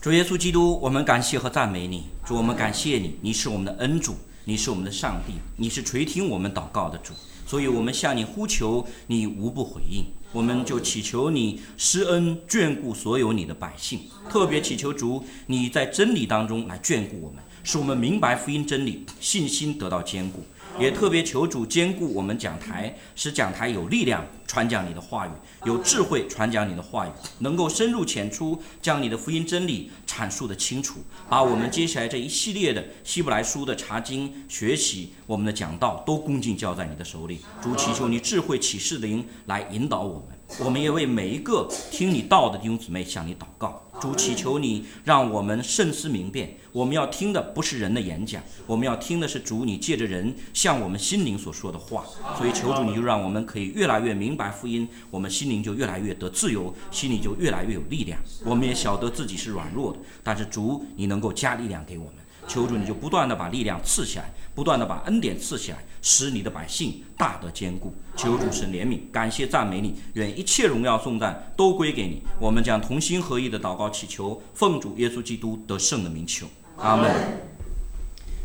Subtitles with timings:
[0.00, 2.04] 主耶稣基督，我们感谢和赞美你。
[2.24, 7.12] 主，我们感谢你，你是我们的恩主，你是我们的上帝，你是垂听我们祷告的主。
[7.46, 10.06] 所以，我们向你呼求，你无不回应。
[10.32, 14.00] 我们就祈求你施恩眷顾所有你的百姓，
[14.30, 20.42] 特别祈求主你在真理当中来眷顾我们，使我们明白福音真理，信心得到坚固。
[20.78, 25.30] 也特别求主兼顾我们讲台，使讲台有力量传讲你的话语，
[25.64, 37.40] 有智慧传讲你的话语，能够深入浅出将你的福音真理阐述的清楚，把我们接下来这一系列的希伯来书的查经学习，我们的讲道都恭敬交在你的手里。
[37.62, 40.38] 主祈求你智慧启示灵来引导我们。
[40.58, 46.56] 我们也为每一个听你道的弟兄姊妹向你祷告，主祈求你让我们慎思明辨。
[46.72, 52.04] 我们要听的不是人的演讲，我们要听的是主你借着人向我们心灵所说的话。
[52.38, 58.18] 所以求主你就让我们可以越来越明白福音，我们心灵就越来越得自由，心里就越来越有力量。
[58.44, 62.14] 我们也晓得自己是软弱的，但是主你能够加力量给我们。
[62.48, 67.94] 求主，你就不断的把力量赐起来，不断的把恩典赐起来，使你的百姓大得坚固。
[68.16, 72.22] 求主神怜悯，感谢赞美你，愿一切荣耀颂赞都归给你。
[72.38, 77.10] 我们将同心合意的祷告祈求，奉主耶稣基督得胜的名求，阿门。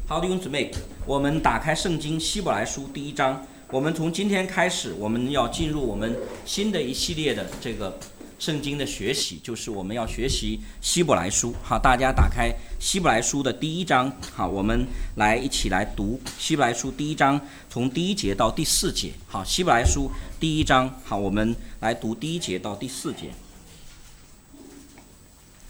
[0.08, 0.72] 好的，弟兄姊妹，
[1.06, 7.98] 我们打开圣经希伯来书第一章，我们从今天开始，我们要进入我们新的一系列的这个。
[8.46, 11.52] 圣经的学习就是我们要学习希伯来书。
[11.64, 14.12] 好，大家打开希伯来书的第一章。
[14.36, 19.12] 好，我们来一起来读希伯来书第一章，从第一节到第四节。
[19.26, 20.88] 好，希伯来书第一章。
[21.04, 23.32] 好，我们来读第一节到第四节。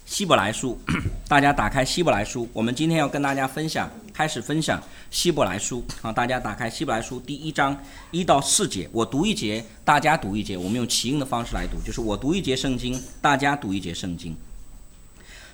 [0.06, 0.80] 希伯来书，
[1.28, 2.48] 大家打开希伯来书。
[2.54, 5.84] 我们今天要跟大家分享，开始分享希伯来书。
[6.00, 7.76] 好，大家打开希伯来书第一章
[8.12, 10.56] 一到四节，我读一节，大家读一节。
[10.56, 14.36] 我们用齐音的方式来读，就是我读一节圣经，大家读一节圣经。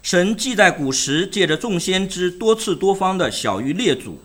[0.04, 4.20] 神既在古时借着众先知多次多方的小于列祖。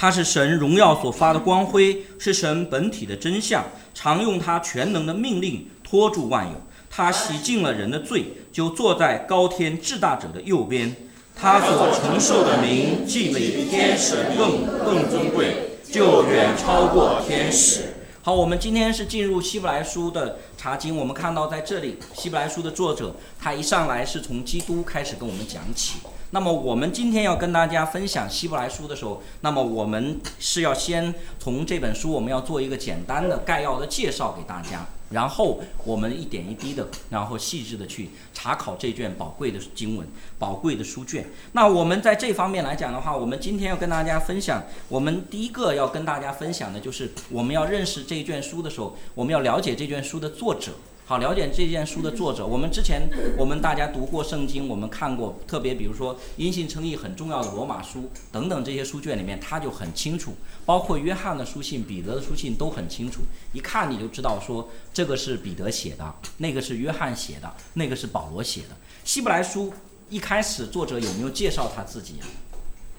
[0.00, 6.52] 他是神荣耀所发的光辉，是神本体的真相，常用他全能的命令托住万有。
[6.88, 10.94] 他洗净了人的罪，就坐在高天至大者的右边。
[11.34, 17.94] 他所承受的名，既比天使更更尊贵，就远超过天使。
[18.22, 20.96] 好，我们今天是进入希伯来书的查经。
[20.96, 25.94] 我们看到在这里，希伯来书的作者他一上来是从基督开始跟我们讲起。
[26.30, 40.06] 那么我们今天要跟大家分享希伯来书的时候，那么我们是要先从这本书，我们要做一个简单的概要的介绍给大家，然后我们一点一滴的，然后细致的去查考这卷宝贵的经文、
[40.38, 41.30] 宝贵的书卷。
[41.52, 50.72] 那我们在这方面来讲的话，我们今天要跟大家分享，我们第一个要跟大家分享的就是我们要认识这卷书的时候，我们要了解这卷书的作者。
[51.08, 52.46] 好，了解这件书的作者。
[52.46, 53.08] 我们之前
[53.38, 60.34] 我们大家读过圣经，我们看过，特别比如说因信称义很重要的罗马书等等这些书卷里面，他就很清楚，
[60.66, 63.22] 包括约翰的书信、彼得的书信都很清楚，
[63.54, 68.76] 一看你就知道说这个是彼得写的，那个是约翰写的，那个是保罗写的。
[69.02, 69.72] 希伯来书
[70.10, 72.26] 一开始作者有没有介绍他自己呀？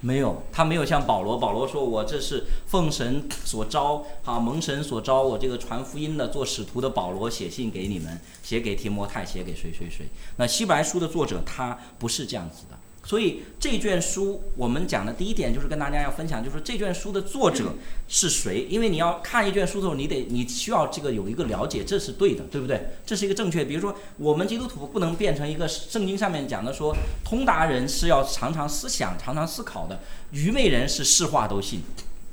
[0.01, 1.37] 没有，他没有像保罗。
[1.37, 10.07] 保罗说：“我这是奉神所招，哈蒙神所招，我这个传福音的、做使徒的保罗写信给你们，写给提摩太，写给谁谁谁。”
[10.37, 12.78] 那希伯来书的作者他不是这样子的。
[13.09, 17.73] 所以这卷书我们讲的第一点就是跟大家要分享，就是这卷书的作者
[18.07, 18.67] 是谁？
[18.69, 22.91] 因为你要看一卷书的时候，你得你需要这个有一个了解，这是对的，对不对？
[23.07, 23.65] 这是一个正确。
[23.65, 29.99] 比如说，我们基督徒不能变成一个圣经上面讲的说，通达人是要常常思想、常常思考的，
[30.29, 31.81] 愚昧人是是话都信。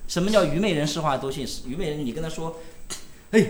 [0.07, 1.49] 什么叫愚昧人是话都信？
[1.67, 2.55] 愚昧人，你跟他说，
[3.31, 3.47] 哎。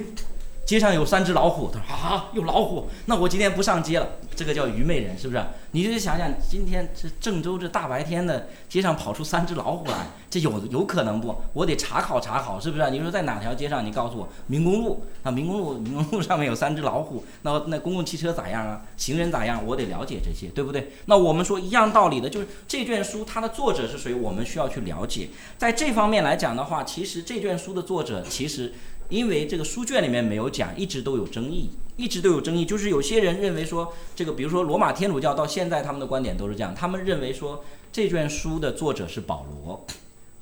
[0.66, 4.08] 街上有三只老虎，他说啊，有老虎，那我今天不上街了。
[4.34, 5.42] 这个叫愚昧人，是不是？
[5.70, 11.34] 你就想想，今天这郑州这大白天的，街上跑出三只老虎来，这有有可能不？
[11.52, 12.90] 我得查考查考，是不是？
[12.90, 13.86] 你说在哪条街上？
[13.86, 18.82] 你告诉我，民工路啊，民工路， 民工路上面有三只老虎，那那公共汽车咋样啊？
[18.96, 19.64] 行人咋样？
[19.64, 20.90] 我得了解这些，对不对？
[21.04, 25.28] 那我们说一样道理的，就是这卷书它的作者是谁，我们需要去了解。
[25.56, 28.74] 在这方面来讲的话，其实这卷书的作者其实。
[29.08, 32.64] 因为这个书卷里面没有讲，一直都有争议，一直都有争议。
[32.64, 39.84] 就是有些人认为说，这个比如说罗马天主教到现在他们的观点都是这样，他们认为说这卷书的作者是保罗，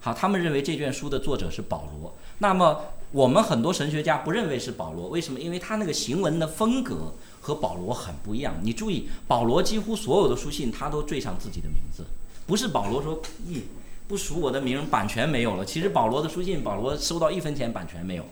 [0.00, 2.14] 好，他们认为这卷书的作者是保罗。
[2.38, 2.80] 那么
[3.12, 5.38] 我们很多神学家不认为是保罗，为什么？
[5.38, 8.56] 因为他那个行文的风格和保罗很不一样。
[8.62, 12.04] 你注意，保罗几乎所有的书信他都缀上自己的名字，
[12.46, 13.60] 不是保罗说，咦。
[14.06, 15.64] 不署我的名，版权没有了。
[15.64, 18.24] 其实保罗的书信，保罗收到一分钱版权没有。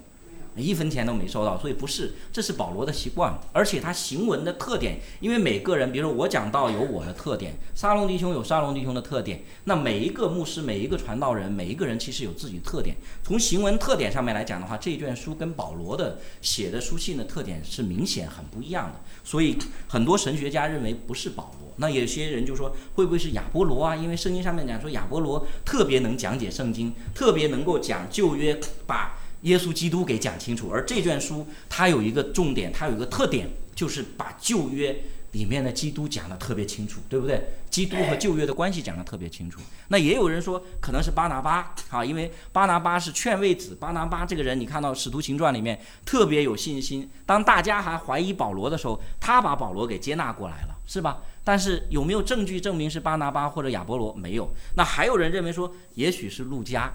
[0.56, 12.96] 一分钱都没收到，所以不是，这是保罗的习惯，而且他行文的特点，因为每个人，比如说我讲到有我的特点，沙龙弟兄有沙龙弟兄的特点，那每一个牧师、每一个传道人、每一个人其实有自己特点。
[13.22, 19.56] 从行文特点上面来讲的话，这卷书跟保罗的写的书信的特点是明显很不一样的，所以
[19.88, 21.72] 很多神学家认为不是保罗。
[21.76, 23.96] 那有些人就说会不会是亚波罗啊？
[23.96, 29.19] 因为圣经上面讲说亚波罗特别能讲解圣经，特别能够讲旧约，把。
[29.42, 35.02] 耶稣基督给讲清楚，而这卷书它有一个重点，它有一个特点，就是把旧约
[35.32, 37.42] 里面的基督讲的特别清楚，对不对？
[37.70, 39.58] 基督和旧约的关系讲的特别清楚。
[39.88, 43.74] 那也有人说可能是巴拿巴啊，因为巴拿巴是劝慰子。
[43.74, 47.10] 巴拿巴这个人，你看到《使徒行传》里面特别有信心。
[47.24, 51.22] 当大家还怀疑保罗的时候，他把保罗给接纳过来了，是吧？
[51.42, 54.12] 但是有没有证据证明是巴拿巴或者亚波罗？
[54.14, 54.48] 没有。
[54.76, 56.94] 那还有人认为说，也许是路加。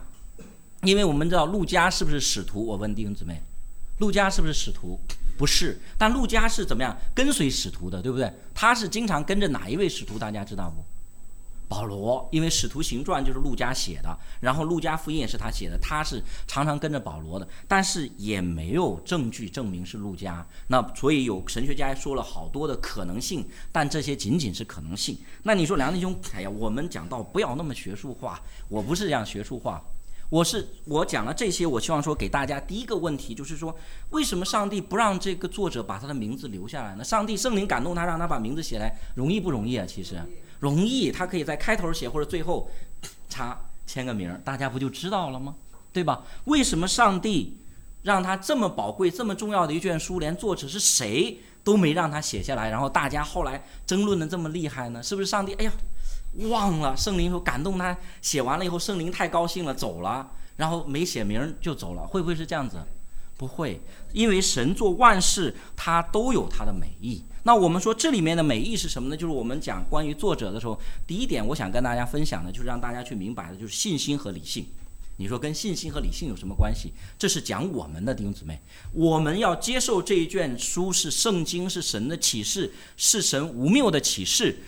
[0.87, 2.65] 因为我们知道陆家是不是使徒？
[2.65, 3.41] 我问弟兄姊妹，
[3.97, 4.97] 陆家是不是使徒？
[5.37, 5.77] 不是。
[5.97, 8.31] 但陆家是怎么样跟随使徒的，对不对？
[8.55, 10.17] 他是经常跟着哪一位使徒？
[10.17, 10.81] 大家知道不？
[11.67, 12.25] 保罗。
[12.31, 17.45] 因为《使徒行传》就是陆家写的，然后《陆家福音》也是他写的，他是常常跟着保罗的。
[17.67, 20.47] 但是也没有证据证明是陆家。
[20.67, 25.17] 那所以有神学家说了好多的可能性，但这些仅仅是可能性。
[25.43, 29.83] 那你说梁弟兄，哎呀，我们讲到不要那么学术化，我不是这样学术化。
[30.29, 33.73] 我是我讲了这些，我希望说给大家第一个问题就是说，
[34.09, 37.03] 为什么上帝不让这个作者把他的名字留下来呢？
[37.03, 39.85] 上帝圣灵感动他，让他把名字写来，容易不容易啊？
[39.87, 40.21] 其实
[40.59, 42.69] 容易，他可以在开头写或者最后
[43.29, 45.55] 插签个名，大家不就知道了吗？
[45.93, 46.23] 对吧？
[46.45, 47.57] 为什么上帝
[48.03, 55.01] 让他这么宝贵、这么重要的一卷书，连作者是谁都没让他写下来，然后大家后来争论的这么厉害呢？
[55.01, 55.53] 是不是上帝？
[55.53, 55.71] 哎呀！
[56.37, 62.77] 忘了圣灵说感动他写完了以后，圣灵太高兴了走了，然后没写名就走了，会不会是这样子？
[63.37, 63.79] 不会，
[64.13, 67.23] 因为神做万事他都有他的美意。
[67.43, 69.15] 那我们说这里面的美意是什么呢？
[69.15, 74.65] 就是我们讲关于作者的时候，第一点我想跟大家分享的就是让大家去明白的，就是信心和理性。
[75.19, 76.93] 你说跟信心和理性有什么关系？
[77.17, 78.59] 这是讲我们的弟兄姊妹，
[78.91, 84.59] 我们要接受这一卷书是圣经，是神的启示，是神无谬的启示。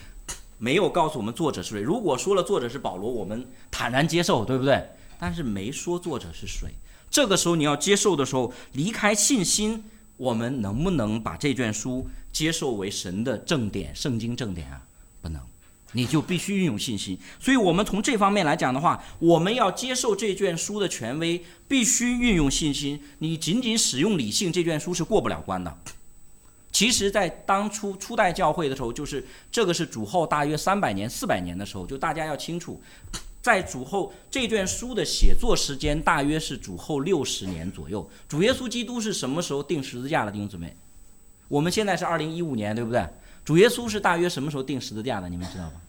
[0.59, 1.81] 没有告诉我们作者是谁。
[1.81, 4.87] 如果说了作者是保罗，我们坦然接受，对不对？
[5.17, 6.69] 但是没说作者是谁。
[7.09, 9.83] 这个时候你要接受的时候，离开信心，
[10.17, 14.81] 我们能不能把这卷书接受为神的正典、圣经正典啊？
[15.21, 15.41] 不能，
[15.93, 17.17] 你就必须运用信心。
[17.39, 23.01] 所以，我们从这方面来讲的话，我们要接受这卷书的权威，必须运用信心。
[23.17, 25.77] 你仅仅使用理性，这卷书是过不了关的。
[26.71, 32.79] 其实，在当初初代教会的时候，就是这个是主后大约三百年、四百年的时候，就大家要清楚，
[33.41, 38.07] 在主后这卷书的写作时间大约是主后六十年左右。
[38.27, 40.31] 主耶稣基督是什么时候定十字架的？
[40.31, 40.75] 弟兄姊妹，
[41.47, 43.03] 我们现在是二零一五年，对不对？
[43.43, 45.27] 主耶稣是大约什么时候定十字架的？
[45.27, 45.81] 你们知道吗？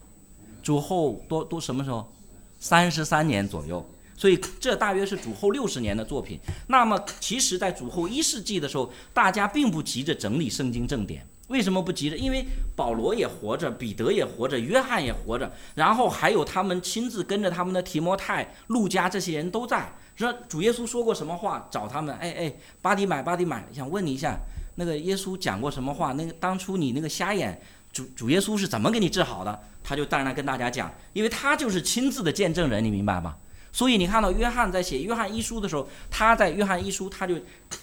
[0.63, 2.11] 主后多多什么时候？
[2.59, 3.85] 三十三年左右。
[4.21, 6.39] 所以这大约是主后六十年的作品。
[6.67, 11.27] 那么，其实，在主后一世纪的时候，大家并不急着整理圣经正典。
[11.49, 12.19] 为什么不急着？
[12.19, 12.45] 因为
[12.77, 19.91] 保罗也活着，彼得也活着，约翰也活着，然后还有他们亲自跟着他们的提摩太、路加这些人都在。
[20.17, 21.67] 说主耶稣说过什么话？
[21.71, 22.53] 找他们，哎哎，
[22.83, 24.39] 巴迪买，巴迪买，想问你一下，
[24.75, 26.13] 那个耶稣讲过什么话？
[26.13, 27.59] 那个当初你那个瞎眼，
[27.91, 29.61] 主主耶稣是怎么给你治好的？
[29.83, 33.35] 他就当然跟大家讲，因为他就是亲自的见证人，你明白吗？
[33.73, 37.37] 所以你看到约翰在写《约翰一书》的时候，他在《约翰一书》他就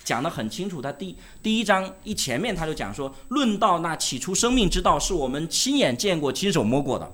[0.03, 0.82] 讲得很清楚。
[0.82, 7.12] 他第第一章一前面他就讲说：“论到那起初生命之道，是我们亲眼见过、亲手摸过的，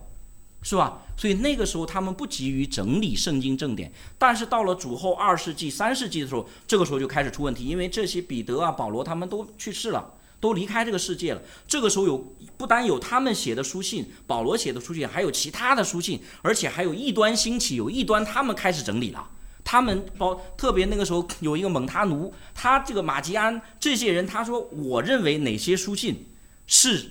[0.61, 3.91] 是吧？”所以那个时候他们不急于整理圣经正典。
[4.17, 10.13] 但是到了主后二世纪、三世纪的时候，这个时候就开始出问题，因为这些彼得啊、保罗他们都去世了。
[10.43, 11.41] 都离开这个世界了。
[11.65, 12.17] 这个时候有
[12.57, 19.25] 不单有他们写的书信，保罗写的书信，还有其他的书信，而且还有异端兴起，有异端，他们开始整理了。
[19.63, 26.27] 他们包特别那个时候有一个蒙他奴，他这个马吉安这些人，他说我认为哪些书信
[26.67, 27.09] 是。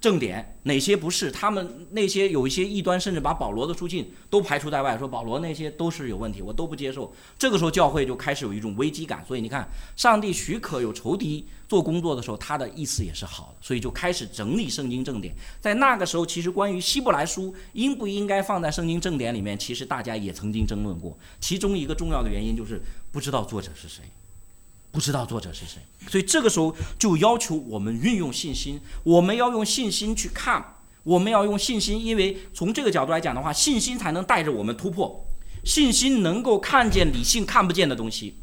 [0.00, 1.28] 正点哪些不是？
[1.30, 7.12] 他们那些有一些异端，甚至把保罗的书信都排除在外，说保罗那些都是有问题，我都不接受。
[7.36, 9.24] 这个时候教会就开始有一种危机感。
[9.26, 15.34] 所以你看，上帝许可有仇敌做工作的时候，他的意思也是好的，所以就开始整理圣经正典。
[15.60, 21.18] 在那个时候，其实关于希伯来书应不应该放在圣经正典里面，其实大家也曾经争论过。
[21.40, 24.04] 其中一个重要的原因就是不知道作者是谁。
[24.90, 35.24] 不知道作者是谁，所以这个时候就要求我们运用信心，我们要用信心去看，我们要用信心，因为从这个角度来讲的话，信心才能带着我们突破。
[35.64, 38.38] 信心能够看见理性看不见的东西。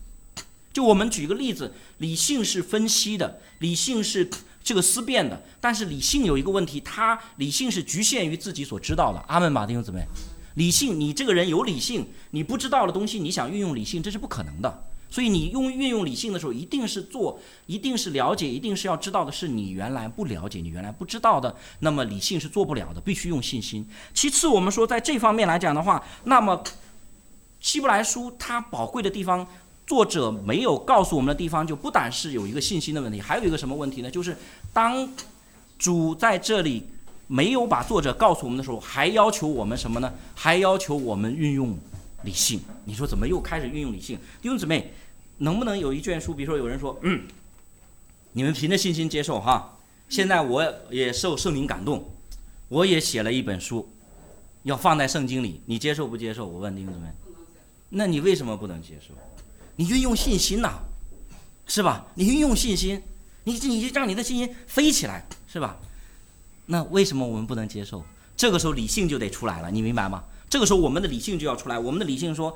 [0.72, 4.30] 就我们举个例子，理性是分析的，理性是
[4.64, 9.24] 这个思辨的，但是理性有一个问题，它理性是局限于自己所知道的。
[9.28, 10.06] 阿门，马丁兄姊妹，
[10.56, 14.84] 理性，你这个人有理性，你不知道的东西，你想运用理性，这是不可能的。
[15.16, 21.56] 所以你用运用理性的时候，一定是做，一定是了解，一定是要知道的是你原来不了解、你原来不知道的。
[21.80, 23.88] 那么理性是做不了的，必须用信心。
[24.14, 26.62] 其次，我们说在这方面来讲的话，那么
[27.62, 29.48] 希伯来书它宝贵的地方。
[29.88, 34.10] 作者没有告诉我们的地方，就不但是有一个信心的问题，还有一个什么问题呢？
[34.10, 34.36] 就是
[34.74, 35.08] 当
[35.78, 36.84] 主在这里
[37.28, 40.12] 没有把作者告诉我们的时候，还要求我们什么呢？
[40.34, 41.78] 还要求我们运用
[42.24, 42.60] 理性。
[42.86, 44.18] 你说怎么又开始运用理性？
[44.42, 44.92] 弟兄姊妹，
[45.38, 46.34] 能不能有一卷书？
[46.34, 47.27] 比如说有人说，嗯，
[48.34, 49.77] 你们凭着信心接受哈。
[50.08, 52.10] 现在我也受圣灵感动，
[52.70, 53.89] 我也写了一本书，
[54.63, 56.48] 要放在圣经里，你接受不接受？
[56.48, 57.08] 我问弟兄姊妹，
[57.89, 59.13] 那你为什么不能接受？
[59.77, 60.80] 你运用信心呐，
[61.65, 62.06] 是吧？
[62.13, 63.01] 你运用信心，
[63.46, 65.77] 你你就让你的信心飞起来，是吧？
[66.68, 68.04] 那为什么我们不能接受？
[68.38, 70.24] 这个时候理性就得出来了，你明白吗？
[70.50, 72.56] 这个时候我们的理性就要出来，我们的理性说，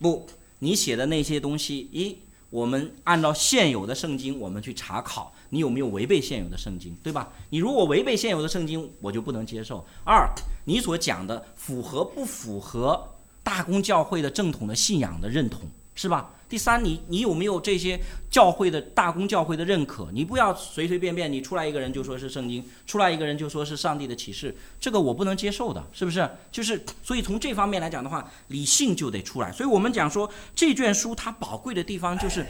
[0.00, 0.26] 不，
[0.60, 2.16] 你写的那些东西，一，
[2.50, 7.30] 我们按照现有的圣经，我们去查考，你有没有违背现有的圣经，对吧？
[7.50, 9.84] 你如果违背现有的圣经，我就不能接受。
[10.04, 10.28] 二，
[10.64, 13.02] 你所讲的符合不符合
[13.42, 15.60] 大公教会的正统的信仰的认同，
[15.94, 16.30] 是吧？
[16.48, 18.00] 第三，你你有没有这些
[18.30, 20.08] 教会的大公教会的认可？
[20.12, 26.26] 你不要随随便便，你出来一个人就说是圣经，出来一个人就说是上帝的启示，这个我不能接受的， 是不是？
[26.50, 29.52] 就是所以从这方面来讲的话，理性就得出来。
[29.52, 32.46] 所以我们讲说这卷书它宝贵的地方就是，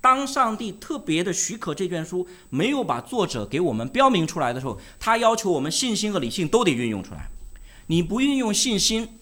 [0.00, 7.28] 当上帝特别的许可这卷书没有把作者给我们标明出来的时候，他要求我们信心和理性都得运用出来。
[7.88, 9.17] 你不运用信心。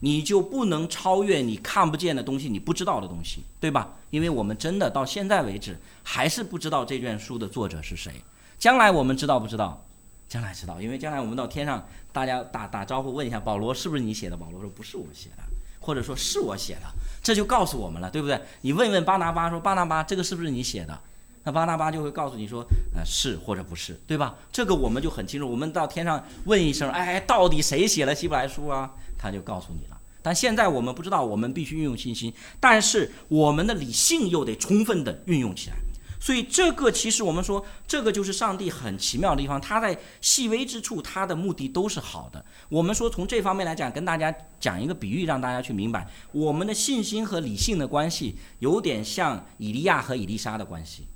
[0.00, 3.96] 你就不能超越你看不见的东西，你不知道的东西，对吧？
[4.10, 8.12] 因为我们真的到现在为止还是不知道这卷书的作者是谁。
[8.58, 9.84] 将来我们知道不知道？
[10.28, 14.36] 将来知道，因为将来我们到天上，大家打打招呼问一下保罗是不是你写的？
[14.36, 15.42] 保罗说不是我写的，
[15.80, 16.82] 或者说是我写的，
[17.22, 18.40] 这就告诉我们了，对不对？
[18.60, 20.98] 你问问巴拿巴说巴拿巴这个是不是你写的？
[21.44, 22.62] 那巴拿巴就会告诉你说，
[22.94, 24.34] 呃是或者不是，对吧？
[24.52, 25.50] 这个我们就很清楚。
[25.50, 28.90] 我们到天上问一声，哎，到底谁写了希伯来书啊？
[29.18, 35.76] 他就告诉你了，但现在我们不知道，我们必须运用信心，但是我们的理性又得充分的运用起来。
[36.20, 42.44] 所以这个其实我们说，这个就是上帝很奇妙的地方，他在细微之处，他的目的都是好的。
[42.68, 51.06] 我们说从这方面来讲，跟大家讲一个比喻，让大家去明白，我们的信心和理性的关系有点像以利亚和以利沙的关系。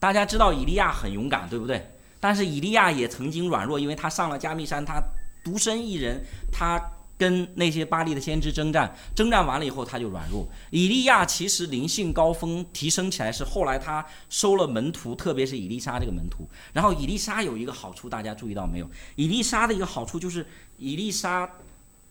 [0.00, 1.88] 大家知道以利亚很勇敢，对不对？
[2.18, 5.00] 但是以利亚也曾经软弱，因为他上了加密山，他
[5.44, 6.82] 独身一人，他。
[7.24, 10.46] 跟那些巴黎的先知征战，征战完了以后他就软弱。
[10.68, 16.46] 以利亚其实灵性高峰提升起来是后来他收了门徒，特别是以利沙这个门徒。
[16.74, 18.90] 然后以利沙有一个好处，大家注意到没有？
[19.16, 21.48] 以利沙的一个好处就是以利沙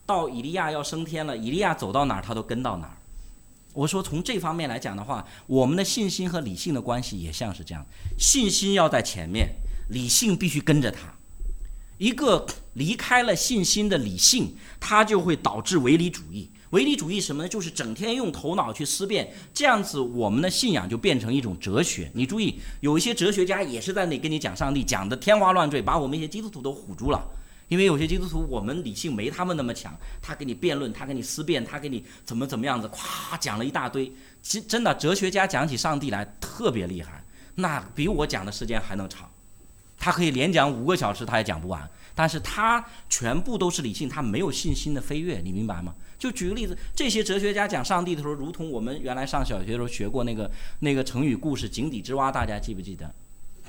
[0.04, 2.96] 到以利亚要升天了，以利亚走到哪儿他都跟到哪儿。
[3.72, 7.86] 我说从这方面来讲的话，我们的信心和理性的关系也像是这样，
[8.18, 9.50] 信心要在前面，
[9.90, 11.13] 理性必须跟着他。
[11.98, 16.50] 一个离开了信心的理性，它就会导致唯理主义。
[16.70, 17.48] 唯理主义什么呢？
[17.48, 22.10] 就是整天用头脑去思辨，这样子我们的信仰就变成一种哲学。
[22.14, 27.24] 你注意，有一些哲学家也是在那跟你讲上帝，讲的天花乱坠，把我们一些基督徒都唬住了。
[27.68, 34.12] 因为有些基督徒，我们理性没他们那么强，他给你辩论，他给你思辨，他给你怎么怎么样子，咵讲了一大堆。
[34.42, 37.24] 其实真的，哲学家讲起上帝来特别厉害，
[37.54, 39.30] 那比我讲的时间还能长。
[40.04, 41.88] 他可以连讲五个小时，他也讲不完。
[42.14, 45.94] 但是他全部都是理性，他没有信心的飞跃，你明白吗？
[46.18, 53.10] 就举个例子，这些哲学家讲上帝的时候，如同我们原来上小学的时候学过那个那个成语故事“井底之蛙”，大家记不记得？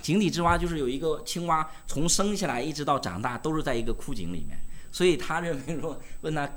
[0.02, 4.60] 井底之蛙就是有一个青蛙从生下来一直到长大都是在一个枯井里面，
[4.92, 6.50] 所以他认为说问他。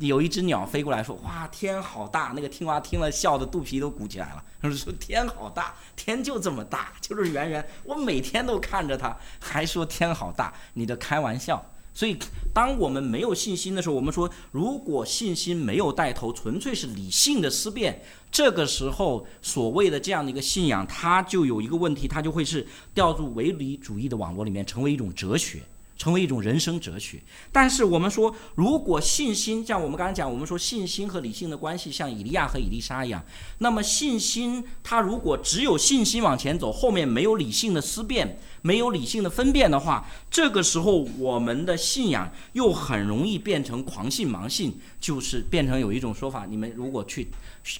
[0.00, 4.44] 有一只鸟飞过来说：“哇，天好大！”那个青蛙听了，笑得肚皮都鼓起来了。
[4.60, 7.66] 他说：“天好大，天就这么大，就是圆圆。
[7.84, 11.64] 我每天都看着它，还说天好大，你的开玩笑。”
[11.94, 12.16] 所以，
[12.54, 22.64] 当我们没有信心的时候，我们说，如果信心没有带头，纯粹是理性的思辨，这个时候所谓的这样的一个信仰，它就有一个问题，它就会是
[22.94, 25.60] 掉入唯理主义的网络里面，成为一种哲学。
[25.98, 27.20] 成为一种人生哲学。
[27.52, 33.22] 但是我们说，如果信心像我们刚才讲，我们说信心和理性的关系像以利亚和以利沙一样，
[33.58, 47.28] 那么信心它如果只有信心往前走，后面没有理性的思辨，没有理性的分辨的话，这个时候我们的信仰又很容易变成狂信盲信，就是变成有一种说法，你们如果去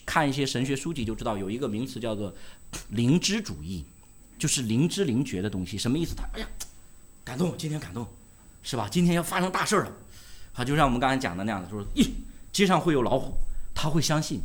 [0.05, 2.35] 看一些神学书籍就知道，有一个名词叫做
[2.91, 3.85] 灵知主义。
[4.39, 6.15] 就是灵知灵觉的东西，什么意思？
[6.15, 6.47] 他哎呀，
[7.29, 8.07] 感动，今天感动，
[8.63, 8.89] 是吧？
[8.91, 9.93] 今天要发生大事儿了，
[10.51, 12.09] 好，就像我们刚才讲的那样的，说咦，
[12.51, 13.35] 街上会有老虎，
[13.75, 14.41] 他会相信。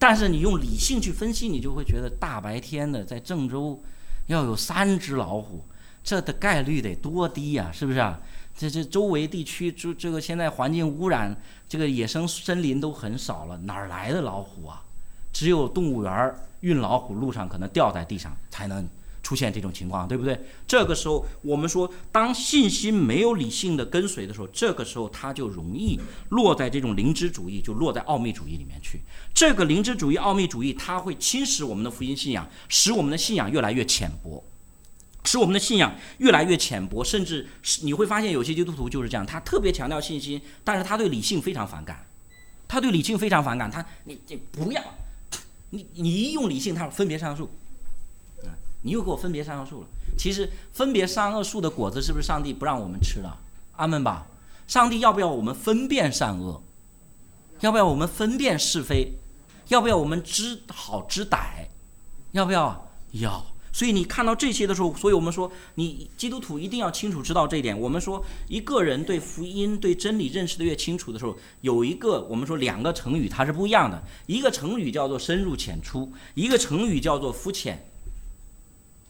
[0.00, 3.80] 但是你用理性去分析，你就会觉得大白天的在郑州
[4.26, 5.62] 要有三只老虎，
[6.02, 7.70] 这的概率得多低呀？
[7.72, 8.18] 是不是啊？
[8.56, 11.36] 这这周围地区就这个现在环境污染，
[11.68, 14.82] 这个野生森林都很少了，哪儿来的老虎啊？
[15.32, 18.84] 只有动物园运老虎路上可能掉在地上才能。
[19.22, 20.38] 出现这种情况，对不对？
[20.66, 25.98] 这个时候，我们说，当信心没有理性的跟随的时候，这个时候它就容易
[26.30, 29.00] 落在这种灵知主义，就落在奥秘主义里面去。
[29.34, 34.42] 这个灵知主义、奥秘主义，它会侵蚀我们的福音信仰，使我们的信仰越来越浅薄，
[35.24, 42.06] 使我们的信仰越来越浅薄，甚至是你会发现有些基督徒就是这样，他特别强调信心，但是他对理性非常反感，
[42.66, 44.82] 他对理性非常反感，他你你不要，
[45.70, 47.50] 你你一用理性，他分别上述。
[48.82, 49.86] 你又给我分别善恶树了。
[50.16, 53.38] 其实分别善恶树的果子是不是上帝不让我们吃了？
[53.76, 54.26] 阿门吧。
[54.66, 56.62] 上帝要不要我们分辨善恶？
[57.60, 59.12] 要不要我们分辨是非？
[59.68, 61.66] 要不要我们知好知歹？
[62.32, 62.88] 要不要？
[63.12, 63.46] 要。
[63.72, 67.78] 所以你看到这些的时候，所以我们说，你基督徒一定要清楚知道这一点。
[67.78, 74.02] 我们说，一个人对福音、对真理认识的越清楚的时候，有一个我们说两个成语它是不一样的。
[74.26, 77.86] 一个成语叫做深入浅出，一个成语叫做肤浅。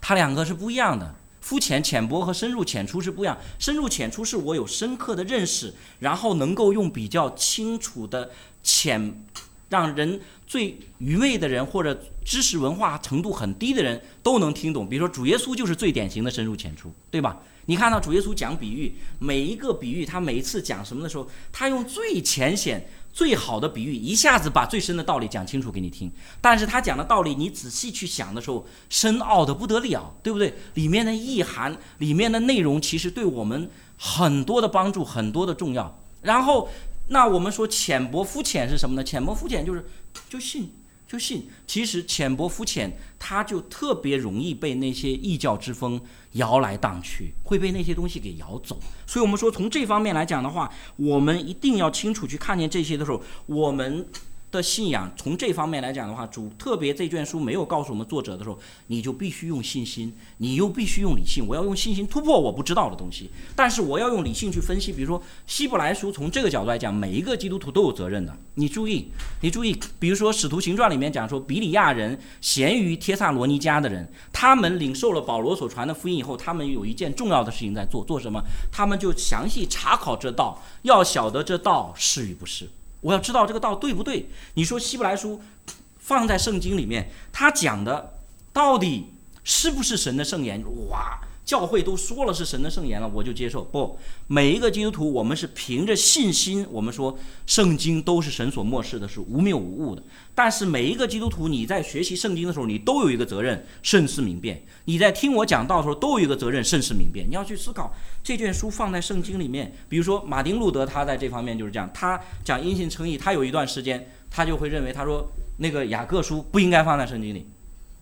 [0.08, 3.36] 它两个是不一样的，肤浅、浅薄和深入浅出是不一样。
[3.58, 8.30] 深入浅出是我有深刻的认识，然后能够用比较清楚的
[8.62, 9.22] 浅，
[9.68, 14.88] 让人最愚昧的人或者知识文化程度很低的人都能听懂。
[14.88, 17.42] 比如说主耶稣就是最典型的深入浅出，对吧？
[17.66, 22.88] 你看到主耶稣讲比喻，每一个比喻他每一次讲什么的时候，他用最浅显。
[23.18, 26.08] 最好的比喻，一下子把最深的道理讲清楚给你听。
[26.40, 30.54] 但是他讲的道理，你仔细去想的时候，深奥的不得了，对不对？
[30.74, 36.00] 里面的意涵，里面的内容，其实对我们很多的帮助，很多的重要。
[36.22, 36.68] 然后，
[37.08, 39.02] 那我们说浅薄肤浅是什么呢？
[39.02, 39.84] 浅薄肤浅就是
[40.30, 40.70] 就信。
[41.08, 45.98] 就信，其实浅薄肤浅，他就特别容易被那些异教之风
[46.38, 48.80] 摇来荡去，会被那些东西给摇走。
[49.06, 54.06] 所以，我们说从这方面来讲的话，我们一定要清楚去看见这些的时候，我们。
[54.50, 61.46] 的信仰，从这方面来讲的话，主特别这卷书没有告诉我们作者的时候，你就必须用信心，你又必须用理性。
[61.46, 64.92] 我要用信心突破我不知道的东西，但是我要用理性去分析。
[64.92, 68.34] 比如说希伯来书，从这个角度来讲，每一个基督徒都有责任的。
[68.54, 69.10] 你注意，
[69.42, 78.42] 你注意，比如说使徒行传里面讲说，比利亚人咸于帖萨罗尼迦的人，他们领受了保罗所传的福音以后，他们有一件重要的事情在做，做什么？
[78.72, 82.68] 他们就详细查考这道，要晓得这道是与不是。
[83.00, 84.28] 我要知道这个道对不对？
[84.54, 85.40] 你说希伯来书
[85.98, 88.14] 放在圣经里面，他讲的
[88.52, 89.06] 到底
[89.44, 90.62] 是不是神的圣言？
[90.88, 91.20] 哇！
[91.44, 93.64] 教会都说了是神的圣言了，我就接受。
[93.64, 96.66] 不，每一个基督徒，我们是凭着信心。
[96.70, 100.02] 我们说圣经都是神所漠视的，是无谬无误的。
[100.38, 107.28] 但是每一个基督徒，你在学习圣经的时候，你都有一个责任，慎思明辨；你在听我讲道的时候，都有一个责任，慎思明辨。
[107.28, 109.74] 你要去思考这卷书放在圣经里面。
[109.88, 111.90] 比如说马丁路德，他在这方面就是这样。
[111.92, 117.44] 他讲因信称义，他有一段时间，他就会认为，他说那个雅各书不应该放在圣经里。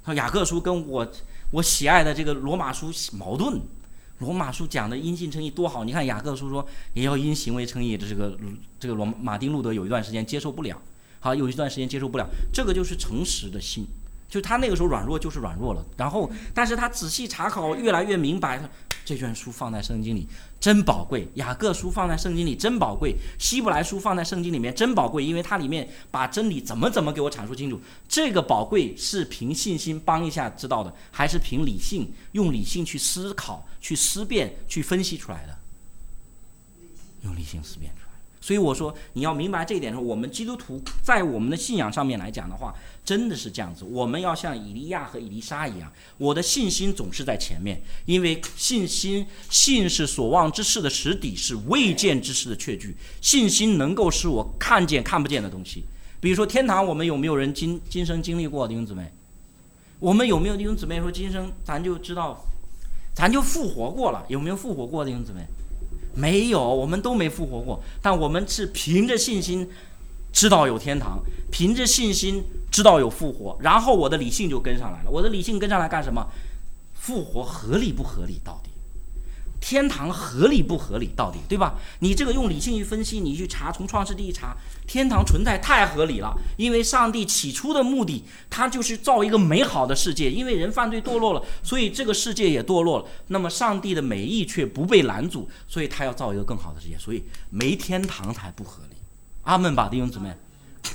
[0.04, 1.10] 他说雅各书跟我。
[1.52, 3.60] 我喜爱的这个罗马书矛盾，
[4.18, 8.36] 罗马书讲的因信称义多好，你看雅各书说也要因行为称义，这是个
[8.80, 10.76] 这个罗马丁路德有一段时间接受不了，
[11.26, 13.84] 好有一段时间接受不了，这个就是诚实的心，
[14.28, 18.70] 就他那个时候软弱就是软弱了，然后但是他仔细查考越来越明白。
[19.04, 20.26] 这卷书放在圣经里
[20.58, 27.80] 真宝贵，雅各书放在圣经里真宝贵，希伯来书放在圣经里面真宝贵，因为它里面把真理怎么怎么给我阐述清楚。
[28.08, 35.56] 这个宝贵是凭信心帮一下知道的，还是凭理性用理性去思考、去思辨、去分析出来的？
[37.22, 37.92] 用理性思辨。
[38.46, 42.72] 所以我说，你要明白这一点的时候，我们基督徒在我们的信仰上面来讲的话。
[43.04, 52.96] 真的是这样子，我们要像以利亚和以利沙一样，我的信心总是在前面，因为信心信是所望之事的实底，是未见之事的确据。
[53.20, 55.84] 信心能够使我看见看不见的东西，
[56.20, 59.12] 比如说天堂，我们有没有人今今生经历过弟兄姊妹？
[60.00, 62.44] 我们有没有弟兄姊妹说今生咱就知道，
[63.14, 64.24] 咱就复活过了？
[64.28, 65.46] 有没有复活过弟兄姊妹？
[66.16, 69.68] 没有，我们都没复活过，但我们是凭着信心
[70.32, 71.20] 知道有天堂，
[71.52, 75.10] 凭着信心知道有复活，然后我的理性就跟上来了。
[75.10, 76.26] 我的理性跟上来干什么？
[76.94, 78.40] 复活合理不合理？
[78.42, 78.70] 到底？
[79.60, 81.10] 天堂合理不合理？
[81.16, 81.74] 到底对吧？
[82.00, 86.36] 你这个用理性去分析，你去查，从创世纪一查，天堂存在太合理了。
[86.56, 90.30] 因为上帝起初的目的，他就是造一个美好的世界。
[90.30, 93.04] 因为人犯罪堕落了，所以这个世界也堕落了。
[93.28, 96.96] 那么上帝的美意却不被拦阻，所以他要造一个更好的世界。
[96.98, 98.96] 所以没天堂才不合理。
[99.42, 100.32] 阿门吧，弟兄姊妹，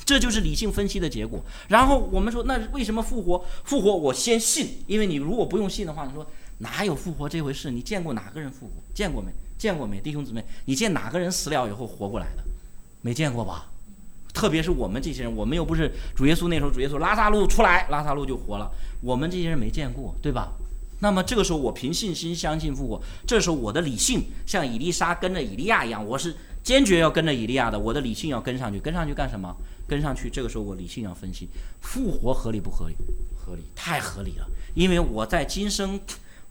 [0.06, 1.44] 这就是理性分析的结果。
[1.68, 3.44] 然后我们说，那为什么复活？
[3.64, 6.26] 复活我先信，因为你如果不用信的话，你说。
[6.62, 7.72] 哪有复活这回事？
[7.72, 8.74] 你见过哪个人复活？
[8.94, 9.32] 见过没？
[9.58, 10.00] 见过没？
[10.00, 12.44] 弟兄姊妹，你见哪个人死了以后活过来的？
[13.02, 13.68] 没见过吧？
[14.32, 18.72] 特别是我们这些人，我们又不是主耶稣那时候，主耶稣拉萨路出来，拉萨路就活了。
[19.02, 20.54] 我们这些人没见过，对吧？
[21.00, 23.02] 那么这个时候，我凭信心相信复活。
[23.26, 27.80] 这时候我的理性像以利沙跟着以利亚一样，我是坚决要跟着以利亚的。
[27.80, 29.52] 我的理性要跟上去，跟上去干什么？
[29.88, 30.30] 跟上去。
[30.30, 31.50] 这个时候我理性要分析，
[31.82, 32.96] 复活合理不合理？
[33.36, 34.48] 合理，太合理了。
[34.76, 36.00] 因为我在今生。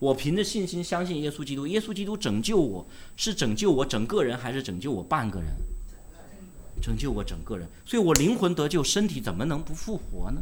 [0.01, 2.85] 我凭着信心相信耶稣基督，耶稣基督拯救我
[3.17, 5.49] 是拯救我整个人，还是拯救我半个人？
[6.83, 10.41] 拯救我整个人，所以我灵魂得救，身体怎么能不复活呢？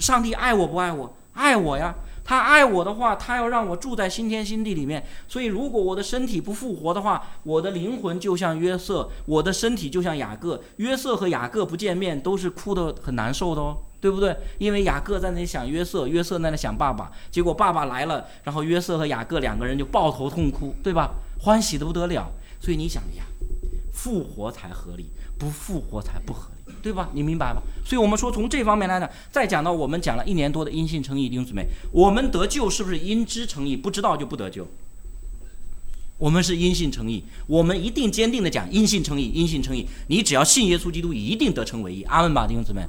[0.00, 1.14] 上帝爱我不爱我？
[1.34, 1.94] 爱我呀！
[2.24, 5.06] 他爱我的话，他要让我住在新天新地里面。
[5.28, 10.60] 所以，如果我的身体不复活的话，我的灵魂就像约瑟，我的身体就像雅各。
[10.78, 14.36] 约瑟和雅各不见面，都是哭得很难受的哦，对不对？
[14.58, 21.10] 因为雅各在那里想约瑟，约瑟在那想爸爸，结果爸爸来了，然后约瑟和雅各两个人就抱头痛哭，对吧？
[21.40, 22.30] 欢喜的不得了。
[22.60, 23.24] 所以你想呀，
[23.92, 25.06] 复活才合理，
[25.38, 26.56] 不复活才不合理。
[26.82, 27.08] 对吧？
[27.12, 27.60] 你明白吗？
[27.84, 33.76] 所以我们说从这方面来讲，再讲到我们讲了一年多的因信称义，弟兄姊妹，我们得救是不是因知称义？
[33.76, 34.66] 不知道就不得救。
[36.18, 39.86] 我们是因信称义，我们一定坚定的讲因信称义，因信称义。
[40.08, 42.02] 你只要信耶稣基督，一定得称为义。
[42.04, 42.82] 阿门吧，弟兄姊妹。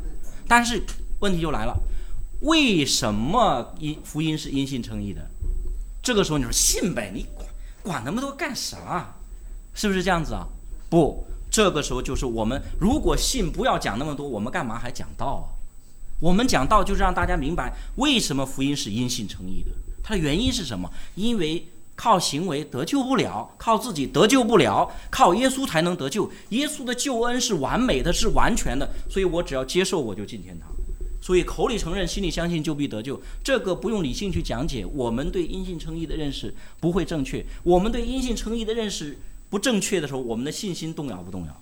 [0.47, 0.81] 但是
[1.19, 1.77] 问题就来了，
[2.41, 5.29] 为什么因福音是因信称义的？
[6.01, 7.47] 这个时候你说信呗，你管
[7.83, 9.13] 管那么多干啥？
[9.73, 10.47] 是不是这样子啊？
[10.89, 11.25] 不。
[11.49, 15.47] 这个时候就是我们如果信不要讲那么多，我们干嘛还讲道啊？
[16.19, 19.71] 我们讲道就是让大家明白为什么福音是因信称义的，
[20.03, 20.91] 它的原因是什么？
[21.15, 21.65] 因为
[21.97, 26.31] 靠行为得救不了，靠自己得救不了，靠耶稣才能得救。
[26.49, 30.69] 耶稣的救恩是完美的，是完全的，所以我只要接受我就进天堂。
[31.19, 34.85] 所以口里承认，心里相信就必得救，这个不用理性去讲解。
[34.85, 39.17] 我们对因信称义的认识不会正确，我们对因信称义的认识。
[39.49, 41.61] 不正确的时候，我们的信心动摇不动摇？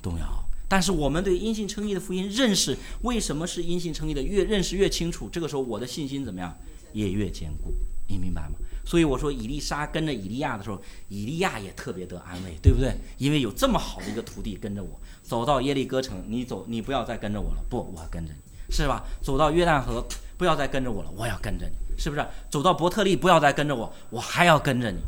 [0.00, 0.44] 动摇。
[0.68, 4.22] 但是我们对因信称义的福音认识，为什么是因信称义的？
[4.22, 6.56] 越认识越清楚，这个时候我的信心怎么样？
[6.92, 7.74] 也越坚固。
[8.08, 8.56] 你明白吗？
[8.84, 12.92] 所以我说，以利沙跟着以利亚的时候，以利亚也特别得安慰，对不对？
[13.18, 19.04] 因为有这么好的一个徒弟跟着我，走到耶利哥城，你走，你不要再跟着我了，不，我要跟着你，是吧？
[19.22, 20.04] 走到约旦河，
[20.36, 22.26] 不要再跟着我了，我要跟着你，是不是？
[22.50, 24.98] 走到伯特利，不要再跟着我，我还要跟着你，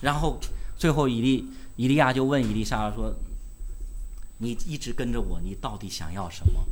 [0.00, 0.38] 然后。
[0.78, 1.44] 最后，以利
[1.74, 3.12] 以利亚就问以利沙说
[4.38, 6.64] ：“你一直跟着我，你到底想要什么？”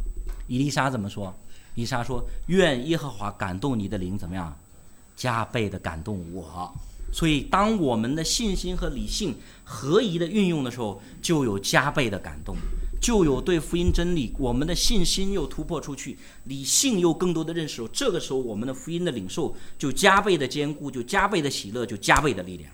[0.47, 1.35] 以利沙怎么说？
[1.75, 4.57] 以利沙说：“愿耶和华感动你的灵，怎么样？
[5.17, 6.73] 加倍的感动我。”
[7.13, 12.55] 所以，当我们的信心和理性合一的运用的时候，就有加倍的感动，
[13.01, 17.83] 就有对福音真理，我们的信心又突破出去，理性又更多的认识。
[17.91, 22.71] 这个时候，我们的福音的领受就加倍的坚固，就加倍的喜乐，就加倍的力量。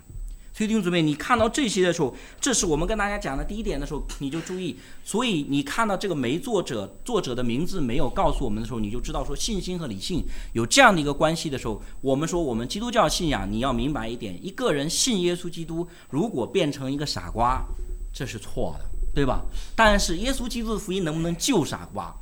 [0.62, 4.78] 所以弟兄姊妹，你看到这些的时候，这是我们跟大家讲的第一点的时候，你就注意。
[5.02, 17.64] 所以你看到这个没作者，作者的名字没有告诉我们的时候，你就知道说信心和理性有这样的一个关系的时候，我们说我们基督教信仰，你要明白一点：一个人信耶稣基督，如果变成一个傻瓜，
[18.14, 19.42] 这是错的，对吧？
[19.74, 22.14] 但是耶稣基督的福音能不能救傻瓜？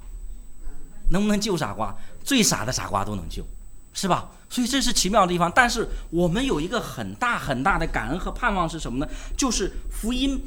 [1.11, 1.95] 能不能救傻瓜？
[2.25, 3.45] 最傻的傻瓜都能救。
[3.93, 4.31] 是吧？
[4.51, 5.51] 所以这是奇妙的地方。
[5.55, 9.11] 但是我们有一个很大很大的感恩和盼望是什么呢？
[9.35, 10.39] 就是福音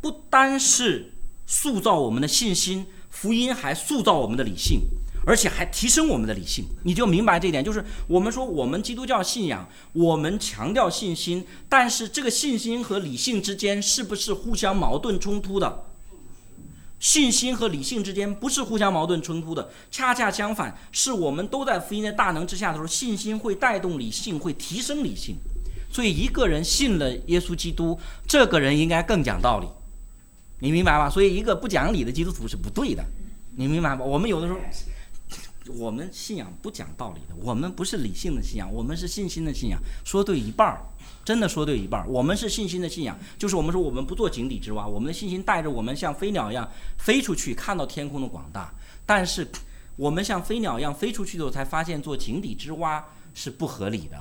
[0.00, 1.12] 不单是
[1.46, 4.82] 塑造我们的信心，福音还塑造我们的理性，
[5.26, 6.64] 而且还提升我们的理性。
[6.84, 15.84] 你就明白这一点，就是我们说我们基督教信仰，我们强调信心，但是这个信心和理性之间是不是互相矛盾冲突的？
[17.00, 25.36] 信心和理性之间不是互相矛盾冲突的，恰恰相反，是我们都在福音的大能之下的时候，信心会带动理性，会提升理性。
[25.90, 29.66] 所以一个人信了耶稣基督，这个人应该更讲道理，
[30.58, 31.08] 你明白吧？
[31.08, 33.04] 所以一个不讲理的基督徒是不对的，
[33.56, 34.04] 你明白吧？
[34.04, 34.58] 我们有的时候
[35.76, 39.80] 我们信仰不讲道理的，我们不是理性的信仰，我们是信心的信仰。
[40.04, 40.80] 说对一半儿，
[41.28, 42.08] 真的说对一半儿。
[42.08, 48.72] 我们是信心的信仰，就是我们说我们不做井底之蛙，我们的信心带着我们像飞鸟一样飞出去，看到天空的广大。
[49.04, 49.46] 但是
[49.96, 54.16] 我们像飞鸟一样飞出去的时候，才发现做井底之蛙是不合理的，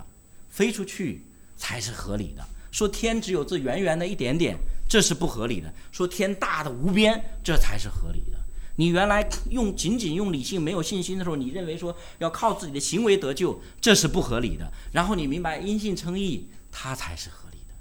[0.50, 1.24] 飞出去
[1.56, 2.46] 才是合理的。
[2.74, 4.58] 说天只有这圆圆的一点点，
[4.90, 8.38] 这是不合理的；说天大的无边，这才是合理的。
[8.76, 14.70] 你原来用仅仅用理性没有信心的时候，你认为说要靠自己的行为得救，这是不合理的。
[14.92, 16.46] 然后你明白因信称义，
[16.80, 17.74] 它才是合理的，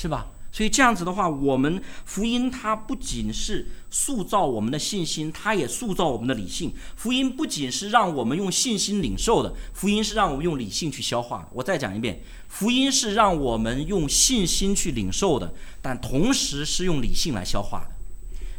[0.00, 0.28] 是吧？
[0.52, 6.72] 所以这样子的话，我们福音它不仅是塑造我们的信心，它也塑造我们的理性。
[6.96, 11.48] 福音不仅是让我们用信心领受的，福音是让我们用理性去消化。
[11.52, 17.90] 我再讲一遍，福音是让我们用信心去领受的，但同时是用理性来消化的。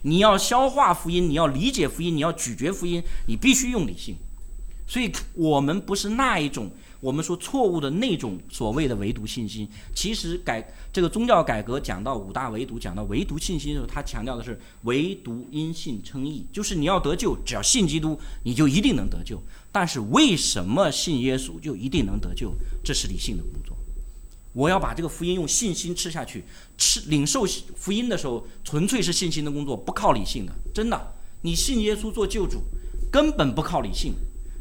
[0.02, 4.18] 你要消化福音，你要理解福音，你要咀嚼福音，你必须用理性。
[4.88, 9.68] 所以，我们不是那一种我们说错误的那种所谓的唯独信心。
[9.96, 19.42] 其实改这个宗教改革讲到五大唯独，讲到唯独信心的时候，他强调的是唯独因信称义，就是你要得救，只要信基督，你就一定能得救。
[19.72, 22.54] 但是为什么信耶稣就一定能得救？
[22.84, 23.76] 这是理性的工作。
[24.52, 26.44] 我要把这个福音用信心吃下去，
[26.76, 30.52] 吃领受福音的时候，纯粹是信心的工作，不靠理性的。
[30.74, 32.64] 真的，你信耶稣做救主，
[33.12, 34.14] 根本不靠理性。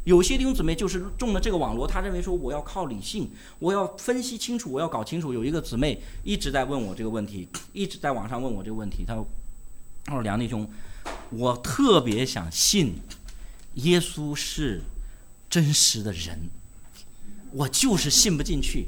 [0.05, 5.33] 有些弟兄姊妹就是中了这个网络，他认为说我要靠理性，我要分析清楚，我要搞清楚。
[5.33, 9.03] 有一个姊妹一直在问我这个问题， 一直在网上问我这个问题。
[9.05, 9.27] 他说
[10.05, 10.67] ：“他说梁弟兄，
[11.29, 12.95] 我特别想信
[13.75, 14.81] 耶稣是
[15.49, 16.39] 真实的人，
[17.51, 18.87] 我就是信不进去。”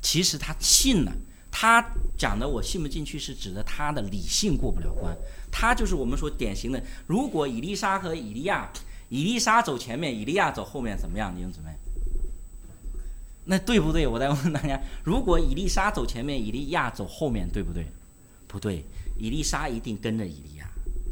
[0.00, 1.12] 其实他信了，
[1.50, 1.82] 他
[2.16, 5.16] 讲的我信不进去是指的他的理性过不了关。
[5.50, 8.70] 他就是我们说典型的，如果以丽莎和以利亚，
[9.14, 11.32] 以丽莎走前面，以利亚走后面，怎么样？
[11.36, 11.70] 弟兄姊妹，
[13.44, 14.08] 那对不对？
[14.08, 17.86] 我再问大家，如果以丽莎走前面，以利亚走后面，对不对？
[18.48, 18.84] 不对，
[19.16, 20.66] 以丽莎一定跟着以利亚，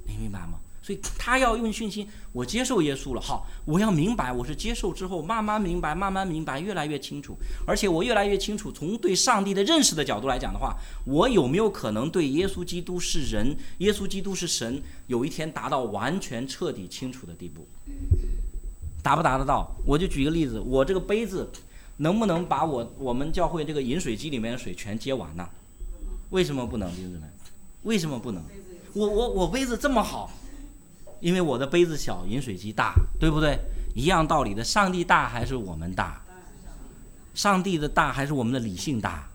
[0.09, 0.59] 你明白吗？
[0.85, 17.65] 所以他要用信心，我接受耶稣了，好，我要明白，我是接受之后慢慢明白，慢慢明白，越来越清楚，而且我越来越清楚，从对上帝的认识的角度来讲的话，我有没有可能对耶稣基督是人，耶稣基督是神，有一天达到完全彻底清楚的地步？
[19.03, 19.75] 达不达得到？
[19.85, 21.51] 我就举个例子，我这个杯子
[21.97, 25.49] 能不能把我我们教会这个饮水机里面的水全接完呢？
[26.31, 27.23] 为什么不能，弟兄们？
[27.83, 28.43] 为什么不能？
[28.95, 30.31] 我我我杯子这么好。
[31.21, 33.57] 因为我的杯子小，饮水机大，对不对？
[33.95, 36.21] 一样道理的，上帝大还是我们大？
[37.33, 39.29] 上帝的大还是我们的理性大？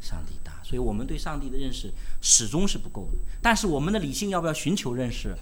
[0.00, 3.18] 上帝大，所以我们对上帝的认识始终是不够的。
[3.40, 5.32] 但是我们的理性要不要寻求认识？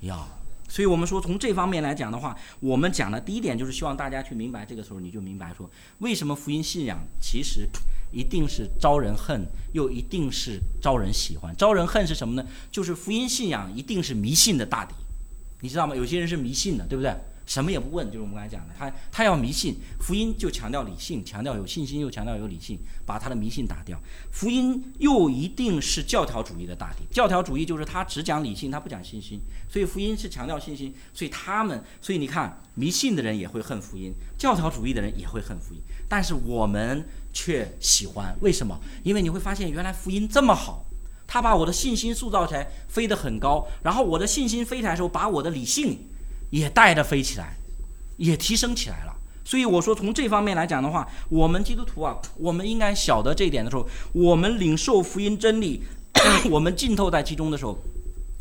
[0.00, 0.28] 要。
[0.72, 7.68] 所以我们说从这方面来讲的话，我们讲的第一点就是希望大家去明白，这个时候你就明白说，为什么福音信仰其实
[8.10, 11.54] 一定是招人恨，又一定是招人喜欢。
[11.58, 12.48] 招人恨是什么呢？
[12.70, 14.94] 就是福音信仰一定是迷信的大敌。
[15.60, 15.94] 你知道吗？
[15.94, 17.14] 有些人是迷信的，对不对？
[17.52, 19.76] 什么也不问，就是我们刚才讲的，他他要迷信。
[20.00, 24.00] 福音就强调理性，强调有信心，又强调有理性，把他的迷信打掉。
[24.30, 27.04] 福音又一定是教条主义的大敌。
[27.10, 29.38] 教条主义就是他只讲理性，他不讲信心。
[29.68, 38.34] 所以福音是强调信心，所以他们，所以你看，迷信的人也会恨福音，教条主义的人也会恨福音，但是我们却喜欢。
[38.40, 38.80] 为什么？
[39.02, 40.86] 因为你会发现，原来福音这么好。
[41.26, 45.98] 他把我的信心塑造起来，飞得很高，然后我的信心飞起来的时候，把我的理性
[46.52, 47.56] 也带着飞起来，
[48.16, 49.12] 也提升起来了。
[49.44, 55.82] 所以我说，从这方面来讲的话，我们基督徒啊，我们应该晓得这一点的时候，我们领受福音真理，
[56.48, 57.76] 我们浸透在其中的时候，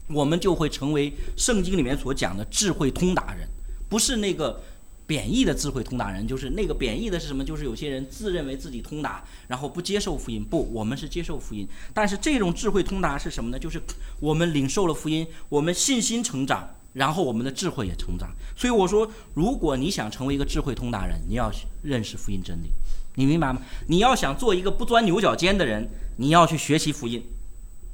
[0.10, 3.48] 我们就会成为圣经里面所讲的智慧通达人，
[3.90, 4.62] 不是那个。
[5.08, 7.44] 贬义的智慧通达人，就是那个贬义的是什么？
[7.44, 10.42] 就是有些人自认为自己通达，然后不接受福音。
[10.42, 11.68] 不，我们是接受福音。
[11.94, 13.60] 但是这种智慧通达是什么呢？
[13.60, 13.82] 就是
[14.22, 18.30] 我们领受了福音，我们信心成长，然后我们的智慧也成长。
[18.56, 21.52] 所以我说，如果你想成为一个智慧通达人，你要
[21.84, 22.70] 认识福音真理，
[23.16, 23.62] 你明白吗？
[23.88, 27.24] 你要想做一个不钻牛角尖的人，你要去学习福音，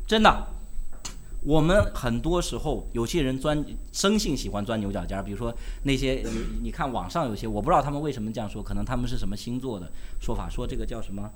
[0.08, 0.48] 真的。
[1.44, 11.32] 我们很多时候有些人钻生性喜欢钻牛角尖儿，比如说那些你你看网上有些我不知道他们为什么这样说，可能他们是什么星座的说法，说这个叫什么，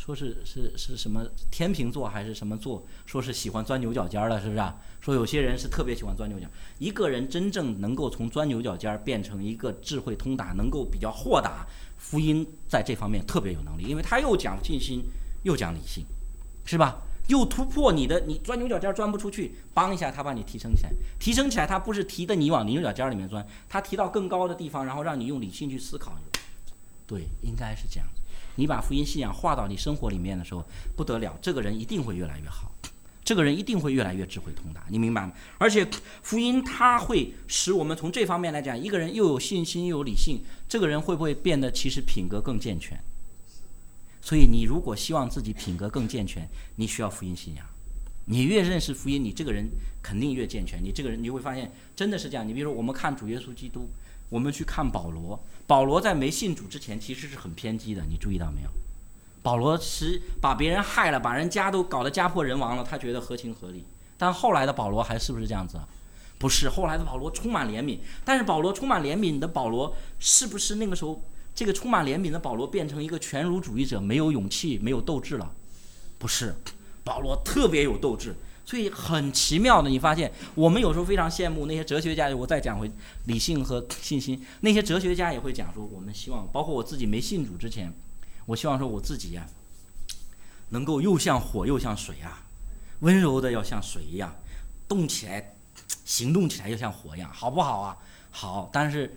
[0.00, 4.74] 说是是是什么天平座还是什么座，说是喜欢钻牛角尖儿的，是不是啊？
[4.98, 6.46] 说有些人是特别喜欢钻牛角。
[6.78, 11.66] 一个人真正能够从钻牛角尖儿变成一个智慧通达，能够比较豁达，
[11.98, 15.04] 福音在这方面特别有能力，因为他又讲信心
[15.42, 16.02] 又讲理性，
[16.64, 17.02] 是吧？
[17.28, 26.16] 又突破你的，你钻牛角尖儿钻不出去，帮一下他把你提升起来，提升起来，他不是提的你往牛角尖儿里面钻，他提到更高的地方，然后让你用理性去思考。
[27.06, 28.22] 对，应该是这样子。
[28.60, 30.62] 你把福音信仰化到你生活里面的时候，
[30.94, 32.70] 不得了，这个人一定会越来越好，
[33.24, 35.32] 这个人一定会越来越智慧通达，你明白吗？
[35.56, 35.88] 而且
[36.20, 43.00] 福音它会使我们从这方面来讲，一个人又有信心又有理性，这个人会不会变得其实品格更健全？
[44.20, 46.46] 所以你如果希望自己品格更健全，
[46.76, 47.64] 你需要福音信仰。
[48.26, 49.66] 你越认识福音，你这个人
[50.02, 50.78] 肯定越健全。
[50.84, 52.46] 你这个人你会发现真的是这样。
[52.46, 53.88] 你比如说，我们看主耶稣基督，
[54.30, 55.38] 我们去看保罗。
[55.66, 58.68] 保罗在没信主之前其实是很偏激的，你注意到没有？
[59.42, 63.84] 保罗是把别人害了，把人家都搞得家破人亡了，他觉得合情合理。
[64.16, 65.78] 但后来的保罗还是不是这样子？
[66.38, 67.98] 不是，后来的保罗充满怜悯。
[68.24, 71.22] 但是保罗充满怜悯的保罗，是不是那个时候？
[71.52, 75.52] 这个充满怜悯的保罗变成一个全儒主义者，没有勇气，没有斗志了，
[76.16, 76.54] 不是，
[77.02, 78.34] 保罗特别有斗志，
[78.70, 82.32] 所以很奇妙的，你发现我们有时候非常羡慕那些哲学家。
[82.32, 82.88] 我再讲回
[83.24, 87.92] 理性和信心，那些哲学家也会讲说，我们希望，包括我自己没信主之前，
[88.46, 89.44] 我希望说我自己呀，
[90.68, 92.46] 能够又像火又像水啊，
[93.00, 94.32] 温柔的要像水一样，
[94.86, 95.52] 动起来，
[96.04, 97.96] 行动起来又像火一样，好不好啊？
[98.30, 99.12] 好，但是。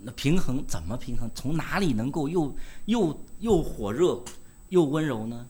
[0.00, 1.28] 那平衡怎么平衡？
[1.34, 4.22] 从哪里能够又又又火热
[4.68, 5.44] 又温柔呢？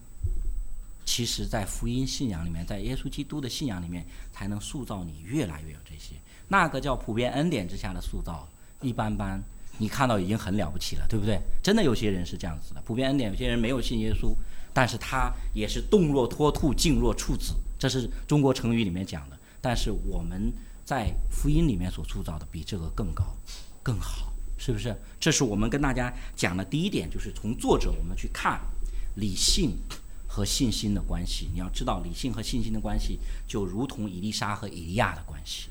[1.11, 6.13] 其实，在福音信仰里面，在耶稣基督的信仰里面，才能塑造你越来越有这些。
[6.47, 8.47] 那个叫普遍恩典之下的塑造，
[8.79, 9.41] 一般般。
[9.79, 11.41] 你看到已经很了不起了，对不对？
[11.63, 14.35] 真的有些人是这样子的，普遍恩典，有些人没有信耶稣，
[14.71, 19.39] 但是他也是动若脱兔，静若处子，这是中国成语里面讲的。
[19.59, 20.53] 但是我们
[20.85, 23.35] 在福音里面所塑造的，比这个更高，
[23.81, 24.31] 更好。
[24.59, 24.95] 是不是？
[25.19, 28.61] 这是我们跟大家讲的第一点，就是从作者我们去看
[29.15, 29.71] 理性
[30.39, 31.49] 和信心的关系。
[31.53, 35.67] 你要知道，理性和信心的关系就如同以丽莎和以利亚的关系，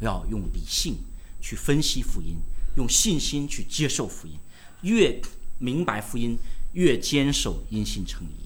[0.00, 0.96] 要用理性
[1.40, 2.36] 去分析福音，
[2.76, 4.34] 用信心去接受福音。
[4.82, 5.18] 越
[5.58, 6.36] 明白福音，
[6.74, 8.44] 越坚守因信称义。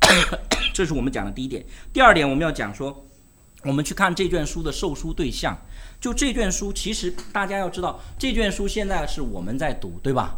[0.74, 1.64] 这是我们讲的第一点。
[1.92, 3.06] 第二点，我们要讲说，
[3.62, 5.56] 我们去看这卷书的受书对象。
[6.00, 10.36] 就这卷书，其实大家要知道，这卷书现在是我们在读，对吧？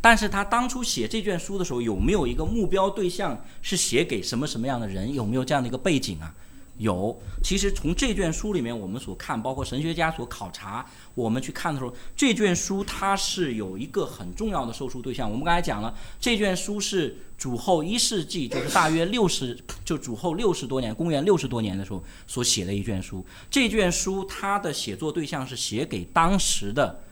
[0.00, 5.12] 但是他当初写这卷书的时候，有没有一个目标对象是写给什么什么样的人？
[5.12, 6.34] 有没有这样的一个背景啊？
[6.78, 15.30] 有，其实从这卷书里面，我们所看，包括神学家所考察，我们去看的时候，这卷书它是有一个很重要的受书对象。
[15.30, 23.22] 我们刚才讲了，这卷书是主后一世纪，就是大约六十，就主后六十多年，公元六十多年的时候所写的一卷书。
[23.50, 27.02] 这卷书它的写作对象是写给当时的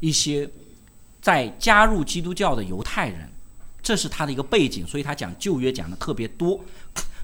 [0.00, 0.48] 一些
[1.28, 3.28] 在加入基督教的犹太人，
[3.82, 6.58] 这是他的一个背景，所以他讲旧约讲的特别多。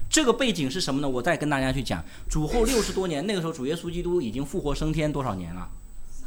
[0.07, 1.09] 这个背景是什么呢？
[1.09, 5.67] 我再跟大家去讲，主后六十多年，那个时候主耶稣基督已经复活升天多少年了？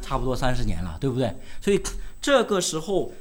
[0.01, 1.33] 差不多三十年了，对不对？
[1.61, 1.81] 所以
[2.19, 3.13] 这个时候，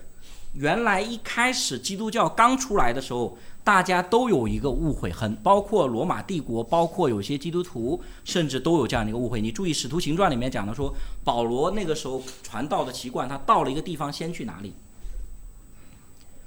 [0.55, 9.43] 原来一开始基督教刚出来的时候，大家都有一个误会，很包括罗马帝国，包括有些基督徒，甚至都有这样的一个误会。
[9.43, 10.91] 你注意《使徒行传》里面讲的说，
[11.23, 14.73] 保罗那个时候传道的习惯，他到了一个地方先去哪里？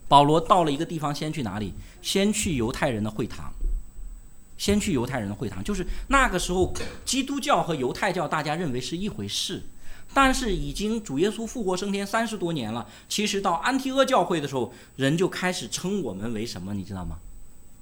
[0.08, 1.74] 保罗到了一个地方先去哪里？
[2.02, 3.54] 先去犹太人的会堂。
[4.58, 6.74] 先去犹太人的会堂，就是那个时候，
[7.06, 9.62] 基督教和犹太教大家认为是一回事，
[10.14, 17.18] 但是已经主耶稣复活升天三十多年了，其实到安提阿教会的时候，人就开始称我们为什么，你知道吗？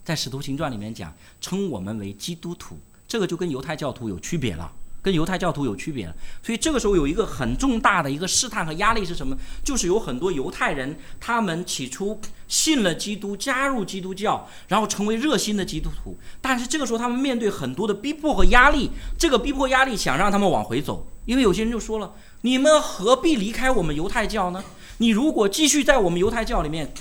[0.04, 4.72] 在使徒行传里面讲，称我们为基督徒，这个就跟犹太教徒有区别了。
[5.02, 9.38] 跟犹太教徒有区别，所以这个时候有一个很重大的一个试探和压力是什么？
[9.64, 24.64] 就是有很多犹太人，他们起初信了基督，加入基督教，然后成为热心的基督徒，但是这个时候他们面对很多的逼迫和压力，这个逼迫压力想让他们往回走，因为有些人就说了：“你们何必离开我们犹太教呢？
[24.98, 26.94] 你如果继续在我们犹太教里面，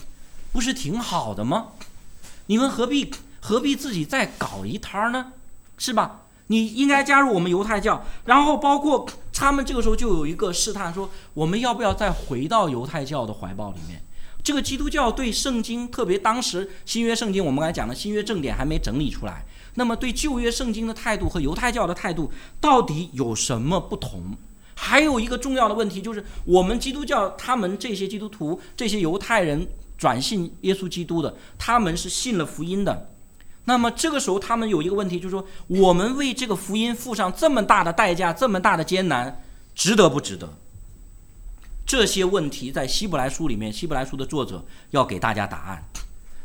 [0.53, 1.69] 不是挺好的吗？
[2.47, 5.33] 你们何必何必自己再搞一摊儿呢？
[5.77, 14.03] 是吧？”你应该加入我们犹太教，然后包括他们这个时候就有一个试探，说我们要不要再回到犹太教的怀抱里面？
[14.43, 24.35] 这个基督教对圣经，特别当时新约圣经，我们刚才讲的新约正典还没整理出来，那么对旧约圣经的态度和犹太教的态度到底有什么不同？
[24.75, 29.67] 还有一个重要的问题就是，我们基督教他们这些基督徒、这些犹太人
[29.99, 33.11] 转信耶稣基督的，他们是信了福音的。
[33.69, 39.43] 那么这个时候，他们有一个问题，就是说，我们为这个福音付上这么大的代价，这么大的艰难，
[39.75, 40.49] 值得不值得？
[41.87, 45.85] 这些问题在希伯来书里面，希伯来书的作者要给大家答案。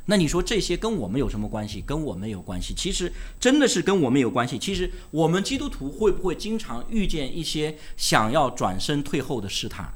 [0.06, 1.82] 那你说这些跟我们有什么关系？
[1.88, 2.74] 跟我们有关系。
[2.76, 3.10] 其实
[3.40, 4.60] 真的是跟我们有关系。
[4.60, 9.90] 其实我们基督徒会不会经常遇见一些想要转身退后的试探？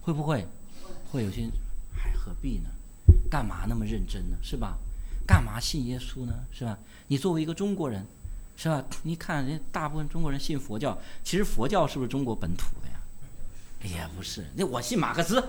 [0.00, 0.46] 会不会？
[1.10, 1.40] 会有些，
[1.96, 2.68] 哎，何必呢？
[3.28, 4.36] 干嘛那么认真呢？
[4.40, 4.78] 是吧？
[5.26, 6.32] 干嘛信耶稣呢？
[6.52, 6.78] 是吧？
[7.08, 8.04] 你作为一个中国人，
[8.56, 8.84] 是吧？
[9.02, 13.96] 你看人大部分中国人信佛教，其实佛教是不是中国本土的呀？
[13.96, 14.44] 也不是。
[14.54, 15.42] 那我信马克思，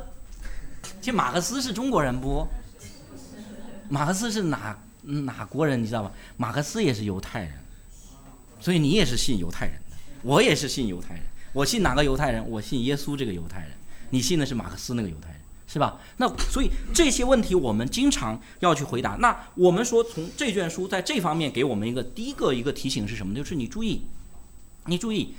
[1.01, 2.47] 信马克思是中国人不？
[3.89, 5.81] 马克思是哪哪国人？
[5.81, 6.11] 你知道吗？
[6.37, 7.51] 马克思也是犹太人，
[8.59, 11.23] 所以你也是信犹太人的，我也是信犹太人。
[11.51, 12.49] 我信哪个犹太人？
[12.49, 13.71] 我信耶稣这个犹太人。
[14.09, 15.32] 你信的是马克思那个犹太人，
[15.65, 15.99] 是吧？
[16.17, 19.17] 那所以这些问题我们经常要去回答。
[19.19, 23.33] 那我们说从这卷书在这方面给我们一个第一个一个提醒是什么？
[23.33, 24.03] 就是你注意，
[24.85, 25.33] 你注意，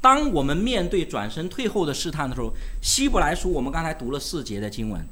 [0.00, 5.04] 当我们面对转身退后的试探的时候，希伯来书我们刚才读了四节的经文，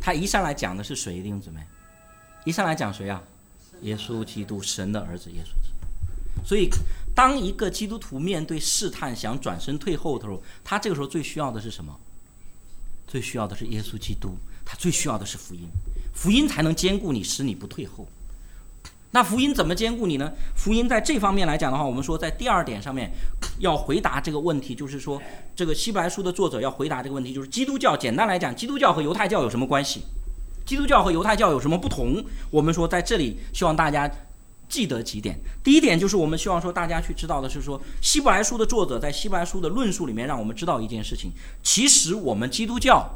[0.00, 1.22] 他一上来讲的是谁？
[1.22, 1.60] 弟兄姊妹？
[2.44, 3.22] 一上来讲谁啊？
[3.82, 6.44] 耶稣基督，神的儿子耶稣基督。
[6.44, 6.68] 所以，
[7.14, 11.94] 当一个基督徒面对试探想转身退后的时候，他这个时候最需要的是什么？
[13.06, 15.68] 最需要的是耶稣基督，他最需要的是福音，
[16.12, 18.06] 福音才能兼顾你，使你不退后。
[19.12, 20.30] 那福音怎么兼顾你呢？
[20.54, 23.10] 福音在这方面来讲的话，我们说在第二点上面
[23.60, 25.22] 要回答这个问题，就是说
[25.54, 30.02] 这个希伯来书的作者要回答这个问题，就是基督教简单来讲，基督教和犹太教有什么关系？
[30.66, 32.22] 基督教和犹太教有什么不同？
[32.50, 34.10] 我们说在这里希望大家。
[34.68, 35.38] 记得几点？
[35.62, 41.30] 第一点就是我们希望说大家去知道的是说，希伯来书的作者在希伯来书的论述里面让我们知道一件事情：
[41.62, 43.08] 其实我们基督教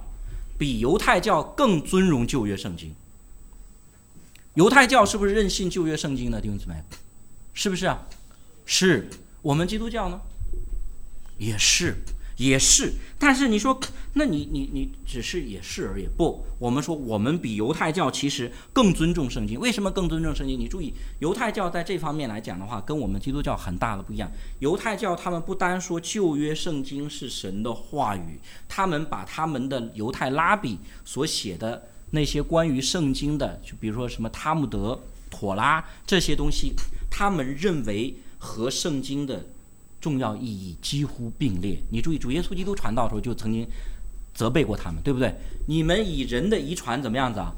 [0.59, 2.95] 比犹太教更尊荣旧约圣经。
[4.55, 6.75] 犹太教是不是任性旧约圣经的弟兄姊妹？
[7.53, 8.07] 是不是啊？
[8.65, 9.09] 是
[9.43, 10.21] 我们基督教呢？
[11.39, 11.97] 也是。
[12.41, 13.79] 也是，但是你说，
[14.15, 16.09] 那你你你只是也是而已。
[16.17, 19.61] 不，我们说我们比犹太教其实更尊重圣经。
[19.61, 20.59] 为什么更尊重圣经？
[20.59, 24.33] 你注意，犹太教在这方面来讲的话，跟我们基督教很大的不一样。
[24.61, 34.99] 犹太教他们不单说旧约圣经是神的话语，他们把他们的犹太拉比所写的那些关于圣经的，就比如说什么塔木德、
[35.31, 36.73] 妥拉这些东西，
[37.11, 39.45] 他们认为和圣经的。
[40.01, 41.79] 重要意义几乎并列。
[41.91, 43.67] 你注意，主耶稣基督传道的时候就曾经
[44.35, 45.35] 责备过他们，对不对？
[45.67, 47.53] 你们以人的遗传怎么样子啊？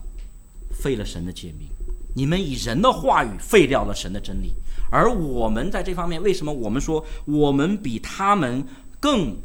[0.72, 1.68] 废了神的诫命，
[2.14, 4.54] 你们以人的话语废掉了神的真理。
[4.90, 8.66] 而我们在这方面，为什么我们说我们比他们
[8.98, 9.36] 更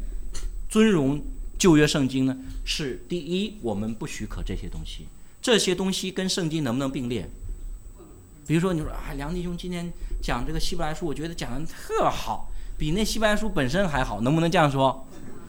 [0.68, 1.20] 尊荣
[1.58, 2.36] 旧约圣经呢？
[2.64, 5.06] 是第一，我们不许可这些东西，
[5.40, 7.28] 这些东西跟圣经能不能并列？
[8.46, 9.90] 比如说，你说啊，梁弟兄今天
[10.22, 12.50] 讲这个希伯来书，我觉得讲的特好。
[12.78, 15.04] 比那西班牙书本身还好，能不能这样说？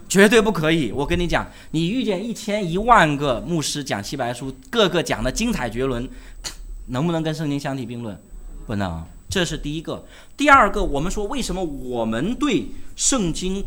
[0.09, 0.91] 绝对不可以！
[0.91, 6.09] 我跟你讲，你遇见一千一万个牧师讲西班牙书，个个讲的精彩绝伦，
[6.87, 8.19] 能不能跟圣经相提并论？
[8.65, 9.05] 不能。
[9.29, 10.03] 这是第一个。
[10.35, 13.63] 第二个，我们说为什么我们对圣经，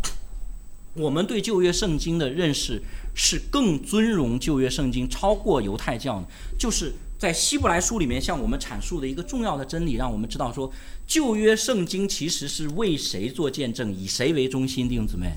[0.94, 2.82] 我们对旧约圣经的认识
[3.14, 6.26] 是更尊荣旧约圣经，超过犹太教呢？
[6.58, 6.92] 就是。
[7.22, 10.68] 在希伯来书里面，向我们阐述的一个重要的真理，让我们知道说，
[11.06, 14.88] 旧约圣经其实是为谁做见证，以谁为中心？
[14.88, 15.32] 弟兄姊妹，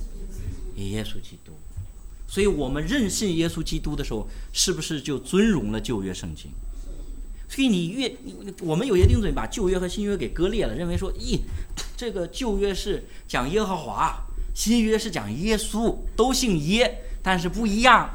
[0.76, 1.52] 以耶稣基督。
[2.28, 6.50] 所以，我们认信耶稣基督的时候，是不是就尊荣了旧约圣经？
[7.48, 8.12] 所以，你越
[8.62, 11.42] 我们有些弟兄姊妹把旧约和新约给割裂了，认为说，咦，
[11.96, 14.26] 这个旧约是讲耶和华，
[14.56, 18.10] 新约是讲耶稣，都姓耶，但是不一样。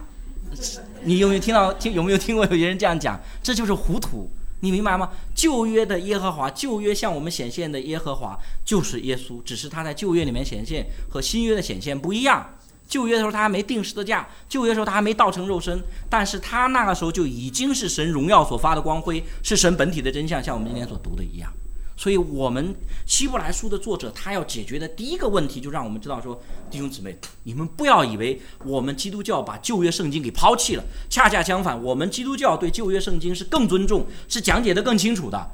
[1.04, 1.72] 你有没有听到？
[1.74, 3.18] 听有没有听过有些人这样讲？
[3.42, 4.30] 这就是糊涂，
[4.60, 5.10] 你明白吗？
[5.34, 12.54] 旧约的耶和华，旧约向我们显现的耶和华就是耶稣，只是他在旧约里面显现和新约的显现不一样。
[12.88, 21.52] 旧约的时候他还没定十字架，旧约的时候他还没道成肉身，但是他那个时候就已经是神荣耀所发的光辉，是神本体的真相，像我们今天所读的一样。
[22.00, 22.74] 所以，我们
[23.04, 35.50] 希伯来书的作者他要解决的第一个问题，就让我们知道说，弟兄姊妹，你们不要以为我们基督教把旧约圣经给抛弃了，恰恰相反，我们基督教对旧约圣经是更尊重，是讲解的更清楚的，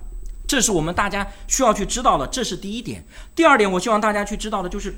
[0.47, 3.05] 这是我们大家需要去知道的，这是第一点。
[3.35, 4.95] 第二点，我希望大家去知道的就是，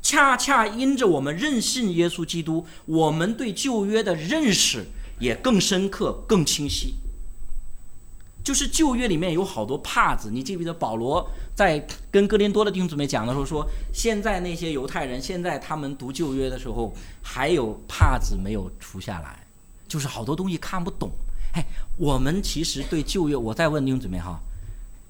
[0.00, 4.86] 恰恰因着我们认信耶稣基督，我们对旧约的认识
[5.20, 6.94] 也更深刻、更清晰。
[8.44, 19.46] 就是旧约里面有好多帕子，你记不记得保罗在跟哥林多的弟兄姊妹讲的时候说，现在那些犹太人现在他们读旧约的时候，还有帕子没有除下来，
[19.86, 21.10] 就是好多东西看不懂。
[21.54, 21.64] 哎，
[21.96, 24.40] 我们其实对旧约，我再问弟兄姊妹哈，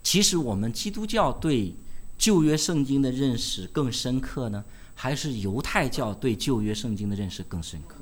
[0.02, 1.74] 其实我们基督教对
[2.18, 4.62] 旧约圣经的认识更深刻呢，
[4.94, 7.96] 还是犹太教对旧约圣经的认识更深刻？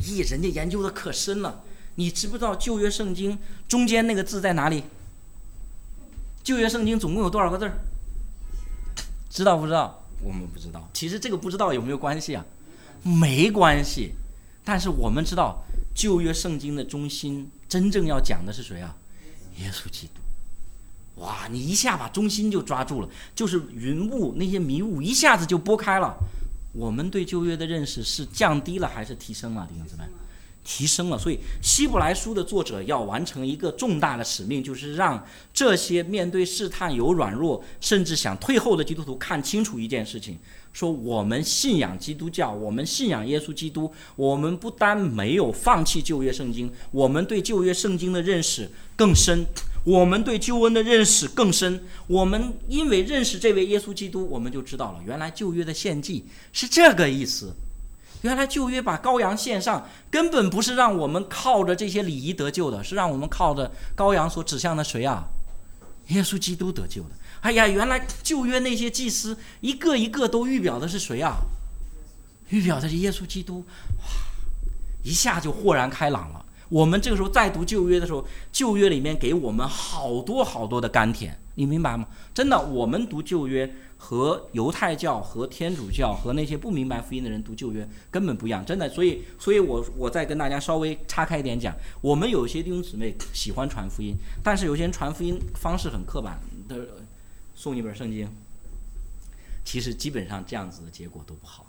[0.00, 1.62] 咦，人家研究的可深了。
[1.96, 3.38] 你知不知道旧约圣经
[3.68, 4.84] 中间那个字在哪里？
[6.42, 7.78] 旧约圣经总共有多少个字儿？
[9.30, 10.02] 知道不知道？
[10.22, 10.88] 我们不知道。
[10.92, 12.44] 其实这个不知道有没有关系啊？
[13.02, 14.12] 没关系。
[14.64, 15.62] 但是我们知道，
[15.94, 18.94] 旧约圣经的中心真正要讲的是谁啊？
[19.58, 21.22] 耶稣基督。
[21.22, 26.16] 哇，你一下把中心就抓住了，就是云雾那些迷雾一下子就拨开了。
[26.72, 30.04] 我们对旧约的认识是降低了还是提升了，弟兄姊妹？
[30.64, 31.18] 提升了。
[31.18, 40.38] 所以希伯来书的作者要完成一个重大的使命，就是让这些面对试探有软弱，甚至想退后的基督徒看清楚一件事情：
[40.72, 49.46] 说我们信仰基督教，我们信仰耶稣基督，我们不单没有放弃旧约圣经，我们对旧约圣经的认识更深。
[49.84, 57.54] 我们对救恩的认识更深，我们因为认识这位耶稣基督，我们就知道了，原来旧约的献祭是这个意思。
[58.24, 65.24] 原来旧约把羔羊献上，根本不是让我们靠着这些礼仪得救的，是让我们靠着羔羊所指向的谁啊？
[66.08, 67.10] 耶稣基督得救的。
[67.42, 71.36] 哎呀，原来旧约那些祭司一个一个都预表的是谁啊？
[72.48, 73.62] 预表的是耶稣基督。
[73.98, 74.04] 哇，
[75.02, 76.42] 一下就豁然开朗了。
[76.70, 82.06] 我们这个时候再读旧约的时候，旧约里面给我们好多好多的甘甜，你明白吗？
[82.32, 83.70] 真的，我们读旧约
[84.04, 88.86] 和犹太教、和天主教、和那些不明白福音的人读旧约根本不一样，真的。
[88.90, 96.38] 所以，所以我我再跟大家稍微岔开一点讲，我们有些弟兄姊妹喜欢传福音，但是有些人传福音方式很刻板
[96.68, 96.86] 的，
[97.54, 98.28] 送一本圣经，
[99.64, 101.64] 其实基本上这样子的结果都不好，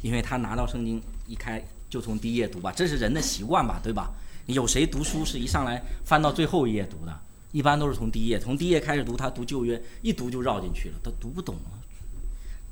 [0.00, 1.60] 因为他拿到圣经一开
[1.90, 4.12] 就从第一页读吧，这是人的习惯吧，对吧？
[4.46, 7.20] 有谁读书是一上来翻到最后一页读的？
[7.54, 9.16] 一般都是从第一页，从第一页开始读。
[9.16, 11.78] 他读旧约，一读就绕进去了，他读不懂了，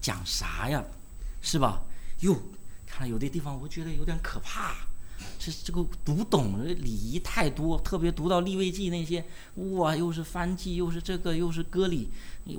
[0.01, 0.83] 讲啥呀？
[1.41, 1.80] 是吧？
[2.22, 2.37] 哟，
[2.85, 4.74] 看来有的地方我觉得有点可怕。
[5.39, 9.24] 这这个读不懂，礼仪太多，特别读到立位记那些，
[9.76, 12.09] 哇，又是翻记，又是这个，又是割礼，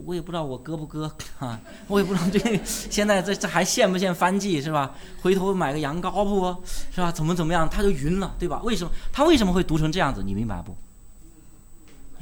[0.06, 4.96] 我也不知道我割不割啊，我也不知道这现在这这还限不限翻记是吧？
[5.22, 7.12] 回头买个羊羔不，是吧？
[7.12, 8.62] 怎么怎么样，他就晕了，对吧？
[8.64, 10.24] 为什么他为什么会读成这样子？
[10.24, 10.74] 你明白不？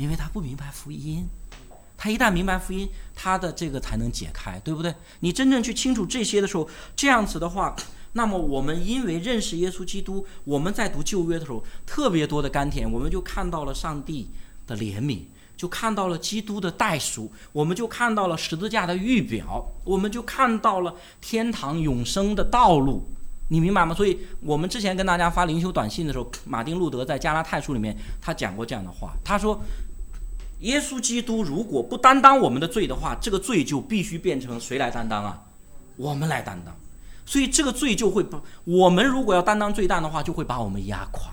[0.02, 1.28] 因为他不明白福音，
[1.96, 4.94] 他一旦明白福音，他的这个才能解开，对不对？
[5.20, 7.76] 你真正去清楚这些的时候，这样子的话。
[8.14, 14.30] 那么我们因为认识耶稣基督，我们在读旧约的时候，特别多的甘甜，我们就看到了上帝
[14.68, 15.22] 的怜悯，
[15.56, 23.08] 就看到了基督的代赎，我们就看到了十字架的预表，我们就看到了天堂永生的道路，
[23.48, 23.96] 你明白吗？
[23.96, 29.58] 所以我们之前跟大家发灵修短信的时候，马丁路德在加拉太书里面他讲过这样的话，他说，
[30.62, 35.44] 耶稣基督如果不担当我们的罪的话，这个罪就必须变成谁来担当啊？
[35.96, 36.76] 我们来担当。
[37.26, 41.32] 所以这个罪就会把我们如果要担当罪担的话，就会把我们压垮。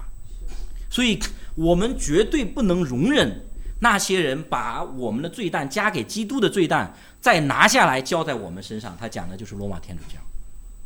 [0.91, 1.19] 所以
[1.55, 3.45] 我们绝对不能容忍
[3.81, 8.97] 那些人把我们的罪担加给基督的罪担，再拿下来交在我们身上。
[8.99, 10.19] 他讲的就是罗马天主教，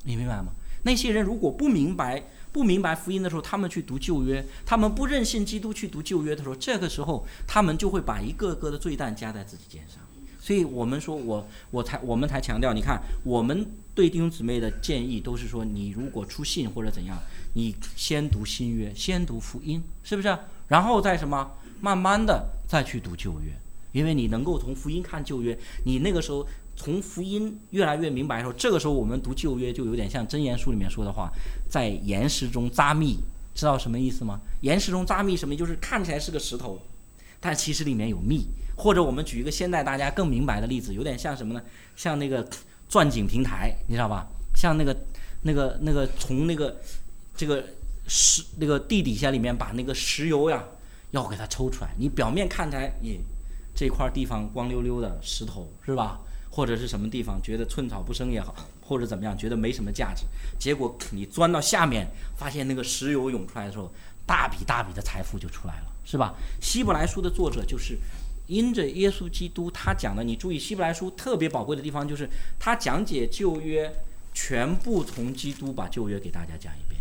[0.04, 0.46] 你明白吗？
[0.84, 2.20] 那些人如果不明白
[2.52, 9.98] 不明白福音的时候，他们去读旧约，他们不认信基督去读旧约的时候，这个时候他们就会把一个个的罪担加在自己肩上。
[10.38, 13.66] 所以我们说，我我才我们才强调，你看我们。
[13.94, 17.18] 对弟兄姊妹的建议都是说，你如果出信或者怎样，
[17.52, 20.34] 你先读新约，先读福音，是不是？
[20.68, 23.52] 然后再什么，慢慢的再去读旧约，
[23.92, 26.48] 因为你能够从福音看旧约，你那个时候
[26.82, 31.30] 从福音越来越明白的时候，这个时候我们读旧约就有点像真言书里面说的话，
[31.68, 33.18] 在岩石中扎密，
[33.54, 34.40] 知道什么意思吗？
[34.62, 35.54] 岩石中扎密什么？
[35.54, 36.80] 就是看起来是个石头，
[37.40, 38.46] 但其实里面有蜜。
[38.76, 41.62] 或者我们举一个现在大家更明白的例子，有点像什么呢？
[41.96, 42.46] 像那个。
[42.88, 44.26] 钻井平台，你知道吧？
[44.54, 44.94] 像那个、
[45.44, 46.76] 那个、那个，从那个
[47.34, 47.64] 这个
[48.06, 50.62] 石那个地底下里面把那个石油呀，
[51.12, 51.94] 要给它抽出来。
[51.96, 53.18] 你表面看起来，你
[53.74, 56.20] 这块地方光溜溜的石头是吧？
[56.52, 60.24] 或者是什么地方觉得寸草不生也好，或者怎么样觉得没什么价值。
[60.56, 63.92] 结果你钻到下面，发现那个石油涌出来的时候，
[64.24, 66.34] 大笔大笔的财富就出来了，是吧？
[66.60, 67.98] 希伯来书的作者就是。
[68.48, 72.28] 因着耶稣基督，他讲的，你注意希伯来书特别宝贵的地方，就是
[72.58, 73.90] 他讲解旧约，
[74.34, 77.00] 全部从基督把旧约给大家讲一遍，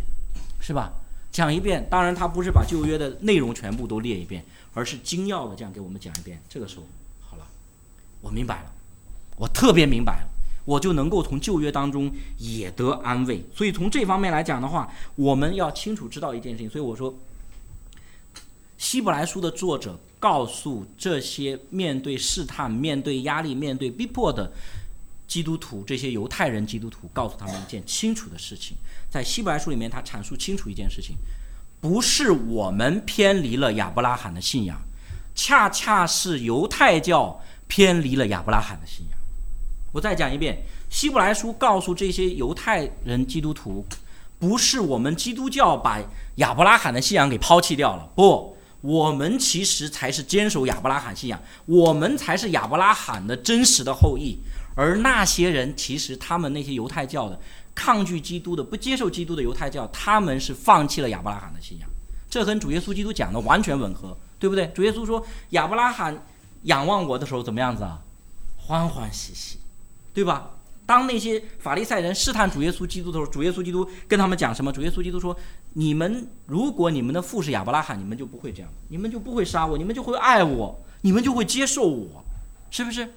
[0.60, 0.92] 是吧？
[1.30, 4.42] 讲一遍，当然他不是把旧约的内容全部都列一遍，
[4.72, 6.40] 而是精要的这样给我们讲一遍。
[6.48, 6.84] 这个时候，
[7.20, 7.46] 好了，
[8.20, 8.71] 我明白了，
[9.42, 10.24] 我特别明白，
[10.64, 13.44] 我就能够从旧约当中也得安慰。
[13.52, 16.70] 所以从这方面来讲的话，我们要清楚知道一件事情。
[16.70, 17.12] 所以我说。
[18.78, 24.52] 希伯来书的作者告诉这些面对试探、面对压力、面对逼迫的
[25.28, 28.76] 基督徒，这些犹太人基督徒，告诉他们一件清楚的事情。
[29.08, 31.14] 在希伯来书里面，他阐述清楚一件事情：
[31.80, 34.82] 不是我们偏离了亚伯拉罕的信仰，
[35.32, 39.18] 恰恰是犹太教偏离了亚伯拉罕的信仰。
[39.92, 40.56] 我再讲一遍，
[40.88, 43.86] 《希伯来书》告诉这些犹太人基督徒，
[44.38, 46.00] 不是我们基督教把
[46.36, 54.38] 亚伯拉罕的信仰给抛弃掉了，不，我们其实才是坚守亚伯拉罕信仰，我们才是亚伯拉罕的真实的后裔。
[54.74, 57.38] 而那些人，其实他们那些犹太教的。
[57.74, 61.88] 抗拒基督的、不接受基督的犹太教，他们是放弃了亚伯拉罕的信仰，
[62.28, 64.66] 这跟主耶稣基督讲的完全吻合，对不对？
[64.74, 66.22] 主耶稣说亚伯拉罕
[66.64, 67.98] 仰望我的时候怎么样子啊？
[68.58, 69.58] 欢欢喜喜，
[70.12, 70.50] 对吧？
[70.84, 74.72] 当那些法利赛人试探主耶稣基督的时候，主耶稣基督跟他们讲什么？
[74.72, 75.34] 主耶稣基督说：
[75.74, 82.22] 你们如果你们的父是亚伯拉罕，你们就不会这样，你们就不会杀我，你们就会爱我，你们就会接受我，
[82.70, 83.08] 是不是？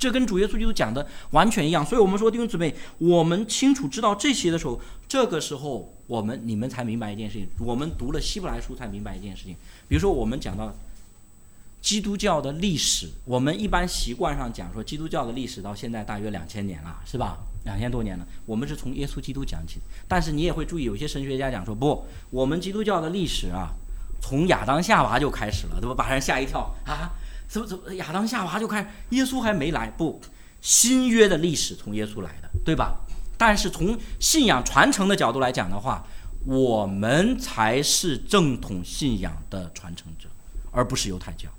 [0.00, 7.46] 这跟主耶稣基督讲的完全一样，所以我们说弟兄姊妹，我们清楚知道这些的时候，这个时候我们你们才明白一件事情。
[7.60, 9.54] 我们读了希伯来书才明白一件事情。
[9.86, 10.74] 比如说，我们讲到
[11.84, 17.36] 基督教的历史，我们一般习惯上讲说基督教的历史到现在大约两千年了，是吧？
[17.64, 18.26] 两千多年了。
[18.46, 23.68] 我们是从耶稣基督讲起，但是你也会注意，有些神学家讲说不，我们基督教的历史啊，
[24.18, 25.94] 从亚当夏娃就开始了，对吧？
[25.94, 27.12] 把人吓一跳啊！
[27.46, 30.18] 怎么怎么亚当夏娃就开始，耶稣还没来，不，
[30.62, 32.96] 新约的历史从耶稣来的，对吧？
[33.36, 36.02] 但是从信仰传承的角度来讲的话，
[36.46, 40.30] 我们才是正统信仰的传承者，
[40.70, 41.50] 而不是犹太教，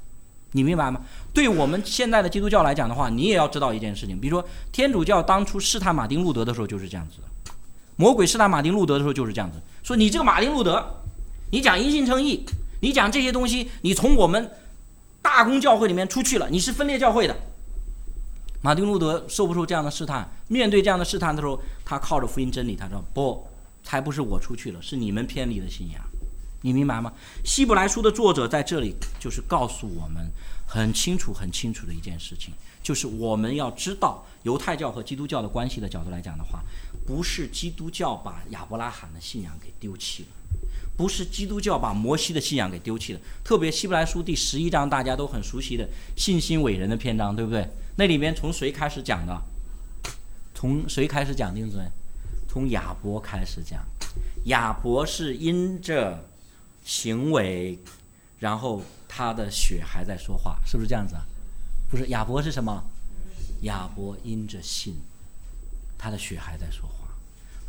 [0.56, 0.99] 你明白吗？
[1.34, 7.53] 对我们现在的基督教来讲的话，你也要知道一件事情，比如说天主教当初试探马丁路德的时候就是这样子的，
[7.97, 10.84] 魔鬼试探马丁路德的时候就是这样子，说你这个马丁路德，
[11.51, 12.45] 你讲因信称义，
[12.82, 14.49] 你讲这些东西，你从我们。
[15.22, 17.36] 大公教会里面出去了，你是分裂教会的。
[18.62, 20.30] 马丁路德受不受这样的试探？
[20.49, 23.43] 面对这样的试探的时候，他靠着福音真理，他说：“不，
[23.84, 25.99] 才不是我出去了，是你们偏离了信仰。”
[26.66, 27.13] 你明白吗？
[27.43, 30.28] 希伯来书的作者在这里就是告诉我们
[30.66, 32.51] 很清楚、很清楚的一件事情，
[32.82, 36.63] 就是我们要知道犹太教和基督教的关系的角度来讲的话，
[37.05, 40.30] 不是基督教把亚伯拉罕的信仰给丢弃了。
[40.97, 47.68] 不是基督教把摩西的信仰给丢弃了，特别希伯来书第十一章大家都很熟悉的信心伟人的篇章，对不对？
[47.97, 49.39] 那里面从谁开始讲的？
[50.55, 51.53] 从谁开始讲？
[51.53, 51.80] 丁子
[52.47, 53.86] 从亚伯开始讲。
[54.45, 56.24] 亚伯是因着
[56.86, 57.78] 行为，
[58.40, 61.26] 然后他的血还在说话，是不是这样子啊？
[61.92, 62.82] 不是，亚伯是什么？
[63.64, 64.96] 亚伯因着信，
[65.98, 67.10] 他的血还在说话。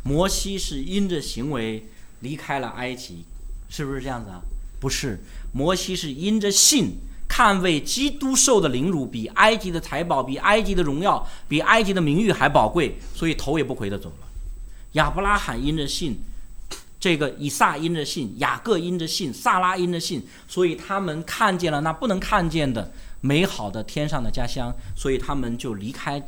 [0.03, 1.83] 摩西是因着行为。
[2.21, 3.23] 离开了埃及，
[3.69, 4.41] 是不是这样子啊？
[4.79, 5.19] 不是，
[5.53, 6.95] 摩西是因着信，
[7.27, 14.27] 看为基督受的凌辱比埃及的财宝、比埃及的荣耀、比埃及的名誉还宝贵，所以头也不回的走了。
[14.93, 16.19] 亚伯拉罕因着信，
[17.07, 22.91] 这个以撒因着信，雅各因着信，萨拉因着信，所以他们看见了那不能看见的
[23.21, 26.21] 美好的天上的家乡，所以他们就离开，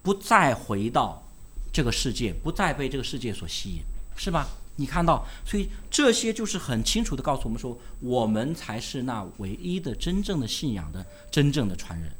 [0.00, 1.22] 不再回到
[1.70, 3.82] 这个世界，不再被这个世界所吸引，
[4.16, 4.48] 是吧？
[4.76, 12.10] 你看到，所以这些就是很清楚的告诉我们说，我们才是那唯一的真正的信仰的真正的传人。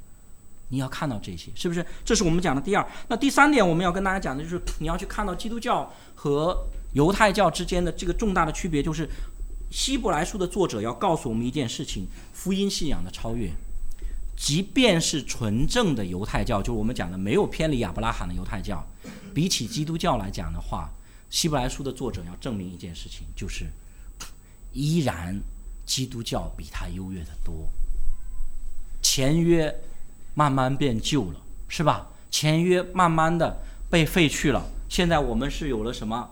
[0.69, 1.83] 你要看到这些，是不是？
[2.05, 2.87] 这是我们讲的第二。
[3.09, 6.55] 那第三点，我们要跟大家讲的就是，你要去看到基督教和
[6.93, 9.09] 犹太教之间的这个重大的区别，就是
[9.71, 13.51] 希伯来书的作者要告诉我们一件事情：福音信仰的超越。
[14.37, 18.87] 即便是纯正的犹太教，就是我们讲的没有偏离亚伯拉罕的犹太教，
[19.35, 20.89] 比起基督教来讲的话。
[21.29, 23.67] 希伯来书的作者要证明一件事情，就是
[24.73, 25.39] 依然
[25.85, 27.69] 基督教比他优越的多。
[29.03, 29.79] 前约
[30.35, 32.09] 慢慢变旧了，是吧？
[32.31, 33.61] 前约慢慢的
[33.91, 34.71] 被废去了。
[34.89, 36.31] 现在我们是有了什么？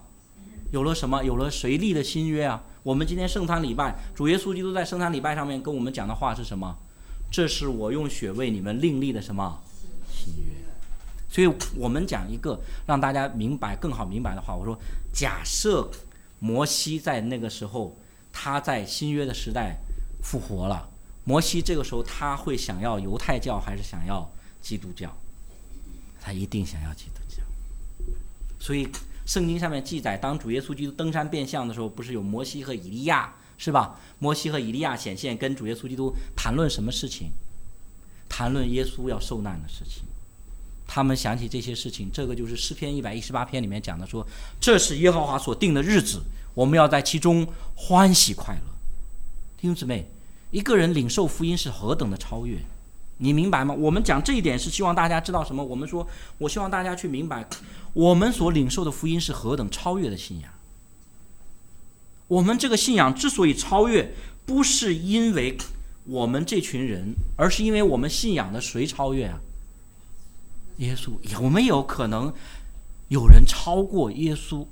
[0.77, 1.25] 有了什么？
[1.25, 2.63] 有了谁立的新约啊？
[2.83, 6.77] 我们今天圣餐礼拜，主耶稣基督在圣餐礼拜上面跟我们讲的话是什么？
[7.33, 9.63] 这是我用血为你们另立的什么
[10.07, 10.53] 新约？
[11.31, 14.79] 所以我们讲一个让大家明白更好明白的话，我说：
[15.15, 15.91] 假设
[16.41, 17.97] 摩西在那个时候，
[18.31, 19.79] 他在新约的时代
[20.23, 20.87] 复活了，
[21.25, 25.11] 摩西这个时候他会想要犹太教还是想要基督教？
[26.21, 27.43] 他一定想要基督教。
[28.61, 28.87] 所以
[29.27, 33.99] 圣经上面记载，当主耶稣基督登山变相的时候，不是有摩西和以利亚是吧？
[34.21, 37.33] 摩西和以利亚显现，跟主耶稣基督谈论什么事情？
[38.29, 40.05] 谈论耶稣要受难的事情。
[40.87, 44.25] 他们想起这些事情，这个就是诗篇一百一十八篇里面讲的，说
[44.61, 46.23] 这是耶和华所定的日子，
[46.55, 48.61] 我们要在其中欢喜快乐。
[49.57, 50.07] 弟兄姊妹，
[50.53, 52.59] 一个人领受福音是何等的超越，
[53.19, 53.75] 你明白吗？
[53.75, 55.65] 我们讲这一点是希望大家知道什么？
[55.65, 56.07] 我们说，
[56.39, 57.49] 我希望大家去明白，
[57.97, 60.53] 我们所领受的福音是何等超越的信仰。
[62.29, 64.13] 我们这个信仰之所以超越，
[64.45, 65.57] 不是因为
[66.05, 69.41] 我们这群人，而是因为我们信仰的谁超越啊？
[70.77, 72.31] 耶稣有没有可能
[73.09, 74.67] 有人超过耶稣？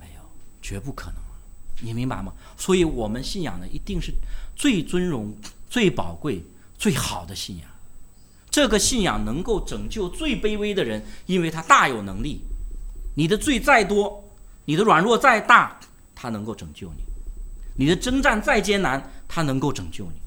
[0.00, 0.22] 没有，
[0.60, 1.22] 绝不可能。
[1.82, 2.32] 你明白吗？
[2.56, 4.12] 所以我们信仰的一定是
[4.56, 5.32] 最尊荣、
[5.70, 6.42] 最宝贵、
[6.76, 7.68] 最好的信仰。
[8.54, 12.40] 这个信仰能够拯救最卑微的人，因为他大有能力。
[13.16, 14.22] 你的罪再多，
[14.66, 15.80] 你的软弱再大，
[16.14, 17.02] 他能够拯救你；
[17.76, 20.20] 你的征战再艰难，他能够拯救你。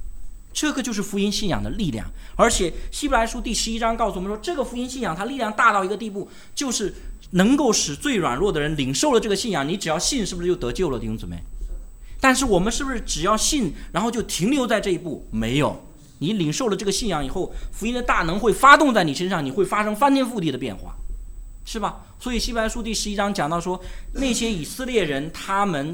[0.51, 2.05] 这个就是福音信仰的力量。
[2.35, 6.93] 而且希伯来书第十一章告诉我们说，这个福音信仰它力量大到一个地步，就是
[7.31, 9.65] 能够使最软弱的人领受了这个信仰。
[9.65, 11.37] 你只要信，是不是就得救了，弟兄姊妹？
[12.19, 15.25] 但是我们是不是只要信，然后就停留在这一步？
[15.31, 15.81] 没有，
[16.19, 20.95] 你领受了这个信仰以后，福音的大能会发动在你身上，你会发生翻天覆地的变化。
[21.69, 22.01] 是吧？
[22.17, 23.77] 所以《希伯来书》第十一章讲到说，
[24.13, 25.93] 那些以色列人，他们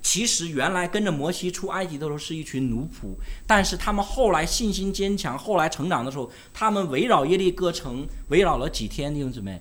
[0.00, 3.08] 其实原来跟着摩西出埃及的时候是一群奴仆，
[3.44, 9.60] 但是他们后来信心坚强，后来成长的时候，他们围绕耶利哥城围绕了几天，弟兄姊妹？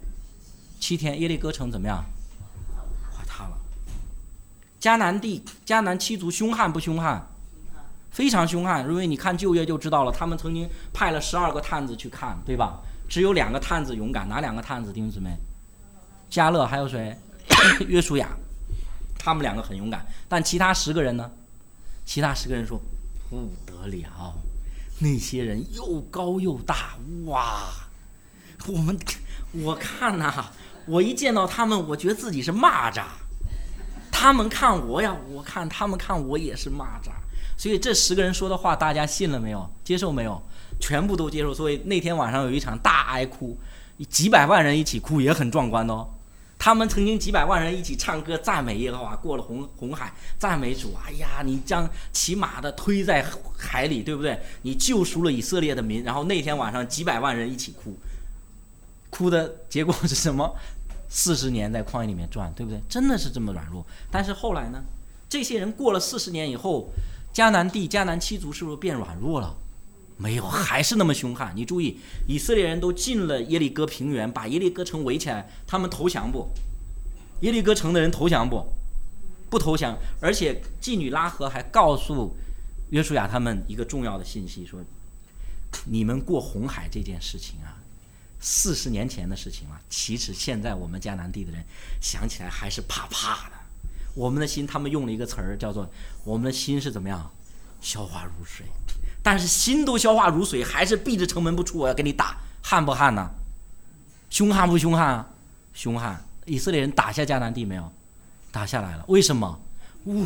[0.80, 2.06] 七天，耶利哥城怎么样？
[3.12, 3.58] 垮塌了。
[4.80, 7.28] 迦南地，迦南七族凶悍不凶悍？
[8.12, 8.88] 非常凶悍。
[8.88, 12.80] 因为你看旧约就知道了，他们曾经派了十二个探子去看，对吧？
[13.10, 14.94] 只有两个探子勇敢，哪两个探子？
[14.94, 15.36] 弟兄姊妹，
[16.30, 17.18] 加勒还有谁？
[17.88, 18.30] 约书亚，
[19.20, 20.06] 他们两个很勇敢。
[20.30, 21.30] 但其他十个人呢？
[22.06, 22.80] 其他十个人说
[23.30, 24.34] 不得了，
[25.00, 26.96] 那些人又高又大，
[27.26, 27.70] 哇！
[28.68, 28.98] 我们
[29.52, 30.46] 我看呐，
[30.86, 33.04] 我一见到他们，我觉得自己是蚂蚱。
[34.12, 37.12] 他们看我呀，我看他们看我也是蚂蚱。
[37.62, 39.70] 所以这十个人说的话，大家信了没有？
[39.84, 40.42] 接受没有？
[40.80, 43.56] 全部都接受，所以那天晚上有一场大哀哭，
[44.10, 46.10] 几百万人一起哭也很壮观的哦。
[46.58, 50.96] 他们曾经几百万人一起唱歌赞美耶和华，过了红红海，赞美主。
[51.06, 53.24] 哎呀，你将骑马的推在
[53.56, 54.40] 海里，对不对？
[54.64, 56.04] 你救赎了以色列的民。
[56.04, 57.96] 然后那天晚上几百万人一起哭，
[59.12, 60.52] 哭的结果是什么？
[61.10, 62.82] 四十年在旷野里面转，对不对？
[62.90, 63.86] 真的是这么软弱。
[64.10, 64.82] 但是后来呢？
[65.30, 66.90] 这些人过了四十年以后，
[67.34, 69.56] 迦南地、迦南七族是不是变软弱了？
[70.18, 71.52] 没有，还是那么凶悍。
[71.56, 76.48] 你注意，以色列人都进了耶利哥平原，把耶利哥城围起来，他们投降不？
[77.40, 78.64] 耶利哥城的人投降不？
[79.50, 79.98] 不投降。
[80.20, 82.36] 而且妓女拉合还告诉
[82.92, 84.80] 约书亚他们一个重要的信息，说：
[85.86, 87.82] 你们过红海这件事情啊，
[88.40, 89.82] 四十年前的事情了。
[89.90, 91.64] 其实现在我们迦南地的人
[92.00, 93.56] 想起来还是怕怕的。
[94.14, 95.90] 我们的心，他们用了一个词儿叫做
[96.24, 97.30] “我们的心是怎么样，
[97.80, 98.66] 消化如水”。
[99.24, 101.78] 但是心都消化如水，还是闭着城门不出。
[101.78, 103.30] 我要给你打，悍不悍呢？
[104.30, 105.28] 凶悍不凶悍啊？
[105.74, 106.26] 凶悍！
[106.46, 107.92] 以色列人打下迦南地没有？
[108.52, 109.06] 打下来了。
[109.08, 109.60] 为什么？
[110.06, 110.26] 呜，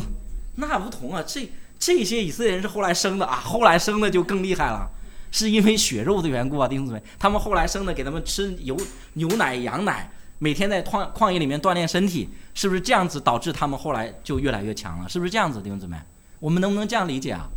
[0.54, 1.22] 那不同啊！
[1.26, 4.88] 这这些以色列人是后来生的啊，后来生的就更厉害了，
[5.30, 7.02] 是因为血肉的缘故啊，弟兄姊妹。
[7.18, 8.74] 他们后来生的，给他们吃油
[9.12, 15.08] 牛奶、羊奶，每天在旷旷野里面锻炼身体，是不是这样子导致他们后来就越来越强了？
[15.08, 15.96] 是不是这样子，弟兄姊妹？
[16.38, 17.48] 我们能不能这样理解啊？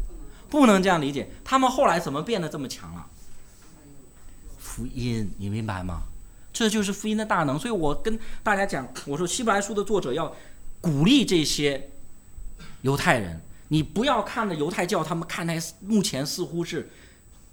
[0.50, 3.06] 不能这样理解，他们后来怎么变得这么强了？
[4.58, 6.04] 福音，你明白吗？
[6.54, 7.60] 这就是福音的大能。
[7.60, 10.34] 所以我跟大家讲，我说希伯来书的作者要
[10.82, 11.90] 鼓励这些
[12.82, 16.90] 犹太人，你不要看着犹太教，他们看来目前似乎是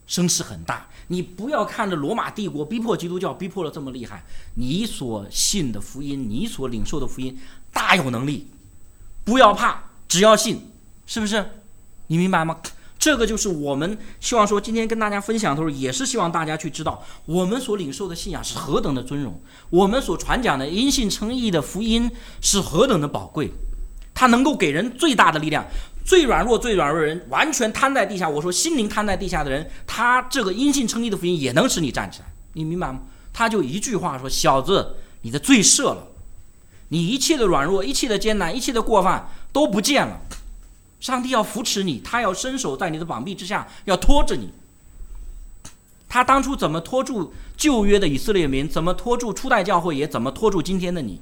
[0.07, 7.37] 声势很大，你不要看着罗马帝国逼迫基督教，逼迫了这么厉害，你所信的福音，你所领受的福音
[7.73, 8.47] 大有能力，
[9.25, 10.71] 不要怕，只要信，
[11.07, 11.45] 是不是？
[12.07, 12.57] 你明白吗？
[12.99, 19.41] 这个就是我们希望说，今天跟大家分享的时候，也是希望大家去知道，我们所领受的信仰是何等的尊荣，
[19.71, 23.53] 我们所传讲的因信称义的福音是何等的宝贵，
[24.15, 25.67] 它能够给人最大的力量。
[26.07, 28.29] 最软弱、最软弱的人，完全瘫在地下。
[28.29, 32.27] 我说，心灵瘫在地下的人，他这个因信称义的福音也能使你站起来。
[32.53, 33.01] 你明白吗？
[33.33, 36.07] 他就一句话说：“小子，你的罪赦了，
[36.91, 40.21] 你一切的软弱、一切的艰难、一切的过犯都不见了。”
[41.01, 44.51] 上帝要扶持你，他要伸手在你的膀臂之下，要拖着你。
[46.09, 48.69] 他当初怎么拖住旧约的以色列民？
[48.69, 49.97] 怎么拖住初代教会？
[49.97, 51.21] 也怎么拖住今天的你？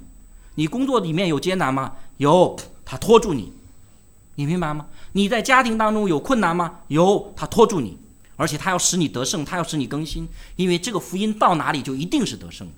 [0.53, 1.93] 你工作里面有艰难吗？
[2.17, 2.55] 有，
[2.85, 3.51] 他拖住你。
[4.35, 4.87] 你明白吗？
[5.13, 6.79] 你在家庭当中有困难吗？
[6.87, 7.97] 有，他拖住你。
[8.37, 10.27] 而且他要使你得胜，他要使你更新，
[10.57, 12.73] 因为这个福音到哪里就一定是得胜的。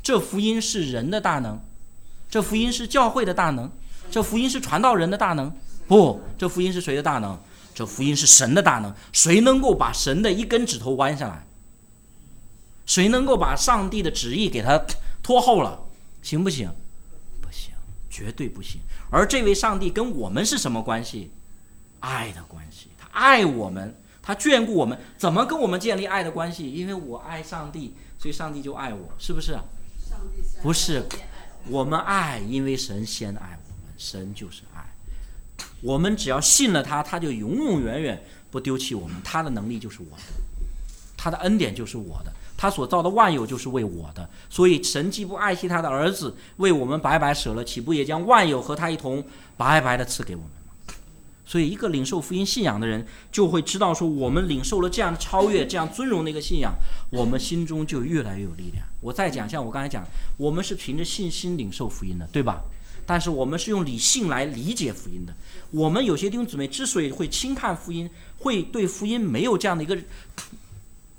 [0.00, 1.60] 这福音是人的大能，
[2.30, 3.68] 这福音是教会的大能，
[4.12, 5.52] 这福音是传道人的大能。
[5.88, 7.36] 不，这福音是谁的大能？
[7.74, 8.94] 这福音是神的大能。
[9.12, 11.44] 谁能够把神的一根指头弯下来？
[12.86, 14.80] 谁能够把上帝的旨意给他
[15.20, 15.80] 拖后了？
[16.22, 16.70] 行不行？
[17.40, 17.72] 不行，
[18.08, 18.80] 绝对不行。
[19.10, 21.30] 而这位上帝跟我们是什么关系？
[22.00, 24.98] 爱的关系，他爱我们，他眷顾我们。
[25.16, 26.70] 怎么跟我们建立爱的关系？
[26.70, 29.58] 因为我爱上帝，所以上帝就爱我，是不是？
[30.62, 31.02] 不是，
[31.68, 34.84] 我们爱，因为神先爱我们，神就是爱。
[35.80, 39.16] 我们只要信了他，他就永永远远不丢弃我们。
[39.24, 40.22] 他的能力就是我的，
[41.16, 44.28] 他的恩典就是我的，他所造的万有就是为我的。
[44.48, 49.24] 所以神既不爱惜他的儿子，为我们白白舍了，岂不也将万有和他一同
[49.56, 50.56] 白白的赐给我们吗？
[51.48, 56.74] 所以，一个领受福音信仰的人，就会知道说，我们领受了这样的超越、这样尊荣的一个信仰，
[57.08, 58.84] 我们心中就越来越有力量。
[59.00, 60.04] 我再讲，像我刚才讲，
[60.36, 62.60] 我们是凭着信心领受福音的，对吧？
[63.06, 65.32] 但是我们是用理性来理解福音的。
[65.70, 69.96] 我们有些弟兄姊妹之所以会轻看福音，会对福音没有这样的一个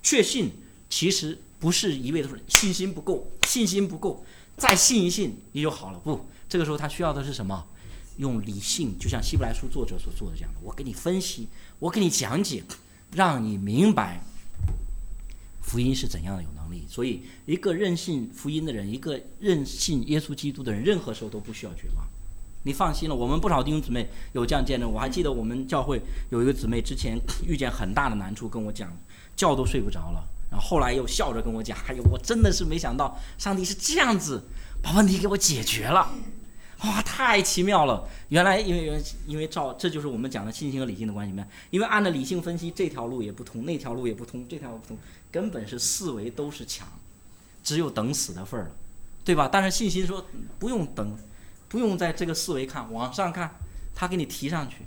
[0.04, 0.52] 确信，
[0.90, 4.24] 其实不是一味的说信心不够，信心不够，
[4.56, 6.00] 再信一信你就好了。
[6.00, 7.66] 不，这个时候他需要的是什么？
[8.18, 12.64] 用理性，就像希伯来书作者所做的这样的，我给你分析，我给你讲解，
[13.14, 14.24] 让你明白
[15.62, 16.84] 福音是怎样的有能力。
[16.90, 22.08] 所以，一个任信福音的人，一个任信耶稣基督的人，任何时候都不需要绝望。
[22.64, 24.92] 你放心了，我们不少弟兄姊妹有这样见证。
[24.92, 28.92] 我还记得我们教会有一个姊妹之前遇见很大的难处，跟我讲，
[29.36, 30.28] 觉都睡不着了。
[30.50, 34.44] 然后后来又笑着跟我讲：“哎呦，我真的是没想到，上帝是这样子
[34.82, 36.12] 把问题给我解决了，
[36.84, 38.08] 哇，太奇妙了！
[38.30, 41.48] 原来因为原因为照这就是我们讲的信心和理性的关系面。
[41.70, 44.98] 因为按照理性分析，这条路也不通，那条路也不通，这条路不通，
[45.32, 46.88] 根本是四维都是墙，
[47.64, 48.72] 只有等死的份儿了，
[49.24, 49.50] 对吧？
[49.52, 50.26] 但是信心说
[50.60, 51.16] 不用等。”
[51.70, 53.54] 不用在这个思维看，往上看，
[53.94, 54.78] 他给你提上去，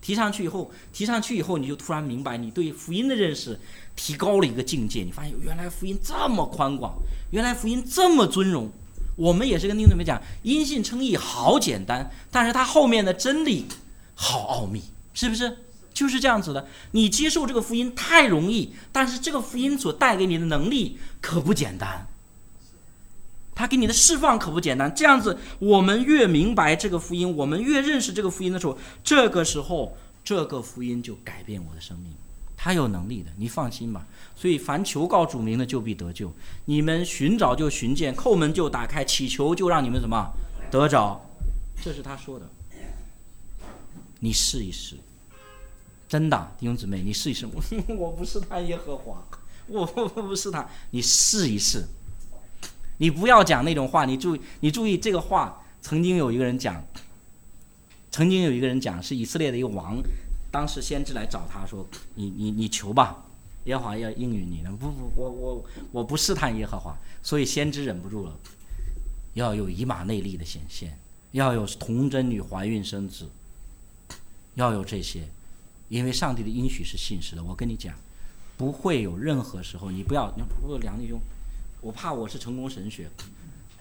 [0.00, 3.58] 提上去以后，提上去以后，你就突然明白，你对福音的认识
[4.02, 5.02] 提高了一个境界。
[5.02, 6.94] 你发现原来福音这么宽广，
[7.32, 8.70] 原来福音这么尊荣。
[9.14, 13.66] 我们也是跟弟兄们讲，因信称义好简单，但是它后面的真理
[14.14, 14.80] 好奥秘，
[15.12, 15.58] 是不是？
[15.92, 16.66] 就是这样子的。
[16.92, 22.06] 你接受这个福音太容易，但是这个福音所带给你的能力可不简单。
[23.54, 32.10] 他给你的释放可不简单，这样子，我们越明白这个福音，我们越认识这个福音的时候，这个时候，这个福音就改变我的生命。
[32.62, 34.06] 他有能力的，你放心吧。
[34.36, 36.30] 所以，凡求告主名的，就必得救。
[36.66, 40.30] 你们寻找就寻见，叩门就打开，祈求就让你们什么
[40.70, 41.18] 得着。
[41.82, 42.46] 这是他说的。
[44.18, 44.96] 你试一试，
[46.06, 47.48] 真的，弟兄姊妹，你试一试。
[47.96, 49.24] 我不是他耶和华，
[49.66, 51.86] 我不是他，你试一试。
[52.98, 55.62] 你不要讲那种话，你注意，你注意这个话。
[55.80, 56.84] 曾经有一个人讲，
[58.10, 59.96] 曾经有一个人讲，是以色列的一个王，
[60.50, 63.24] 当时先知来找他说：“你你你求吧，
[63.64, 68.36] 耶和华要应允你的。”不不，我我我不试探耶和华，所以先知忍不住了，
[69.34, 70.98] 要有以马内利的显现，
[71.32, 73.28] 要有童贞女怀孕生子，
[74.54, 75.22] 要有这些，
[75.88, 77.44] 因为上帝的应许是信实的。
[77.44, 77.94] 我跟你讲，
[78.56, 81.20] 不会有任何时候，你不要，你不梁弟兄。
[81.80, 83.08] 我怕我是成功神学，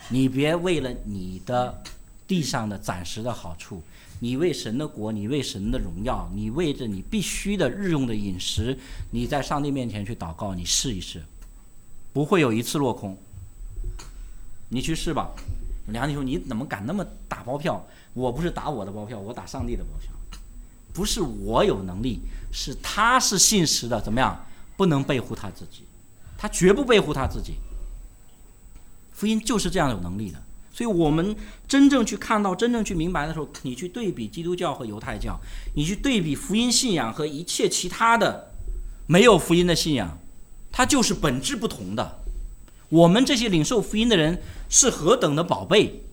[0.09, 1.83] 你别为了你的
[2.27, 3.81] 地上的暂时的好处，
[4.19, 8.77] 你为神的国，你为神的荣耀，你为着你必须的日用的饮食，
[9.11, 11.23] 你在上帝面前去祷告，你试一试，
[12.13, 13.17] 不会有一次落空。
[14.69, 15.31] 你去试吧，
[15.87, 17.85] 梁弟兄，你怎么敢那么打包票？
[18.13, 20.11] 我不是打我的包票，我打上帝的包票，
[20.93, 22.19] 不是我有能力，
[22.51, 24.45] 是他是信实的，怎么样？
[24.75, 25.83] 不能背负他自己，
[26.37, 27.55] 他绝不背负他自己。
[29.11, 30.41] 福音就是这样有能力的，
[30.71, 31.35] 所以我们
[31.67, 35.39] 真正去看到、真正去明白的时候，你去对比基督教和犹太教，
[35.75, 38.51] 你去对比福音信仰和一切其他的
[39.07, 40.17] 没有福音的信仰，
[40.71, 42.19] 它就是本质不同的。
[42.89, 46.03] 我们这些领受福音的人是何等的宝贝，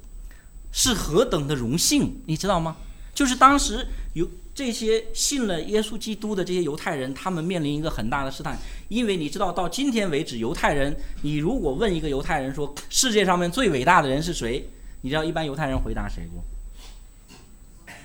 [0.73, 2.77] 是何等的荣幸，你知道吗？
[3.15, 4.29] 就是当时有。
[4.57, 8.57] 这些信了耶稣基督的这些犹太人，他们面临一个很大的试探，
[8.89, 14.67] 因为你知道，到今天为止，犹太人，你如果问一个犹太人说世界上面最伟大的人是谁，
[15.03, 16.43] 你知道一般犹太人回答谁不？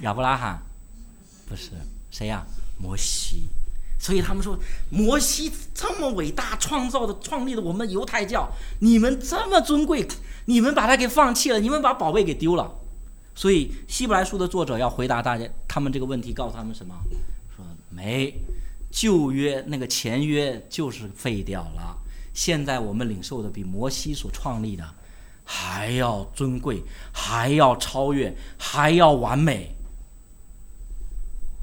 [0.03, 0.61] 亚伯拉罕，
[1.47, 1.69] 不是
[2.11, 2.45] 谁呀？
[2.77, 3.43] 摩西。
[3.97, 10.05] 所以他们说，摩西这么伟大，创造的、创立的我们犹太教，你们这么尊贵，
[10.45, 12.75] 你们把他给放弃了，你们把宝贝给丢了。
[13.33, 16.93] 所以，希伯来书的作者要回答大家他们这个问题，告诉他们什么？
[17.55, 18.33] 说没，
[18.91, 21.97] 旧约那个前约就是废掉了。
[22.33, 24.85] 现在我们领受的比摩西所创立的
[25.43, 29.75] 还要尊贵，还要超越，还要完美。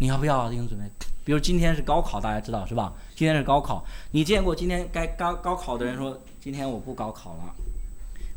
[0.00, 0.84] 你要不要弟兄姊妹？
[1.24, 2.92] 比如今天是高考，大家知道是吧？
[3.14, 7.54] 今天是高考，你见过今天该高高考的人说今天我不高考了，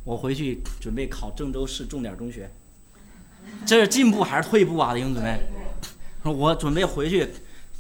[0.04, 2.52] 我回去准备考郑州市重点中学。
[3.66, 5.40] 这是进步还是退步啊，弟兄姊妹？
[6.24, 7.28] 我准备回去，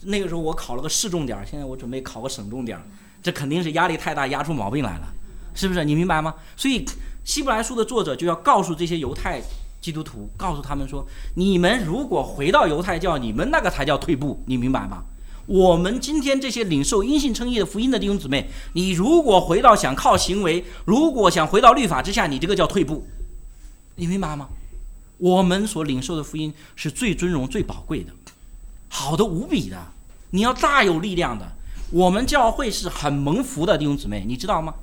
[0.03, 2.79] 那个时候我考了个市重点，现在我准备考个省重点，
[3.21, 5.07] 这肯定是压力太大，压出毛病来了，
[5.53, 5.83] 是不是？
[5.85, 6.33] 你明白吗？
[6.55, 6.85] 所以
[7.23, 9.41] 希伯来书的作者就要告诉这些犹太
[9.79, 11.05] 基督徒，告诉他们说：
[11.35, 15.03] 你们如果回到犹太教，你们那个才叫退步，你明白吗？
[15.45, 23.05] 我们今天这些领受因信称义的福音的弟兄姊妹，你如果回到想靠行为，如果想回到律法之下，你这个叫退步，
[23.95, 24.47] 你明白吗？
[25.21, 28.11] 我们所领受的福音是最尊荣、最宝贵的，
[28.89, 29.77] 好的无比的，
[30.31, 31.51] 你要大有力量的。
[31.91, 34.73] 我们教会是很蒙福的弟兄姊妹，你知道吗？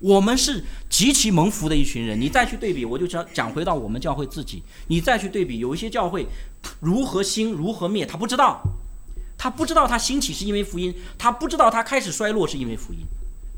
[0.00, 2.18] 我们是极其蒙福的一群人。
[2.18, 6.26] 你再去对比，我就讲讲回到我们教会自己，你再去对比，有一些教会
[6.80, 8.62] 如何兴如何灭，他不知道。
[9.36, 13.00] 他不知道他兴起是因为福音，他不知道他开始衰落是因为福音，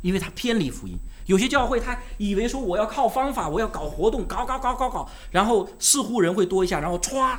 [0.03, 0.99] 因为他偏离福音。
[1.27, 7.39] 有些教会他以为说我要靠方法，我要搞活动，搞搞搞搞搞，然后似乎人会多一下，然后歘，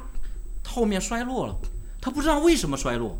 [0.65, 1.55] 后面衰落了。
[2.01, 3.17] 他不知道为什么衰落。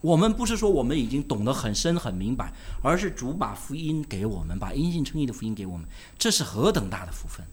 [0.00, 2.52] 我们不是说我们已经懂得很深很明白，
[2.82, 5.86] 而是主把福音给我们，把因信称义的福音给我们，
[6.18, 7.44] 这是何等大的福分。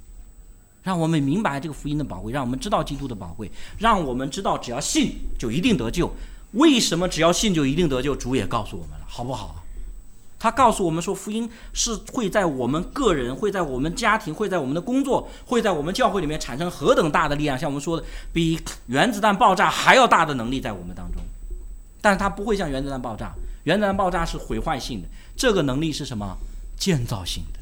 [0.84, 6.10] 让我们明白这个福音的宝贵，让我们知道基督的宝贵，让我们知道只要信就一定得救。
[6.54, 8.16] 为什么只要信就一定得救？
[8.16, 9.64] 主也告诉我们了，好不好？
[10.40, 17.58] 他告诉我们说，福音是会在我们个人、会在我们家庭、会在我们的工作、会在我们教会里面产生何等大的力量。
[17.58, 21.22] 像我们说的，比原子弹爆炸还要大的能力在我们当中。
[22.02, 23.34] 但是它不会像原子弹爆炸，
[23.64, 26.38] 原子弹爆炸是毁坏性的，这个能力是什么？
[26.78, 27.60] 建造性的。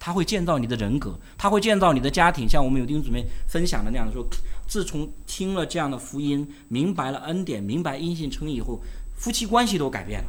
[0.00, 4.24] 他会建造你的人格，他会建造你的家庭，像我们有弟兄姊妹分享的那样说，
[4.66, 8.80] 自从听了这样的福音，明白了恩典，明白因信称义以后，
[9.16, 10.26] 夫妻关系都改变了，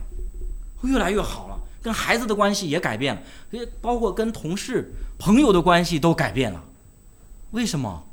[0.84, 3.22] 越来越好了，跟孩子的关系也改变了，
[3.52, 6.64] 也包括跟同事、朋友的关系都改变了。
[7.52, 8.04] 为什么？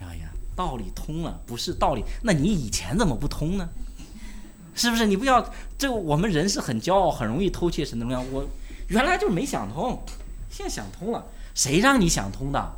[0.00, 3.68] 哎呀，道理通了，不是道理，那你以前怎么不通呢？
[4.74, 5.06] 是不是？
[5.06, 8.20] 你不要这，我们人是很骄傲，很容易偷窃神的荣耀。
[8.32, 8.46] 我
[8.88, 10.02] 原来就是没想通。
[10.50, 12.72] 现在想通了，谁让你想通的？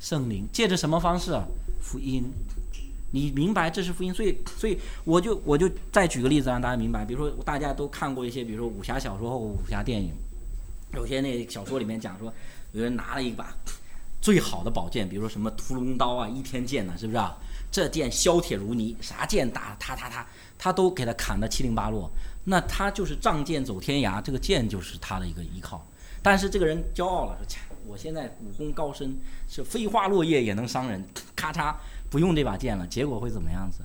[0.00, 1.40] 圣灵借着什么方式？
[1.80, 2.24] 福音，
[3.10, 7.04] 你明白这是福音，所以，所以我就我就再举个例子让大家明白。
[7.04, 10.12] 比如说，大家都看过一些，比如说武侠小说或武侠电影，
[10.94, 12.32] 有些那小说里面讲说，
[12.72, 13.54] 有人拿了一把
[14.20, 17.36] 最好的宝剑，比如说什么屠龙刀啊、倚天剑呐，是不是啊？
[17.70, 20.26] 这剑削铁如泥，啥剑打他他他
[20.56, 22.10] 他都给他砍得七零八落，
[22.44, 25.84] 那他就是仗剑走天涯，这个剑就是他的一个依靠。
[26.22, 29.16] 但是这个人骄傲了，说：“切，我现在武功高深，
[29.48, 31.04] 是飞花落叶也能伤人，
[31.36, 31.74] 咔嚓，
[32.10, 32.86] 不用这把剑了。
[32.86, 33.82] 结果会怎么样子？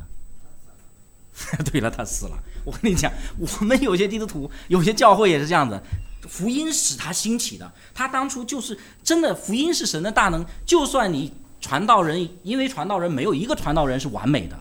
[1.72, 2.38] 对了，他死了。
[2.66, 5.82] 我跟你讲，我们有些基督徒，有些教会也是这样子。
[6.28, 9.34] 福音使他兴起的，他当初就是真的。
[9.34, 14.60] 福音是神的大能，就算你传道人，因为传道人没有一个传道人是完美的。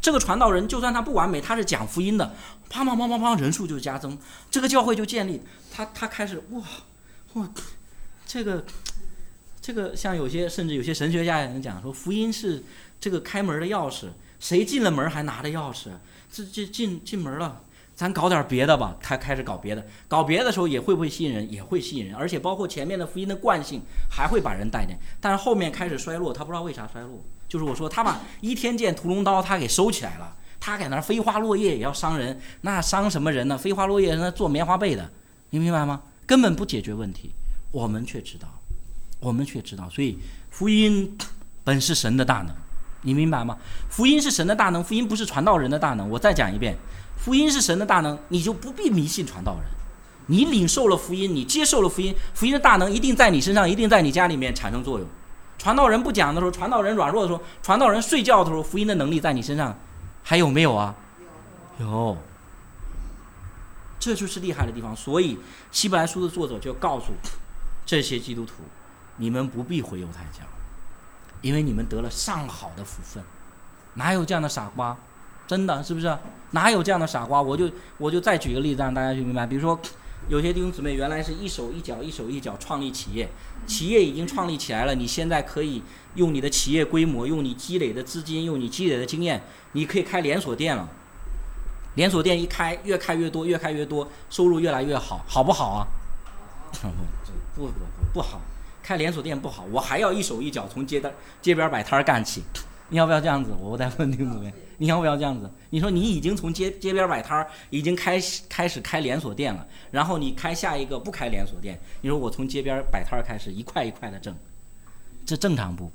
[0.00, 2.34] 这个传道人就算他不完美，他是讲福音的，
[2.68, 4.16] 啪啪啪啪啪，人数就加增，
[4.50, 5.42] 这个教会就建立。
[5.72, 6.62] 他他开始哇。”
[7.34, 7.48] 哇，
[8.26, 8.64] 这个，
[9.60, 12.60] 这个像有些甚至有些神学家也能讲说，福音是
[13.00, 15.88] 这个开门的钥匙，谁进了门还拿着钥匙？
[16.30, 17.62] 这这进进门了，
[17.96, 18.96] 咱搞点别的吧。
[19.00, 21.50] 他开始搞别的，搞别的时候也会不会吸引人？
[21.50, 24.94] 也会吸引人，而且包括前面的福音的惯性还会把人带进。
[25.20, 27.20] 但是后面开始衰落，他不知道为啥衰落。
[27.48, 33.58] 就是我说他把一天剑屠龙刀他给收起来了，他在那飞花落叶也要伤人，那伤什么人呢？
[33.58, 35.10] 飞花落叶那做棉花被的，
[35.50, 36.02] 你明白吗？
[36.26, 37.32] 根本不解决问题，
[37.72, 38.46] 我们却知道，
[39.18, 40.16] 我们却知道，所以
[40.48, 41.18] 福音
[41.64, 42.54] 本是神的大能，
[43.02, 43.56] 你明白吗？
[43.88, 46.08] 福音是神的大能，福音不是传道人的大能。
[46.10, 46.76] 我再讲一遍，
[47.16, 49.64] 福音是神的大能，你就不必迷信传道人。
[50.26, 55.08] 你领受了福音，你接受了福音，福音的大能一定在你身上，一定在你家里面产生作用。
[55.58, 59.76] 传道人不讲的时候，传道人软弱的时候，传道人睡觉的时候，福音的能力在你身上
[60.22, 60.94] 还有没有啊？
[61.78, 62.16] 有。
[63.98, 65.38] 这就是厉害的地方，所以
[65.70, 67.12] 希伯来书的作者就告诉
[67.84, 68.54] 这些基督徒：
[69.16, 70.42] 你们不必回犹太教，
[71.42, 73.22] 因为你们得了上好的福分。
[73.94, 74.96] 哪有这样的傻瓜？
[75.46, 76.16] 真的是不是？
[76.52, 77.42] 哪有这样的傻瓜？
[77.42, 79.46] 我就我就再举个例子让大家去明白。
[79.46, 79.78] 比如说，
[80.28, 83.28] 有些弟兄姊妹原来是一手一脚、一手一脚创立企业，
[83.66, 85.82] 企业已经创立起来了，你现在可以
[86.14, 90.88] 用你的企业规模、用你积累的资金、用你积累的经验，你可以开连锁店了。
[91.96, 95.86] 连锁店一开，越开越多，越开越多，收入越来越好，好不好啊？
[97.56, 97.72] 不不不
[98.14, 98.40] 不好，
[98.82, 102.42] 开连锁店不好，我还要一手一脚从街的街边摆摊儿干起。
[102.92, 103.52] 你要不要这样子？
[103.60, 105.48] 我再问听众们，你要不要这样子？
[105.70, 114.34] 你说你已经从街街边摆摊儿，已经开始开始开连锁店了，然后你开下一个不开连锁店，你说我从街边摆摊儿开始一块一块的挣，
[115.24, 115.88] 这正常不？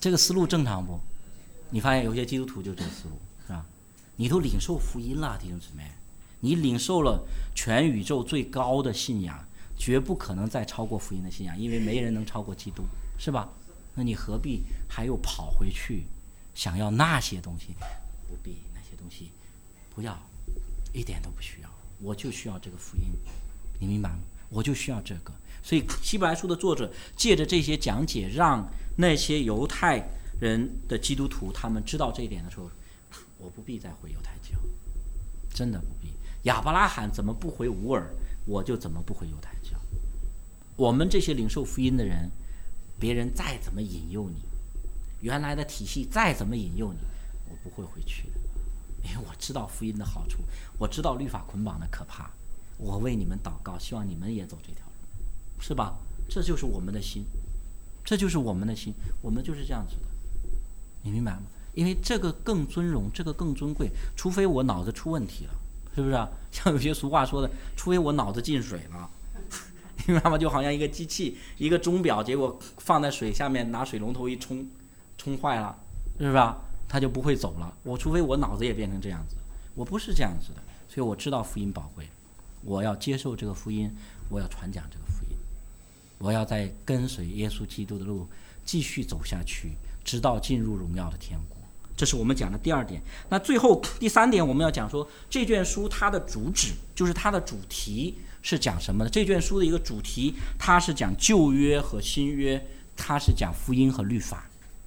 [0.00, 0.98] 这个思路正常不？
[1.70, 3.14] 你发现有些基督徒就这个思路，
[3.46, 3.64] 是吧？
[4.16, 5.92] 你都领受福音了，弟兄姊妹，
[6.40, 7.24] 你领受了
[7.54, 9.38] 全宇宙最高的信仰，
[9.84, 12.84] 绝不可能再超过福音的信仰，因为没人能超过基督，
[13.18, 13.46] 是吧？
[13.94, 16.04] 那你何必还又跑回去，
[16.54, 17.74] 想要那些东西？
[18.26, 19.30] 不必那些东西，
[19.94, 20.18] 不要，
[20.94, 21.68] 一点都不需要。
[22.00, 23.10] 我就需要这个福音，
[23.78, 24.20] 你明白吗？
[24.48, 25.30] 我就需要这个。
[25.62, 28.66] 所以希伯来书的作者借着这些讲解，让
[28.96, 30.02] 那些犹太
[30.40, 32.70] 人的基督徒他们知道这一点的时候，
[33.36, 34.58] 我不必再回犹太教，
[35.52, 36.08] 真的不必。
[36.44, 38.08] 亚伯拉罕怎么不回吾尔，
[38.44, 39.78] 我就怎么不回犹太教。
[40.76, 42.30] 我们这些领受福音的人，
[42.98, 44.42] 别人再怎么引诱你，
[45.20, 46.98] 原来的体系再怎么引诱你，
[47.48, 48.40] 我不会回去的，
[49.04, 50.38] 因为我知道福音的好处，
[50.78, 52.30] 我知道律法捆绑的可怕。
[52.76, 55.96] 我为你们祷告，希望你们也走这条路，是吧？
[56.28, 57.24] 这就是我们的心，
[58.04, 58.92] 这就是我们的心，
[59.22, 60.02] 我们就是这样子的，
[61.02, 61.42] 你明白吗？
[61.74, 65.54] 因为这个更尊荣，这个更尊贵，除非我脑子出问题了，
[65.94, 66.28] 是不是啊？
[66.50, 69.10] 像有些俗话说的，除非我脑子进水了，
[70.06, 70.38] 明白吗？
[70.38, 74.66] 就好像一个机器，一个钟表，结果放在水下面，拿水龙头一冲，
[75.18, 75.76] 冲坏了，
[76.18, 76.58] 是吧？
[76.88, 77.74] 它就不会走了。
[77.82, 79.34] 我除非我脑子也变成这样子，
[79.74, 82.06] 我不是这样子的，所以我知道福音宝贵。
[82.62, 83.90] 我要接受这个福音，
[84.28, 85.36] 我要传讲这个福音，
[86.18, 88.26] 我要在跟随耶稣基督的路
[88.64, 89.72] 继续走下去，
[90.04, 91.53] 直到进入荣耀的天国。
[91.96, 93.00] 这是我们讲的第二点。
[93.28, 99.10] 那最后第三点，我们要讲说这卷书它的主旨，就是它的主题是讲什么呢？
[99.10, 102.66] 这卷书的一个主题，它是讲旧约和新约，
[102.96, 104.46] 它是讲福音和律法。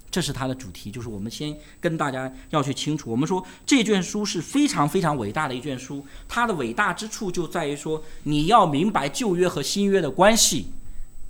[0.10, 3.12] 这是它的主题，就是我们先跟大家要去清楚。
[3.12, 10.72] 我们说这卷书是非常非常伟大的一卷书，它的伟大之处就在于说，你要明白旧约和新约的关系，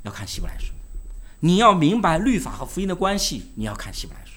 [0.04, 0.72] 要看希伯来书；
[1.40, 4.37] 你要明白律法和福音的关系，你要看希伯来书。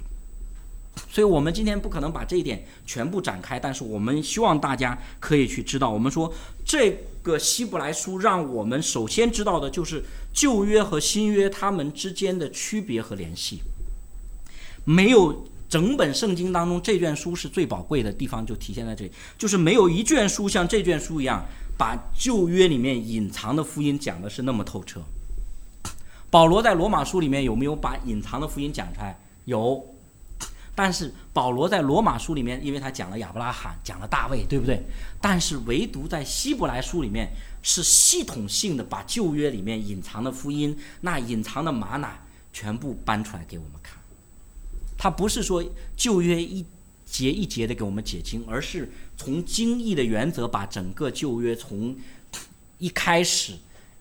[1.11, 5.91] 所以我们今天不可能把这一点全部展开，但是我们希望大家可以去知道。
[5.91, 6.33] 我们说
[6.65, 13.61] 这个希伯来书，让我们首先知道的就是旧约和新约它们之间的区别和联系。
[14.85, 21.45] 没有整本圣经当中这卷书是最宝贵的地方，就体现在这里，就是没有一卷书像这卷书一样，
[21.77, 25.03] 把旧约里面隐藏的福音讲的是那么透彻。
[26.31, 29.19] 保罗在罗马书里面有没有把隐藏的福音讲出来？
[29.47, 29.85] 有，
[30.83, 34.83] 但是保罗在罗马书里面，因为他讲了亚伯拉罕，讲了大卫，对不对？
[35.21, 42.09] 但是唯独在希伯来书里面，是系统性的把旧约里面隐藏的福音，那隐藏的玛瑙
[42.51, 43.99] 全部搬出来给我们看。
[44.97, 45.63] 他不是说
[45.99, 46.65] 旧约一
[47.05, 51.95] 节一节的给我们解经，而是从经义的原则把整个旧约从
[52.79, 53.53] 一开始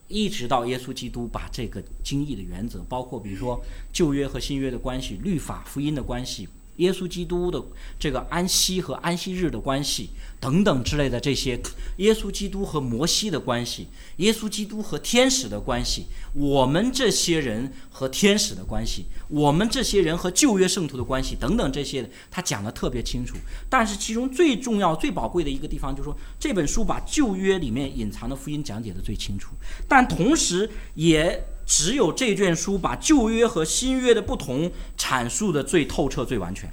[0.07, 3.61] 一直到耶稣基督，把这个经义的原则，包括比如说
[3.91, 6.47] 旧约和新约的关系、律法、福音的关系。
[6.79, 7.63] 耶稣基督的
[7.97, 10.09] 这个安息和安息日的关系
[10.39, 11.59] 等等之类的这些，
[11.97, 23.35] 耶稣基督和摩西的关系，耶稣基督和天使的关系，我们这些人和天使的关系，我们这些人和旧约圣徒的关系等等这些，他讲的特别清楚。
[23.69, 29.53] 但是其中最重要、最宝贵的一个地方，就是说这本书把旧约里面隐藏的福音讲解的最清楚，
[29.87, 31.45] 但同时也。
[31.69, 36.67] 只有这卷书把旧约和新约的不同阐述的最透彻、最完全。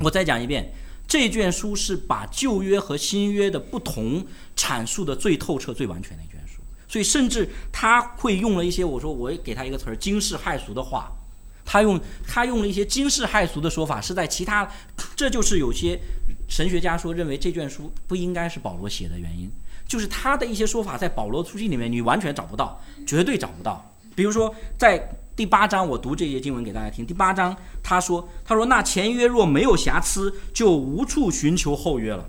[0.00, 0.72] 我再讲一遍，
[1.06, 4.26] 这卷书是把旧约和新约的不同
[4.56, 6.62] 阐述的最透彻、最完全的一卷书。
[6.88, 11.12] 所以，甚至他会用了一些我说我给他一个词儿“惊世骇俗”的话，
[11.62, 14.66] 他用他用了一些惊世骇俗的说法，是在其他，
[15.14, 16.00] 这就是有些
[16.48, 19.50] 神学家说认为这卷书不应该是保罗写的原因。
[19.86, 23.92] 就是他的一些说法，在保罗书信里面你完全找不到，绝对找不到。
[24.14, 27.06] 比如说，在第八章，我读这些经文给大家听。
[27.06, 32.28] 第八章他说：“他说那前约若没有瑕疵，就无处寻求后约了。”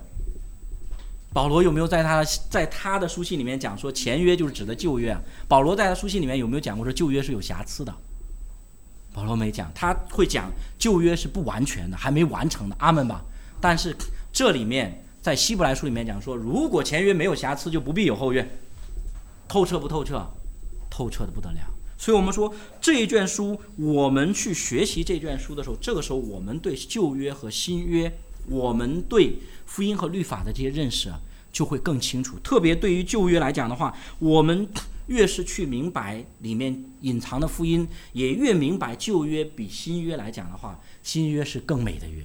[1.34, 5.14] 保罗有没有在他在他的书信里面讲说前约就是指的旧约？
[5.46, 7.94] 保罗在他书信里面有没有讲过说旧约是有瑕疵的？
[9.12, 12.76] 保罗没讲，他会讲旧约是不完全的，还没完成的。
[12.78, 13.22] 阿门吧。
[13.60, 13.94] 但是
[14.32, 15.03] 这里面。
[15.24, 18.46] 在希伯来书里面讲说，如果前约没有瑕疵，就不必有后约。
[19.48, 20.22] 透彻不透彻？
[20.90, 21.60] 透彻的不得了。
[21.96, 28.12] 所以我们说这一卷书，我们去学习这卷书的时候，这个时候我们对旧约和新约，
[28.50, 31.18] 我们对福音和律法的这些认识啊，
[31.50, 32.38] 就会更清楚。
[32.40, 34.68] 特别对于旧约来讲的话，我们
[35.06, 42.22] 越是去明白里面隐藏的福音，也越明白旧约比新约来讲的话，新约是更美的约，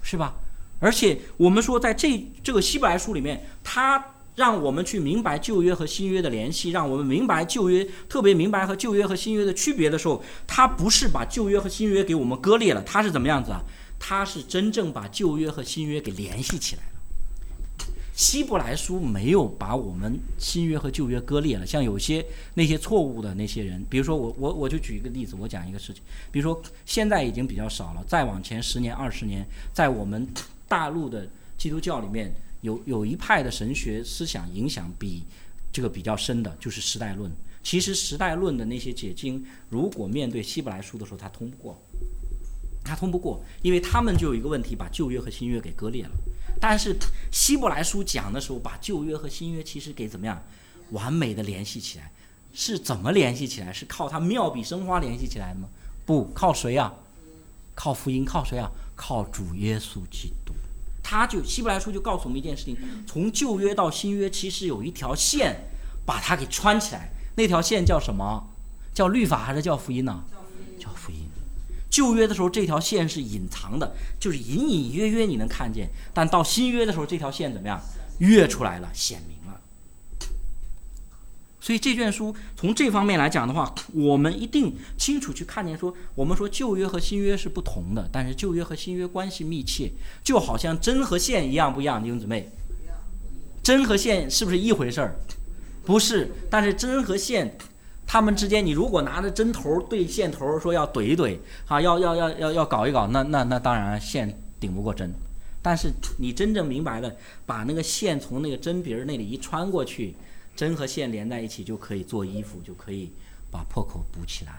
[0.00, 0.36] 是吧？
[0.78, 13.62] 而且我们说，在这这个希伯来书里面，他让我们去明白旧约和新约的联系，让我们明白旧约，特别明白和旧约和新约的区别的时候，他不是把旧约和新约给我们割裂了，他是怎么样子啊？
[13.98, 16.88] 他是真正把旧约和新约给联系起来了。
[18.12, 22.24] 希伯来书没有把我们新约和旧约割裂了，像有些
[22.54, 30.26] 那些错误的那些人，比如说我我我就举一个例子，我讲一个事情，比如说现在已经比较少了，再往前十年二十年，在我们
[30.68, 35.22] 大陆的基督教里面有有一派的神学思想影响比
[35.72, 37.30] 这个比较深的，就是时代论。
[37.62, 41.76] 其实时代论的那些解经，如果面对希伯来书的时候，他通不过，
[42.84, 46.10] 他通不过，因为他们就有一个问题，把旧约和新约给割裂了。
[46.60, 46.96] 但是
[47.32, 50.40] 希伯来书讲的时候，把旧约和新约其实给怎么样
[50.92, 52.10] 完美的联系起来？
[52.54, 53.72] 是怎么联系起来？
[53.72, 55.68] 是靠他妙笔生花联系起来的吗？
[56.06, 56.94] 不，靠谁啊？
[57.74, 58.70] 靠福音，靠谁啊？
[58.96, 60.52] 靠主耶稣基督。
[61.02, 65.68] 他就希伯来书就告诉我们一件事情：从旧约到新约，其实有一条线
[66.04, 67.12] 把它给穿起来。
[67.36, 68.48] 那条线叫什么？
[68.92, 70.24] 叫律法还是叫福音呢？
[70.80, 71.18] 叫福音。
[71.88, 77.80] 旧约的时候，这条线是隐藏的，就是隐隐约约你能看见；但到新约的时候，这条线怎么样？
[78.18, 79.35] 跃出来了，显明。
[81.66, 89.90] 所以这卷书从这方面来讲的话，我们一定清楚去看见，说我们说旧约和新约是不同的，但是旧约和新约关系密切，
[90.22, 92.00] 就好像针和线一样，不一样？
[92.00, 92.48] 弟兄姊妹，
[93.64, 95.16] 针和线是不是一回事儿？
[95.84, 97.58] 不是，但是针和线。
[98.06, 101.36] 他们之间，你如果拿着针头对线头说要怼一怼，
[101.66, 105.12] 啊，要要要要要搞一搞，那那那当然线顶不过针。
[105.60, 105.90] 但是
[106.20, 107.12] 你真正明白了，
[107.44, 110.14] 把那个线从那个针鼻儿那里一穿过去，
[110.56, 113.10] 针和线连在一起就可以做衣服，就可以
[113.50, 114.54] 把破口补起来。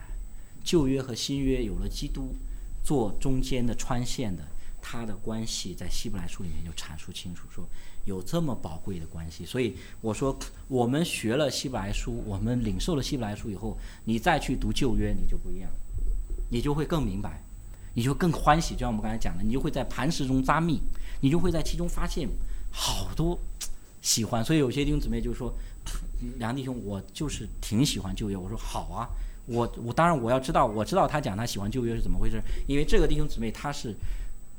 [0.63, 2.35] 旧约和新约有了基督
[2.83, 4.43] 做中间的穿线的，
[4.81, 7.67] 它的关系在希伯来书里面就阐述清楚说。
[8.05, 15.69] 有这么宝贵的关系，所以我说，我们学了希伯来书，我们领受了希伯来书以后，你再去读旧约，你就不一样，
[16.49, 17.43] 你就会更明白，
[17.93, 18.75] 你就更欢喜。
[18.75, 20.79] 就像我们刚才讲的，你就会在磐石中扎密，
[21.19, 22.29] 你就会在其中发现
[22.71, 23.37] 好多
[24.01, 24.41] 喜欢。
[24.41, 25.53] 所以有些弟兄姊妹就说
[26.37, 29.07] ：“梁弟兄，我就是挺喜欢旧约。”我说：“好啊，
[29.45, 33.95] 我我当然我要知道，我知道他讲他喜欢旧约是怎么回事，因为这个弟兄姊妹他是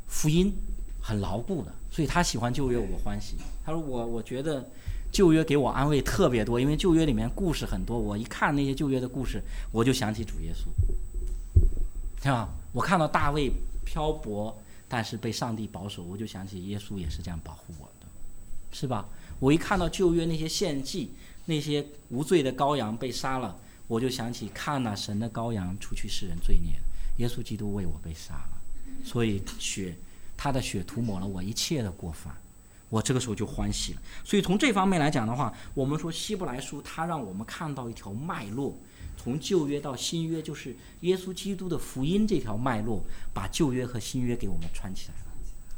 [0.06, 0.52] 福音。”
[1.00, 3.36] 很牢固的，所以他喜欢旧约，我欢喜。
[3.64, 4.68] 他说我我觉得
[5.10, 7.98] 旧约给我安慰特别多，因为旧约里面故事很多。
[7.98, 9.40] 我一看那些旧约的故事，
[9.72, 10.66] 我就想起主耶稣，
[12.22, 12.50] 是吧？
[12.72, 13.50] 我看到大卫
[13.86, 14.54] 漂泊，
[14.86, 18.06] 但是被上帝保守，我就想起耶稣也是这样保护我的，
[18.70, 19.08] 是吧？
[19.38, 21.12] 我一看到旧约那些献祭，
[21.46, 26.72] 那些无罪的羔羊被杀了，我就想起看那神的羔羊除去世人罪孽，
[27.18, 28.60] 耶稣基督为我被杀了，
[29.04, 29.94] 所以血。
[30.40, 32.32] 他的血涂抹了我一切的过犯，
[32.88, 34.02] 我这个时候就欢喜了。
[34.24, 38.78] 所以从这方面来讲的话，我们说希伯来书它让我们看到一条脉络，
[39.16, 43.02] 从旧约到新约，就是耶稣基督的福音这条脉络，
[43.34, 45.32] 把旧约和新约给我们串起来了。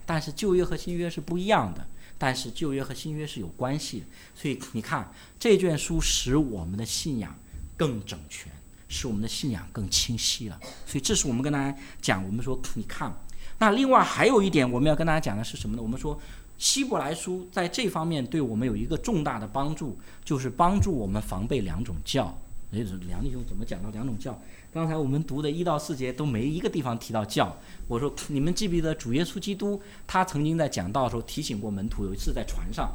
[0.04, 1.86] 但是旧约和新约是不一样的，
[2.20, 4.06] 但是旧约和新约是有关系的。
[4.34, 7.34] 所以你看这卷书使我们的信仰
[7.78, 8.52] 更整全，
[8.88, 10.60] 使我们的信仰更清晰了。
[10.86, 13.10] 所以这是我们跟大家讲，我们说你看。
[13.58, 15.82] 那另外还有一点，我们要跟大家讲的是什么呢？
[15.82, 16.18] 我们说，
[16.56, 22.38] 希伯来书在这方面对我们有一个重大的帮助，就是帮助我们防备两种教。
[22.72, 24.40] 哎，梁弟兄怎么讲到两种教？
[24.72, 27.56] 刚才我们读的一到四节都没一个地方提到教。
[27.88, 32.90] 我说，你们记不记得主耶稣基督他曾经在讲道的时候提醒过门徒，有一次在船上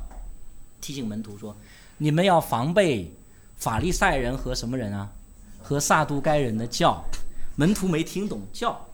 [0.79, 1.55] 提醒门徒说，
[1.97, 3.11] 你们要防备
[3.57, 5.11] 法利赛人和什么人啊？
[5.61, 7.03] 和撒都该人的教。
[7.57, 8.87] 门徒没听懂教。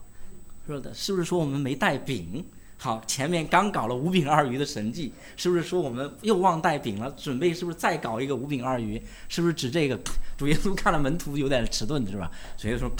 [0.66, 2.44] 说的是不是说我们没带饼？
[2.84, 7.12] 好，前面刚搞了五饼二鱼的神迹，是不是说我们又忘带饼了？
[7.12, 9.00] 准备是不是再搞一个五饼二鱼？
[9.30, 9.96] 是不是指这个？
[10.36, 12.32] 主耶稣看了门徒有点迟钝，是吧？
[12.58, 12.92] 所以说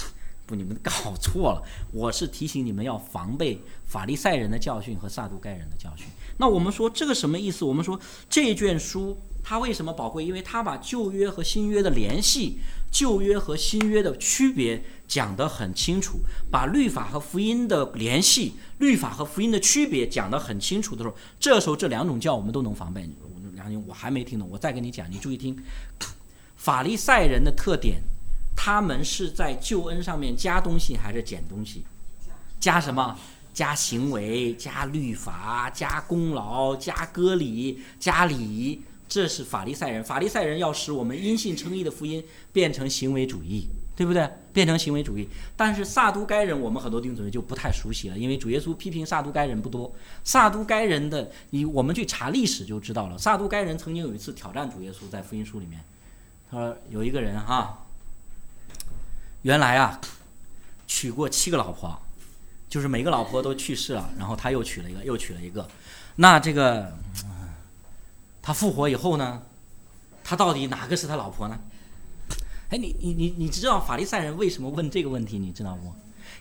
[0.46, 1.62] 不，你们搞错了。
[1.90, 6.06] 我是提醒你们要防备法利赛人的教训和撒都该人的教训。
[6.36, 7.64] 那我们说这个什么意思？
[7.64, 7.98] 我们说
[8.28, 10.24] 这卷书它为什么宝贵？
[10.24, 12.60] 因为它把旧约和新约的联系。
[12.92, 16.20] 旧约和新约的区别讲得很清楚，
[16.50, 23.08] 把律法和福音的联系、律法和福音的区别讲得很清楚的时候，这时候这两种教我们都能防备。
[23.54, 25.56] 梁兄，我还没听懂，我再跟你讲，你注意听。
[26.56, 28.02] 法利赛人的特点，
[28.54, 31.84] 他们是在救恩上面加东西还是减东西？
[32.60, 33.18] 加什么？
[33.54, 38.80] 加行为、加律法、加功劳、加割礼、加礼仪。
[39.12, 44.26] 这是法利赛人，法利赛人要使我们因信称义的福音变成行为主义，对不对？
[44.54, 45.28] 变成行为主义。
[45.54, 49.94] 但是撒都该人，我们很多弟兄姊妹就不太熟悉了，因为主耶稣批评撒都该人不多。
[50.24, 53.18] 撒都该人的，你我们去查历史就知道了。
[53.18, 55.84] 撒都该人曾经有一次挑战主耶稣，在福音书里面，
[56.50, 57.84] 他说有一个人哈，
[59.42, 60.00] 原来啊，
[60.86, 62.00] 娶过七个老婆，
[62.66, 65.68] 就是每个老婆都去世了，然后他又娶了一个，又娶了一个。
[66.16, 66.92] 那这个
[68.42, 69.40] 他复活以后呢，
[70.24, 71.58] 他到底哪个是他老婆呢？
[72.70, 75.38] 哎，你你你你知道法利赛人为什么问这个问题？
[75.38, 75.92] 你知道不？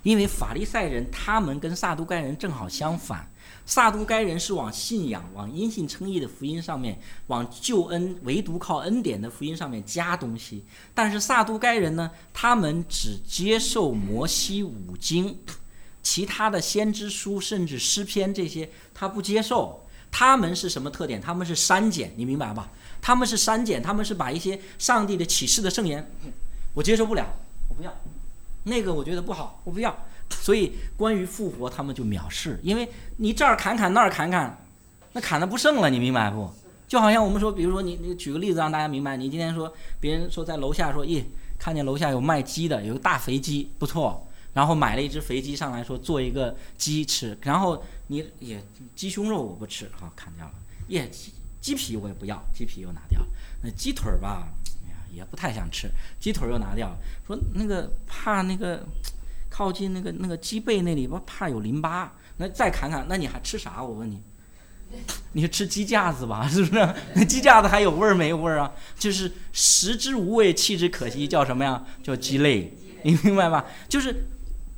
[0.04, 3.30] 因为法利赛人他们跟撒都该人正好相反，
[3.68, 6.98] 撒都该人是往信仰、往因信称义的福音上面，
[7.28, 10.64] 往救恩唯独靠恩典的福音上面加东西。
[10.96, 15.38] 但是撒都该人呢，他们只接受摩西五经，
[16.02, 19.86] 其他的先知书甚至诗篇这些他不接受。
[20.12, 21.20] 他们是什么特点？
[21.22, 22.70] 他们是删减，你明白吧？
[23.02, 26.06] 他们是删减，他们是把一些上帝的启示的圣言，
[26.74, 27.26] 我接受不了，
[27.70, 27.92] 我不要。
[28.64, 29.98] 那个我觉得不好，我不要。
[30.30, 34.64] 所以关于复活，他们就藐视，因为你这儿砍砍那儿砍砍，
[35.14, 36.50] 那砍的不剩了，你明白不？
[36.88, 41.24] 就好像我们说，比如说你你举个例子让大家明白，你今天说别人说在楼下说，咦，
[41.58, 48.64] 看见楼下有卖鸡的，有个大肥鸡，不错，然后买了一只肥鸡上来说做一个鸡吃，然后你也
[48.96, 50.54] 鸡胸肉我不吃，好砍掉了，
[50.90, 53.22] 耶鸡鸡皮我也不要，鸡皮又拿掉，
[53.64, 54.48] 那鸡腿儿吧。
[55.14, 55.92] 也不太想吃，
[56.22, 56.90] 鸡腿又拿掉，
[57.28, 58.82] 说那个怕那个
[59.50, 63.84] 靠近那个那个鸡背那里边怕有淋巴，那再砍砍，那你还吃啥？
[63.84, 64.22] 我问你，
[65.34, 66.48] 你吃鸡架子吧？
[66.48, 66.96] 是不是？
[67.14, 68.72] 那鸡架子还有味儿没味儿啊？
[68.98, 71.84] 就是食之无味，弃之可惜，叫什么呀？
[72.02, 72.74] 叫鸡肋，
[73.04, 73.66] 你明白吧？
[73.90, 74.16] 就是。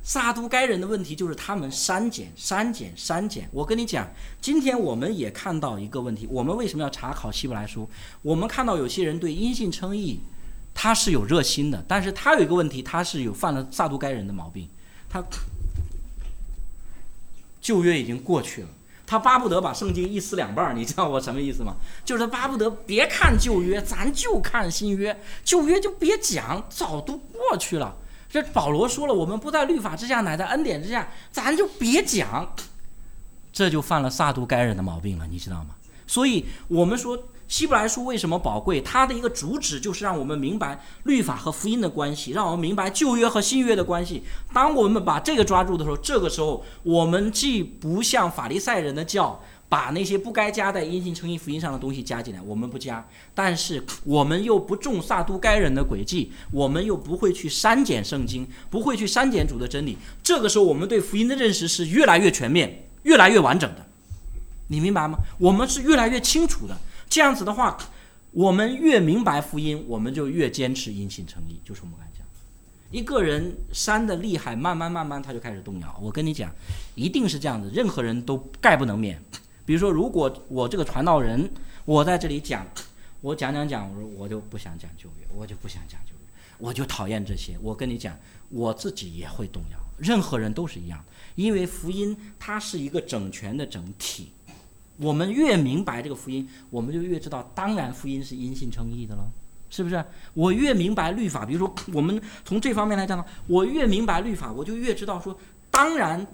[0.04, 3.48] 撒都该人的问题就是他们删减、删减、删减。
[3.50, 4.06] 我跟你讲，
[4.38, 7.88] 今天我们也看到一个问题：我们为什么要查考希伯来书？
[8.20, 10.20] 我们看到有些人对因信称义，
[10.74, 14.68] 他是有热心的，但是他有一个问题，他是有犯了撒都该人的毛病。
[15.08, 15.24] 他
[17.62, 18.68] 旧约已经过去了，
[19.06, 20.74] 他巴不得把圣经一撕两半儿。
[20.74, 21.76] 你知道我什么意思吗？
[22.04, 27.96] 就是他巴不得别看旧约，咱就看新约，旧约就别讲，早都过去了。
[28.34, 32.52] 这保罗说了，我们不在律法之下，乃在恩典之下，咱就别讲，
[33.52, 35.76] 这就犯了撒都该人的毛病了，你知道吗？
[36.04, 37.16] 所以，我们说
[37.46, 38.80] 希伯来书为什么宝贵？
[38.80, 44.24] 它的一个主旨就是让我们明白律法和福音的关系，让我们明白旧约和新约的关系。
[44.52, 49.40] 当我们把这个抓住的时候，这个时候我们既不像法利赛人的教。
[49.74, 59.98] 把那些不该加在因信称义福音上的东西加进来，我们不加，但是我们又不中撒都该人的诡计，我们又不会去删减圣经，不会去删减主的真理。
[60.22, 63.84] 这个时候，我们对福音的认识是越来越全面、越来越完整的，
[64.68, 65.18] 你明白吗？
[65.38, 66.78] 我们是越来越清楚的。
[67.08, 67.76] 这样子的话，
[68.30, 71.58] 我们越明白福音，我们就越坚持因信称义。
[71.64, 72.24] 就是我们刚才讲，
[72.92, 75.98] 一个人删的厉害，慢慢慢慢他就开始动摇。
[76.00, 76.48] 我跟你讲，
[76.94, 79.20] 一定是这样子，任何人都概不能免。
[79.66, 81.50] 比如说，如果我这个传道人，
[81.86, 82.66] 我在这里讲，
[83.22, 86.26] 我讲讲讲，我说我就不想讲旧约，我就不想讲旧约，
[86.58, 87.56] 我就讨厌这些。
[87.62, 88.14] 我跟你讲，
[88.50, 91.02] 我自己也会动摇，任何人都是一样，
[91.34, 94.28] 因为福音它是一个整全的整体。
[94.98, 99.26] 我们越明白这个福音，我们就越知道，当然福音是因信称义的了，
[99.70, 100.04] 是不是？
[100.34, 105.34] 我越明白律法，比如说我们从这方面来讲呢，我越明白律法，我就越知道说，
[105.70, 106.26] 当然。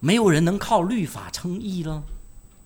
[0.00, 2.02] 没有人能靠律法称义了，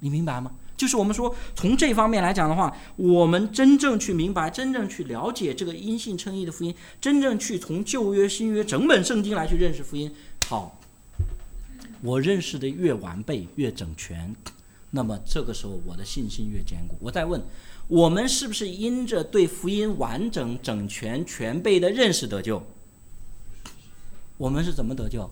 [0.01, 0.53] 你明白吗？
[0.77, 10.13] 就是我们说从这方面来讲的话，我们真正去明白、真正去了解这个因信称义的福音，真正去从旧约、新约整本圣经来去认识福音。
[10.47, 10.81] 好，
[12.03, 14.35] 我认识的越完备、越整全，
[14.91, 16.97] 那么这个时候我的信心越坚固。
[17.01, 17.41] 我再问，
[17.87, 22.61] 我们是不是因着对福音完整、整全、全备的认识得救？
[24.37, 25.31] 我们是怎么得救？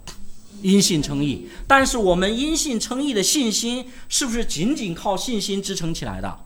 [0.60, 6.38] 因信称义，但是我们因信称义的信心是不是仅仅靠信心支撑起来的？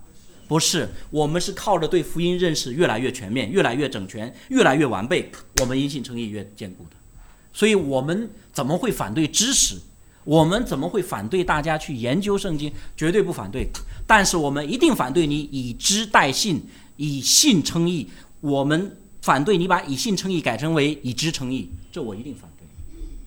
[0.49, 5.31] 不是，我们是靠着对福音认识越来越全面、越来越整全、越来越完备，
[5.61, 6.97] 我们因信称义越坚固的。
[7.53, 9.77] 所以，我们怎么会反对知识？
[10.23, 12.73] 我们怎么会反对大家去研究圣经？
[12.97, 13.67] 绝对不反对。
[14.07, 16.63] 但是，我们一定反对你以知代信，
[16.97, 18.09] 以信称义。
[18.41, 22.67] 我们反对你把以信称义改成为以知称义，这我一定反对，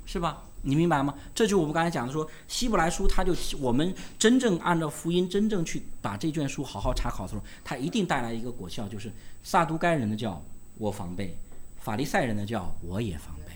[0.05, 0.43] 是吧？
[0.61, 1.13] 你明白吗？
[1.33, 9.11] 这就我们刚才讲的，说希伯来书，它就我们真正按照福音，真正去把这卷书好好查考的时候，它一定带来一个果效，就是
[9.43, 10.43] 撒都该人的叫
[10.77, 11.37] 我防备，
[11.79, 13.53] 法利赛人的叫我也防备，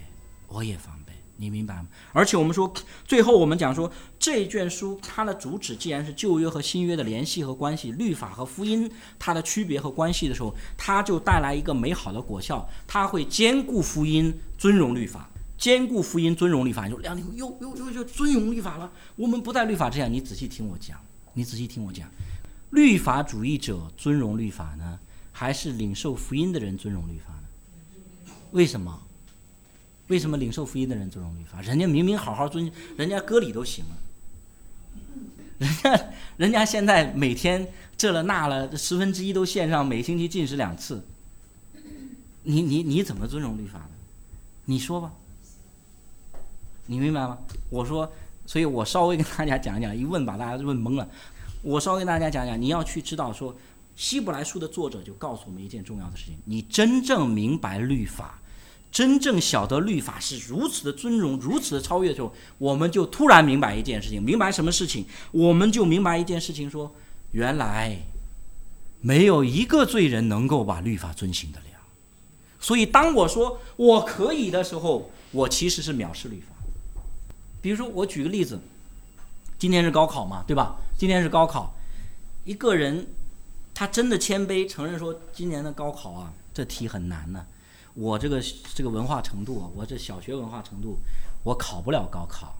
[0.47, 1.87] 我也防备，你明白吗？
[2.13, 2.73] 而且我们说，
[3.05, 8.89] 最后我们讲说，这卷书它的主旨既然是旧约和新约的联系和关系，律法和福音
[9.19, 15.29] 它的区别和关系的时候，它就带来一个美好的果效，它会兼顾福音，尊荣律法，
[15.63, 16.89] 兼顾福音，尊荣律法。
[16.89, 18.91] 就两又又又又尊荣律法了。
[19.15, 20.99] 我们不在律法之下，你仔细听我讲，
[21.35, 22.05] 你仔细听我讲，
[22.71, 24.99] 律法主义者尊荣律法呢，
[25.31, 28.33] 还是领受福音的人尊荣律法呢？
[28.51, 28.99] 为什么？
[30.07, 31.61] 为什么领受福音的人尊重律法？
[31.61, 33.95] 人家明明好好尊，人家割礼都行了，
[35.59, 37.65] 人家人家现在每天
[37.95, 41.05] 这了那了，十分之一都献上，每星期进食两次。
[42.43, 43.91] 你你你怎么尊重律法呢？
[44.65, 45.13] 你说吧，
[46.85, 47.37] 你明白吗？
[47.69, 48.11] 我说，
[48.45, 51.07] 所以我稍微跟大家讲讲，一问把大家问懵了。
[51.61, 53.55] 我稍微跟大家讲讲，你要去知道说，
[53.95, 58.39] 希伯来书的作者就告诉我们一件重要的事情：你真正明白律法。
[58.91, 64.21] 真正晓得律法是如此的尊荣，如此的超越的时候，我们就突然明白一件事情。
[64.21, 65.03] 明白什么事情？
[65.31, 66.93] 我们就明白一件事情：说
[67.31, 67.97] 原来
[69.01, 71.65] 没有一个罪人能够把律法遵行得了。
[72.59, 76.52] 所以，当我说我可以的时候，我其实是藐视律法。
[77.63, 78.59] 比如说，我举个例子，
[79.57, 80.75] 今天是高考嘛，对吧？
[80.97, 81.73] 今天是高考，
[82.43, 83.07] 一个人
[83.73, 87.45] 他真的谦卑承认说，今年的高考啊，这题很难呢。
[87.93, 88.43] 我这个
[88.75, 90.97] 这个文化程度，我这小学文化程度，
[91.43, 92.53] 我考不了高考。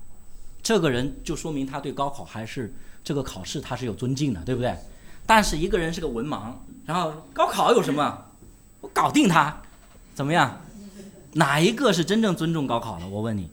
[0.61, 2.73] 这个人就说明他对高考还是
[3.03, 4.73] 这个考试他是有尊敬的，对不对？
[5.25, 6.53] 但是一个人是个文盲，
[6.85, 8.25] 然后高考有什么？
[8.79, 9.61] 我搞定他，
[10.15, 10.61] 怎么样？
[11.33, 13.07] 哪一个是真正尊重高考的？
[13.09, 13.49] 我问你，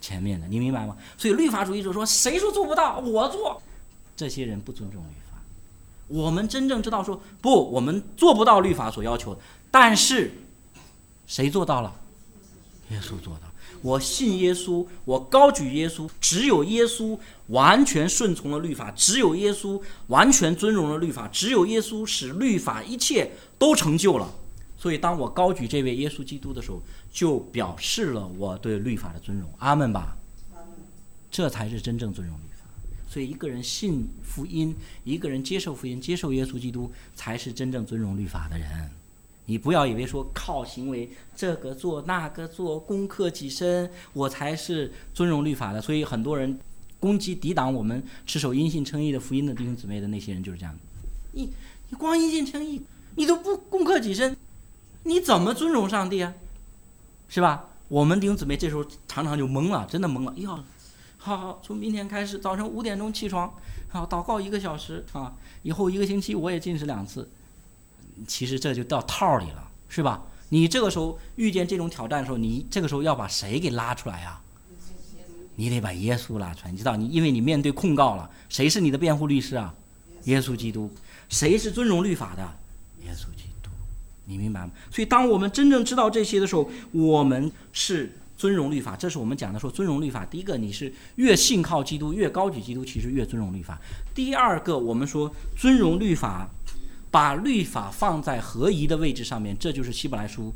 [0.00, 0.96] 前面的，你明白吗？
[1.18, 2.98] 所以律法主义者说，谁说做不到？
[3.00, 3.60] 我做。
[4.16, 5.38] 这些人不尊重律法。
[6.08, 9.40] 我们真正知道说，不，我们做不到律法所要求的，
[9.70, 10.32] 但是。
[11.26, 11.94] 谁做到了？
[12.90, 13.42] 耶稣做到。
[13.82, 16.10] 我信耶稣，我高举耶稣。
[16.20, 17.16] 只有耶稣
[17.46, 24.28] 完全顺从了律法，只有耶稣完全尊荣了律法，只有耶稣使律法一切都成就了。
[24.80, 26.80] 所以，当我高举这位耶稣基督的时候，
[27.12, 29.46] 就表示了我对律法的尊荣。
[29.58, 30.16] 阿门吧。
[31.30, 32.64] 这才是真正尊荣律法。
[33.06, 34.74] 所以，一个人信福音，
[35.04, 38.90] 一个人接受福音，接受耶稣基督，才是真正尊荣律法的人。
[39.44, 45.82] 你不要以为说靠行为这个做那个做攻克己身，我才是尊荣律法的。
[45.82, 46.58] 所以很多人
[46.98, 50.80] 攻击抵挡我们持守因信称义的福音的弟兄姊妹的那些人就是这样的
[51.32, 51.50] 你
[51.90, 52.80] 你光因信称义，
[53.16, 54.36] 你都不攻克己身，
[55.04, 56.34] 你怎么尊荣上帝啊？
[57.28, 57.64] 是吧？
[57.88, 60.32] 我们弟兄姊妹这时候常常就懵了，真的懵了。
[60.36, 60.62] 哟，
[61.18, 63.52] 好好，从明天开始早晨五点钟起床，
[63.88, 65.32] 好祷告一个小时啊，
[65.62, 67.28] 以后一个星期我也进食两次。
[68.28, 70.22] 其实这就到套里了，是吧？
[70.50, 74.40] 你这个时候遇见这种挑战的时候，你这个时候要把谁给拉出来呀？
[75.56, 76.70] 你得把耶稣拉出来。
[76.70, 79.74] 你知道，你因为你面对控告了，谁是你的辩护律师啊？
[80.24, 80.90] 耶稣基督。
[81.28, 82.42] 谁是尊荣律法的？
[83.04, 83.26] 耶稣。
[84.30, 84.70] 你明白吗？
[84.90, 88.96] 所以，当我们真正知道这些的时候，我们是尊荣律法。
[88.96, 90.24] 这是我们讲的说尊荣律法。
[90.24, 93.78] 第一个，你是越信靠基督，越高举基督，其实越尊荣律法。
[94.14, 96.48] 第二个，我们说尊荣律法。
[97.12, 100.52] 把律法放在合宜的位置上面，这就是希伯来书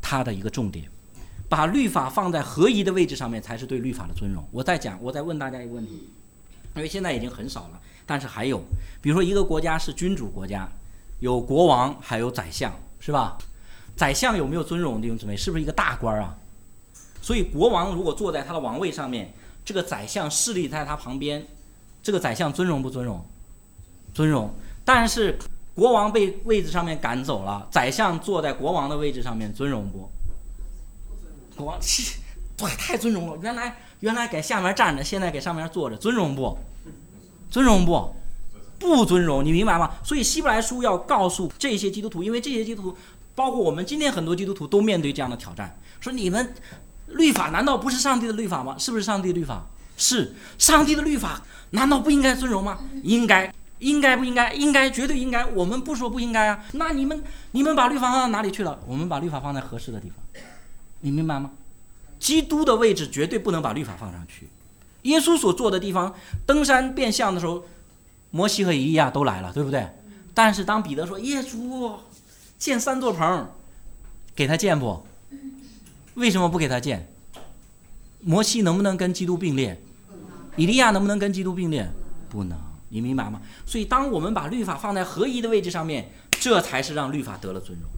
[0.00, 0.88] 它的一个重点。
[1.48, 4.48] 把律法放在合宜的位置上面，才是对律法的尊荣。
[4.52, 6.08] 我再讲，我再问大家一个问题，
[6.76, 8.62] 因为现在已经很少了，但是还有，
[9.00, 10.68] 比如说一个国家是君主国家，
[11.18, 13.38] 有国王，还有宰相，是吧？
[13.96, 15.00] 宰相有没有尊荣？
[15.00, 16.36] 弟兄姊妹，是不是一个大官啊？
[17.20, 19.32] 所以国王如果坐在他的王位上面，
[19.64, 21.46] 这个宰相势力在他旁边，
[22.02, 23.24] 这个宰相尊荣不尊荣？
[24.14, 24.52] 尊荣，
[24.84, 25.38] 但是。
[25.76, 30.08] 国王被位置上面赶走了，宰相坐在国王的位置上面，尊荣不？
[31.54, 31.78] 国王，
[32.56, 33.38] 对，太尊荣了。
[33.42, 36.58] 原来原来给下面站着，现在给上面坐着，尊荣不？
[37.50, 38.16] 尊荣不？
[38.78, 39.92] 不尊荣，你明白吗？
[40.02, 42.96] 所以希伯来书要告诉这些基督徒，因为这些基督徒，
[43.34, 46.54] 包括我们今天很多基督徒都面对这样的挑战，说你们
[47.08, 48.76] 律法难道不是上帝的律法吗？
[48.78, 49.66] 是不是上帝的律法？
[49.96, 52.78] 是上帝的律法，难道不应该尊荣吗？
[53.02, 53.52] 应该。
[53.78, 54.54] 应该不应该？
[54.54, 55.44] 应该，绝对应该。
[55.44, 56.64] 我们不说不应该啊。
[56.72, 58.80] 那你们，你们把律法放到哪里去了？
[58.86, 60.16] 我们把律法放在合适的地方，
[61.00, 61.50] 你明白吗？
[62.18, 64.48] 基督的位置绝对不能把律法放上去。
[65.02, 66.14] 耶稣所坐的地方，
[66.46, 67.66] 登山变相的时候，
[68.30, 69.86] 摩西和以利亚都来了，对不对？
[70.34, 71.94] 但是当彼得说耶稣
[72.58, 73.48] 建三座棚，
[74.34, 75.06] 给他建不？
[76.14, 77.08] 为什么不给他建？
[78.20, 79.80] 摩西能不能跟基督并列？
[80.56, 81.90] 以利亚能不能跟基督并列？
[82.28, 82.58] 不能。
[82.88, 83.40] 你明白吗？
[83.66, 87.88] 所以，当我们把律法放在合一的位置上面，这才是让律法得了尊荣。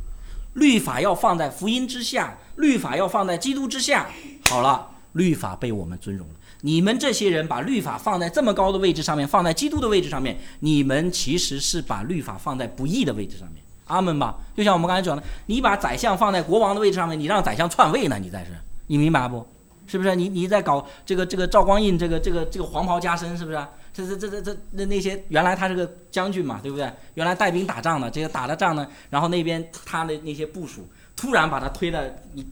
[0.54, 4.08] 律法要放在福音之下，律法要放在基督之下。
[4.48, 6.34] 好了，律法被我们尊荣了。
[6.62, 13.62] 你们这些人把律法放在这么高的位置上面，放在基督的位置上面，你们其实是把律法放在不义的位置上面。
[13.86, 14.36] 阿门吧？
[14.56, 18.18] 就像我们刚才讲的，你把宰相放在国王的位置上面，你让宰相篡位呢？
[18.20, 18.50] 你在是，
[18.86, 19.46] 你明白不？
[19.86, 20.14] 是不是？
[20.14, 23.66] 你你在搞这个这个赵光胤这个这个这个黄袍加身，是不是？
[23.94, 26.92] 这这这这这那那些原来他是个将军嘛，对不对？
[27.14, 30.86] 原来带兵打仗的，这个打了仗呢，然后那边他的那些部署
[31.16, 31.98] 突然把他推到
[32.34, 32.46] 你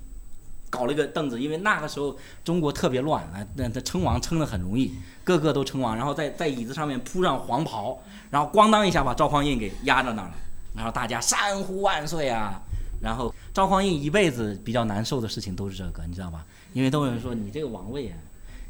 [0.70, 4.92] 搞了一个凳子，因为那个时候中国特别乱啊，那他称王称的很容易，
[5.24, 7.98] 个个都称王，然后在在椅子上面铺上黄袍，
[8.30, 10.34] 然后咣当一下把赵匡胤给压到那儿了。
[10.74, 12.60] 然后大家山呼万岁啊！
[13.00, 16.44] 然后赵匡胤一辈子比较难受的事情都是这个，你知道吧？
[16.74, 18.16] 因为都有人说你这个王位啊，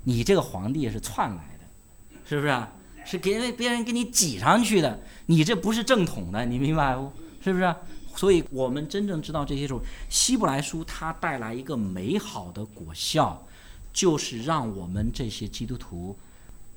[0.04, 2.70] 你这个皇帝是篡来的，是不是啊？
[3.04, 7.10] 是给人别人给你挤上去的，你这不是正统的，你明白不？
[7.42, 7.74] 是不是？
[8.16, 13.46] 所以我们真正知道这些时候，希伯来书它带来一个美好的果效，
[13.92, 16.16] 就是让我们这些基督徒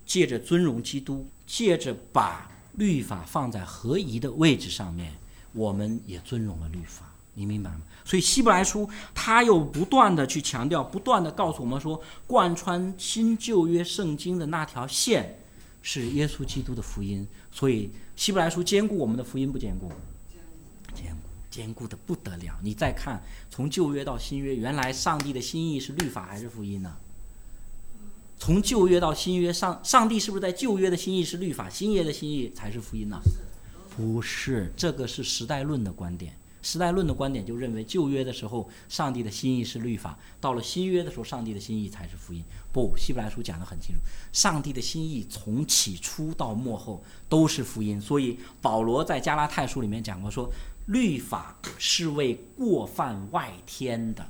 [0.06, 2.52] 借着尊荣基督，借着把。
[2.76, 5.12] 律法放在合宜的位置上面，
[5.52, 7.82] 我们也尊荣了律法，你明白吗？
[8.06, 15.40] 所以希伯来书他又不断的去强调，不断的告诉我们说，贯穿新旧约圣经的那条线
[15.82, 17.28] 是耶稣基督的福音。
[17.52, 19.92] 所以希伯来书兼顾我们的福音不兼顾？
[21.50, 22.58] 坚固，的不得了。
[22.64, 26.96] 你再看从旧约到新约，原来上帝的心意是律法还是福音呢？
[28.38, 33.20] 从旧约到新约，上上帝是不是在旧约的心意是律法，新约的心意才是福音呢？
[33.96, 36.34] 不是，这个是时代论的观点。
[36.62, 42.44] 时代论的观点就认为，旧约的时候上帝的心意是律法，到了新约的时候，上帝的心意才是福音。
[42.74, 44.02] 不，希伯来书讲得很清楚，
[44.34, 48.00] 上帝的心意从起初到末后都是福音。
[48.00, 50.52] 所以保罗在加拉太书里面讲过，说
[50.90, 54.28] 律法是为过犯外天的。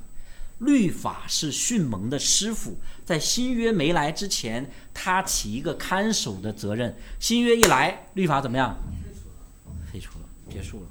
[0.58, 6.94] 律法是训蒙的师傅，在新约没来之前，他起一个看守的责任。
[7.18, 8.76] 新约一来，律法怎么样？
[9.90, 10.86] 废除了，结束了。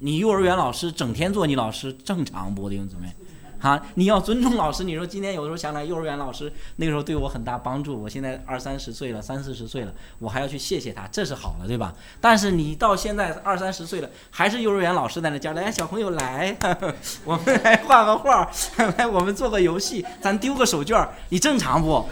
[0.00, 2.68] 你幼儿园老师整天做你老师，正常不？
[2.68, 3.14] 弟兄姊妹。
[3.60, 4.84] 啊，你要尊重老师。
[4.84, 8.00] 你说今天有时候想来，幼儿园老师那个时候对我很大帮助。
[8.00, 11.92] 我现在二三十岁了，三四十岁了，我还要去谢谢他，这是好的，对吧？
[12.20, 16.56] 但是你到现在二三十岁了，还是幼儿园老师在那教，来小朋友来，
[17.24, 18.48] 我们来画个画，
[18.96, 22.08] 来我们做个游戏，咱丢个手绢你正常不？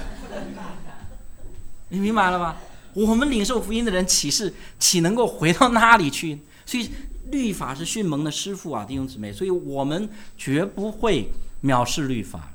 [1.91, 2.57] 你明白了吧？
[2.95, 6.41] 我们领受福音的人岂是岂能够回到那里去？
[6.65, 6.91] 所以。
[7.31, 11.29] 律法是训蒙的师傅啊，弟兄姊妹，所以我们绝不会
[11.63, 12.53] 藐视律法。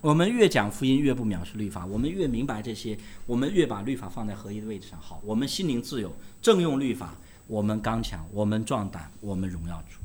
[0.00, 1.84] 我们越讲福音，越不藐视律法。
[1.84, 4.98] 我们越明白这些，我们越把律法放在合一的位置上。
[4.98, 6.10] 好，我们心灵自由，
[6.40, 7.14] 正用律法，
[7.46, 9.98] 我们刚强，我们壮胆，我们荣耀主。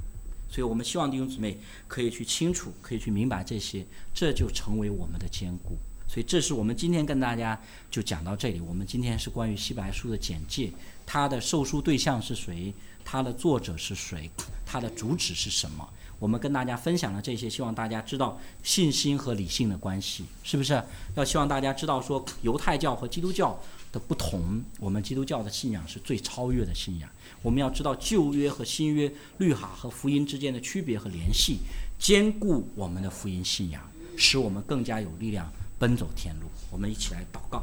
[0.49, 5.77] 所以我们希望弟兄姊妹可以去清楚，可以去明白这些，这就成为我们的坚固。
[6.07, 7.59] 所以这是我们今天跟大家
[7.89, 8.59] 就讲到这里。
[8.59, 10.71] 我们今天是关于希伯来书的简介，
[11.05, 12.73] 它的受书对象是谁？
[13.05, 14.29] 它的作者是谁？
[14.65, 15.87] 它的主旨是什么？
[16.17, 20.81] 我们跟大家分享了这些，希望大家知道信心和理性的关系，是不是？
[21.15, 23.57] 要希望大家知道说犹太教和基督教
[23.91, 27.09] 的不同，我们基督教的信仰是最超越的信仰。
[27.41, 31.59] 我们要知道旧约和新约律法和福音之间的区别和联系，
[31.99, 33.81] 兼顾我们的福音信仰，
[34.17, 36.47] 使我们更加有力量奔走天路。
[36.71, 37.61] 我们一起来祷告。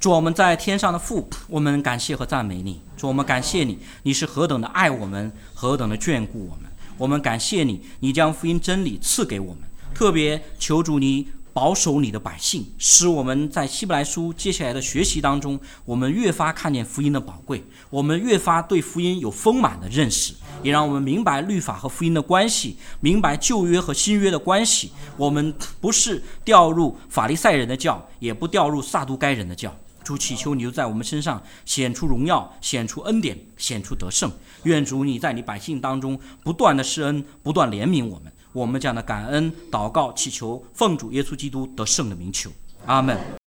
[0.00, 2.80] 主，我们在天上的父，我们感谢和赞美你。
[2.96, 6.72] 主，我们感谢你，你是何等的爱我们，何等的眷顾我们。
[6.96, 9.58] 我们感谢你，你将福音真理赐给我们。
[9.94, 20.32] 特别求主你保守你的百姓，使我们在希伯来书接下来的学习当中，我们越发看见福音的宝贵，我们越发对福音有丰满的认识，
[20.62, 24.92] 也让我们明白律法和福音的关系，明白旧约和新约的关系。
[25.18, 29.76] 我们不是掉入法利赛人的教，也不掉入撒都该人的教。
[30.02, 34.30] 主祈求你就在我们身上显出荣耀，显出恩典，显出得胜。
[34.64, 38.32] 愿主你在你百姓当中不断的施恩，不断怜悯我们。
[38.52, 42.50] 我们这样的感恩祷告祈求，奉主耶稣基督得胜的名求，
[42.86, 43.16] 阿门。